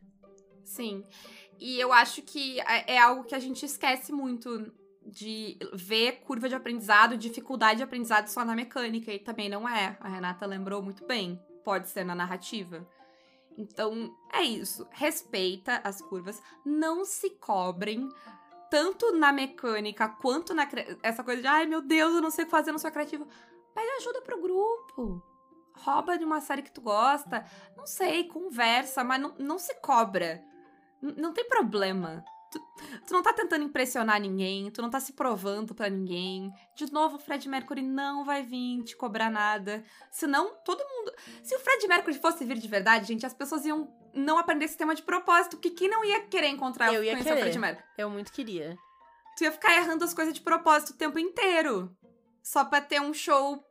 Sim. 0.63 1.03
E 1.59 1.79
eu 1.79 1.91
acho 1.91 2.21
que 2.21 2.59
é 2.61 2.95
é 2.95 2.97
algo 2.99 3.23
que 3.23 3.35
a 3.35 3.39
gente 3.39 3.65
esquece 3.65 4.11
muito 4.13 4.71
de 5.05 5.57
ver 5.73 6.21
curva 6.21 6.47
de 6.49 6.55
aprendizado, 6.55 7.17
dificuldade 7.17 7.77
de 7.77 7.83
aprendizado 7.83 8.27
só 8.27 8.43
na 8.45 8.55
mecânica. 8.55 9.11
E 9.11 9.19
também 9.19 9.49
não 9.49 9.67
é. 9.67 9.97
A 9.99 10.07
Renata 10.07 10.45
lembrou 10.45 10.81
muito 10.81 11.05
bem. 11.05 11.39
Pode 11.63 11.89
ser 11.89 12.03
na 12.03 12.15
narrativa. 12.15 12.87
Então, 13.57 14.15
é 14.31 14.41
isso. 14.43 14.87
Respeita 14.91 15.81
as 15.83 16.01
curvas. 16.01 16.41
Não 16.65 17.03
se 17.03 17.31
cobrem. 17.31 18.07
Tanto 18.69 19.11
na 19.13 19.31
mecânica 19.33 20.07
quanto 20.07 20.53
na. 20.53 20.67
Essa 21.01 21.23
coisa 21.23 21.41
de, 21.41 21.47
ai 21.47 21.65
meu 21.65 21.81
Deus, 21.81 22.13
eu 22.13 22.21
não 22.21 22.29
sei 22.29 22.43
o 22.43 22.47
que 22.47 22.51
fazer, 22.51 22.71
não 22.71 22.77
sou 22.79 22.91
criativa. 22.91 23.27
Pede 23.73 23.89
ajuda 23.97 24.21
pro 24.21 24.39
grupo. 24.41 25.23
Rouba 25.75 26.17
de 26.17 26.23
uma 26.25 26.39
série 26.39 26.61
que 26.61 26.71
tu 26.71 26.81
gosta. 26.81 27.45
Não 27.75 27.87
sei, 27.87 28.25
conversa, 28.25 29.03
mas 29.03 29.19
não, 29.19 29.33
não 29.39 29.57
se 29.57 29.73
cobra. 29.81 30.43
N- 31.01 31.15
não 31.17 31.33
tem 31.33 31.47
problema. 31.47 32.23
Tu, 32.51 32.59
tu 33.07 33.13
não 33.13 33.21
tá 33.21 33.31
tentando 33.31 33.63
impressionar 33.63 34.19
ninguém, 34.19 34.71
tu 34.71 34.81
não 34.81 34.89
tá 34.89 34.99
se 34.99 35.13
provando 35.13 35.75
pra 35.75 35.89
ninguém. 35.89 36.51
De 36.75 36.91
novo, 36.91 37.17
o 37.17 37.19
Fred 37.19 37.47
Mercury 37.47 37.81
não 37.81 38.25
vai 38.25 38.41
vir 38.43 38.83
te 38.83 38.95
cobrar 38.95 39.29
nada. 39.29 39.83
Senão, 40.11 40.55
todo 40.65 40.83
mundo. 40.83 41.13
Se 41.43 41.55
o 41.55 41.59
Fred 41.59 41.87
Mercury 41.87 42.17
fosse 42.17 42.43
vir 42.43 42.57
de 42.57 42.67
verdade, 42.67 43.07
gente, 43.07 43.25
as 43.25 43.33
pessoas 43.33 43.65
iam 43.65 43.93
não 44.13 44.37
aprender 44.37 44.65
esse 44.65 44.77
tema 44.77 44.95
de 44.95 45.03
propósito, 45.03 45.57
porque 45.57 45.69
quem 45.69 45.89
não 45.89 46.03
ia 46.03 46.21
querer 46.21 46.47
encontrar 46.47 46.93
Eu 46.93 47.03
ia 47.03 47.11
conhecer 47.11 47.29
o 47.29 47.33
querer. 47.33 47.41
Fred 47.41 47.59
Mercury? 47.59 47.85
Eu 47.97 48.09
muito 48.09 48.31
queria. 48.31 48.77
Tu 49.37 49.43
ia 49.43 49.51
ficar 49.51 49.75
errando 49.75 50.03
as 50.03 50.13
coisas 50.13 50.33
de 50.33 50.41
propósito 50.41 50.91
o 50.91 50.97
tempo 50.97 51.19
inteiro. 51.19 51.95
Só 52.41 52.65
pra 52.65 52.81
ter 52.81 52.99
um 52.99 53.13
show 53.13 53.63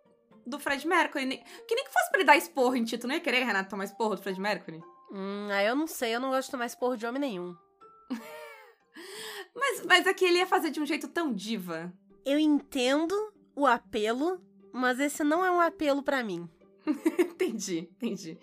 do 0.46 0.58
Fred 0.58 0.86
Mercury. 0.86 1.26
Que 1.66 1.74
nem 1.74 1.84
que 1.84 1.92
fosse 1.92 2.10
pra 2.10 2.20
ele 2.20 2.26
dar 2.26 2.36
esporro 2.36 2.76
em 2.76 2.84
ti. 2.84 2.96
Tu 2.96 3.06
não 3.06 3.14
ia 3.14 3.20
querer, 3.20 3.44
Renato, 3.44 3.70
tomar 3.70 3.84
esporro 3.84 4.14
do 4.14 4.22
Fred 4.22 4.40
Mercury? 4.40 4.80
Hum, 5.10 5.48
aí 5.50 5.66
eu 5.66 5.74
não 5.74 5.86
sei, 5.86 6.14
eu 6.14 6.20
não 6.20 6.30
gosto 6.30 6.46
de 6.46 6.52
tomar 6.52 6.66
esporro 6.66 6.96
de 6.96 7.06
homem 7.06 7.20
nenhum. 7.20 7.56
Mas, 9.58 9.84
mas 9.84 10.06
aqui 10.06 10.24
ele 10.24 10.38
ia 10.38 10.46
fazer 10.46 10.70
de 10.70 10.80
um 10.80 10.86
jeito 10.86 11.08
tão 11.08 11.32
diva. 11.32 11.92
Eu 12.24 12.38
entendo 12.38 13.14
o 13.56 13.66
apelo, 13.66 14.40
mas 14.72 15.00
esse 15.00 15.24
não 15.24 15.44
é 15.44 15.50
um 15.50 15.60
apelo 15.60 16.02
pra 16.02 16.22
mim. 16.22 16.48
entendi, 17.18 17.88
entendi. 17.96 18.38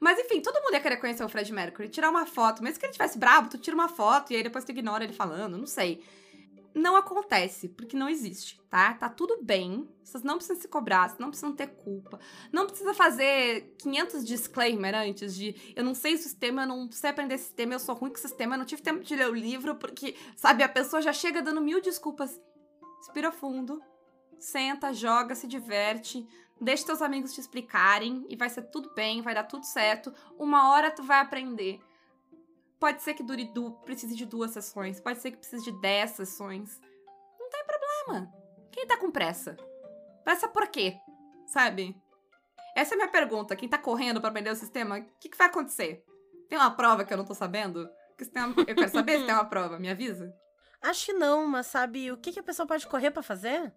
Mas 0.00 0.18
enfim, 0.18 0.40
todo 0.40 0.60
mundo 0.62 0.74
ia 0.74 0.80
querer 0.80 0.96
conhecer 0.96 1.24
o 1.24 1.28
Fred 1.28 1.52
Mercury, 1.52 1.88
tirar 1.88 2.10
uma 2.10 2.26
foto. 2.26 2.62
Mesmo 2.62 2.80
que 2.80 2.86
ele 2.86 2.92
tivesse 2.92 3.18
brabo, 3.18 3.50
tu 3.50 3.58
tira 3.58 3.76
uma 3.76 3.88
foto 3.88 4.32
e 4.32 4.36
aí 4.36 4.42
depois 4.42 4.64
tu 4.64 4.70
ignora 4.70 5.04
ele 5.04 5.12
falando, 5.12 5.58
não 5.58 5.66
sei. 5.66 6.02
Não 6.76 6.94
acontece, 6.94 7.70
porque 7.70 7.96
não 7.96 8.06
existe, 8.06 8.60
tá? 8.68 8.92
Tá 8.92 9.08
tudo 9.08 9.38
bem. 9.42 9.88
Vocês 10.04 10.22
não 10.22 10.34
precisam 10.34 10.60
se 10.60 10.68
cobrar, 10.68 11.08
vocês 11.08 11.18
não 11.18 11.30
precisam 11.30 11.56
ter 11.56 11.68
culpa. 11.68 12.20
Não 12.52 12.66
precisa 12.66 12.92
fazer 12.92 13.74
500 13.78 14.22
disclaimer 14.22 14.94
antes 14.94 15.34
de 15.34 15.72
eu 15.74 15.82
não 15.82 15.94
sei 15.94 16.18
sistema, 16.18 16.64
eu 16.64 16.66
não 16.66 16.92
sei 16.92 17.08
aprender 17.08 17.38
sistema, 17.38 17.72
eu 17.72 17.78
sou 17.78 17.94
ruim 17.94 18.10
com 18.10 18.18
sistema, 18.18 18.56
eu 18.56 18.58
não 18.58 18.66
tive 18.66 18.82
tempo 18.82 19.02
de 19.02 19.16
ler 19.16 19.30
o 19.30 19.34
livro, 19.34 19.76
porque, 19.76 20.14
sabe, 20.36 20.62
a 20.62 20.68
pessoa 20.68 21.00
já 21.00 21.14
chega 21.14 21.40
dando 21.40 21.62
mil 21.62 21.80
desculpas. 21.80 22.38
Respira 22.98 23.32
fundo, 23.32 23.80
senta, 24.38 24.92
joga, 24.92 25.34
se 25.34 25.46
diverte, 25.46 26.28
deixa 26.60 26.84
teus 26.84 27.00
amigos 27.00 27.32
te 27.32 27.40
explicarem 27.40 28.26
e 28.28 28.36
vai 28.36 28.50
ser 28.50 28.64
tudo 28.64 28.92
bem, 28.94 29.22
vai 29.22 29.34
dar 29.34 29.44
tudo 29.44 29.64
certo. 29.64 30.12
Uma 30.38 30.70
hora 30.70 30.90
tu 30.90 31.02
vai 31.02 31.20
aprender. 31.20 31.80
Pode 32.78 33.02
ser 33.02 33.14
que 33.14 33.22
dure 33.22 33.44
du 33.52 33.72
precise 33.84 34.14
de 34.14 34.26
duas 34.26 34.50
sessões, 34.50 35.00
pode 35.00 35.18
ser 35.20 35.30
que 35.30 35.38
precise 35.38 35.64
de 35.64 35.80
dez 35.80 36.10
sessões. 36.10 36.80
Não 37.38 37.48
tem 37.48 37.64
problema. 37.64 38.32
Quem 38.70 38.86
tá 38.86 38.96
com 38.96 39.10
pressa? 39.10 39.56
Pressa 40.24 40.46
por 40.48 40.68
quê? 40.68 40.98
Sabe? 41.46 41.96
Essa 42.76 42.92
é 42.92 42.96
a 42.96 42.98
minha 42.98 43.10
pergunta. 43.10 43.56
Quem 43.56 43.68
tá 43.68 43.78
correndo 43.78 44.20
pra 44.20 44.28
aprender 44.28 44.50
o 44.50 44.56
sistema, 44.56 44.98
o 44.98 45.04
que, 45.18 45.30
que 45.30 45.38
vai 45.38 45.46
acontecer? 45.46 46.04
Tem 46.48 46.58
uma 46.58 46.70
prova 46.70 47.04
que 47.04 47.12
eu 47.12 47.16
não 47.16 47.24
tô 47.24 47.34
sabendo? 47.34 47.88
Uma... 48.34 48.54
Eu 48.66 48.74
quero 48.74 48.90
saber 48.90 49.20
se 49.20 49.24
tem 49.24 49.34
uma 49.34 49.44
prova, 49.48 49.78
me 49.78 49.88
avisa. 49.88 50.34
Acho 50.82 51.06
que 51.06 51.12
não, 51.14 51.46
mas 51.46 51.66
sabe 51.66 52.12
o 52.12 52.18
que, 52.18 52.32
que 52.32 52.40
a 52.40 52.42
pessoa 52.42 52.66
pode 52.66 52.86
correr 52.86 53.10
para 53.10 53.22
fazer? 53.22 53.72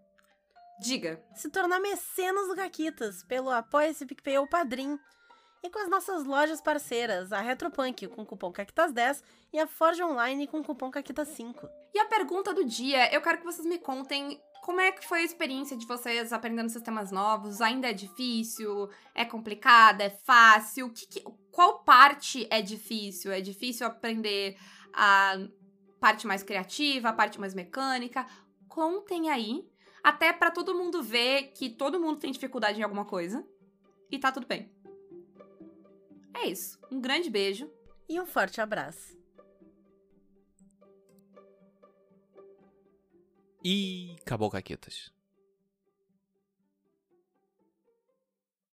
Diga. 0.79 1.21
Se 1.35 1.49
tornar 1.49 1.79
mecenas 1.79 2.47
do 2.47 2.55
Caquitas, 2.55 3.23
pelo 3.23 3.49
Apoia-se 3.49 4.05
PicPay 4.05 4.37
ou 4.37 4.47
Padrim. 4.47 4.99
E 5.61 5.69
com 5.69 5.79
as 5.79 5.89
nossas 5.89 6.23
lojas 6.23 6.61
parceiras, 6.61 7.33
a 7.33 7.41
Retropunk 7.41 8.07
com 8.07 8.25
cupom 8.25 8.51
CAQUITAS10 8.51 9.21
e 9.51 9.59
a 9.59 9.67
Forge 9.67 10.01
Online 10.01 10.47
com 10.47 10.63
cupom 10.63 10.89
CAQUITAS5. 10.89 11.69
E 11.93 11.99
a 11.99 12.05
pergunta 12.05 12.53
do 12.53 12.63
dia, 12.63 13.13
eu 13.13 13.21
quero 13.21 13.39
que 13.39 13.43
vocês 13.43 13.67
me 13.67 13.77
contem 13.77 14.39
como 14.61 14.79
é 14.79 14.91
que 14.91 15.05
foi 15.05 15.19
a 15.19 15.23
experiência 15.23 15.75
de 15.75 15.85
vocês 15.85 16.31
aprendendo 16.31 16.69
sistemas 16.69 17.11
novos? 17.11 17.59
Ainda 17.59 17.89
é 17.89 17.93
difícil? 17.93 18.89
É 19.15 19.25
complicada? 19.25 20.03
É 20.03 20.09
fácil? 20.09 20.91
Que 20.91 21.07
que, 21.07 21.23
qual 21.51 21.79
parte 21.79 22.47
é 22.49 22.61
difícil? 22.61 23.31
É 23.31 23.41
difícil 23.41 23.85
aprender 23.85 24.57
a 24.93 25.37
parte 25.99 26.27
mais 26.27 26.43
criativa, 26.43 27.09
a 27.09 27.13
parte 27.13 27.39
mais 27.39 27.53
mecânica? 27.53 28.25
Contem 28.67 29.29
aí, 29.29 29.67
até 30.03 30.31
para 30.31 30.51
todo 30.51 30.75
mundo 30.75 31.03
ver 31.03 31.51
que 31.53 31.69
todo 31.69 31.99
mundo 31.99 32.19
tem 32.19 32.31
dificuldade 32.31 32.79
em 32.79 32.83
alguma 32.83 33.05
coisa 33.05 33.45
e 34.11 34.17
tá 34.17 34.31
tudo 34.31 34.47
bem. 34.47 34.71
É 36.33 36.47
isso. 36.47 36.79
Um 36.91 36.99
grande 37.01 37.29
beijo 37.29 37.69
e 38.07 38.19
um 38.19 38.25
forte 38.25 38.61
abraço. 38.61 39.17
E 43.63 44.15
acabou, 44.21 44.49
Caquetas. 44.49 45.11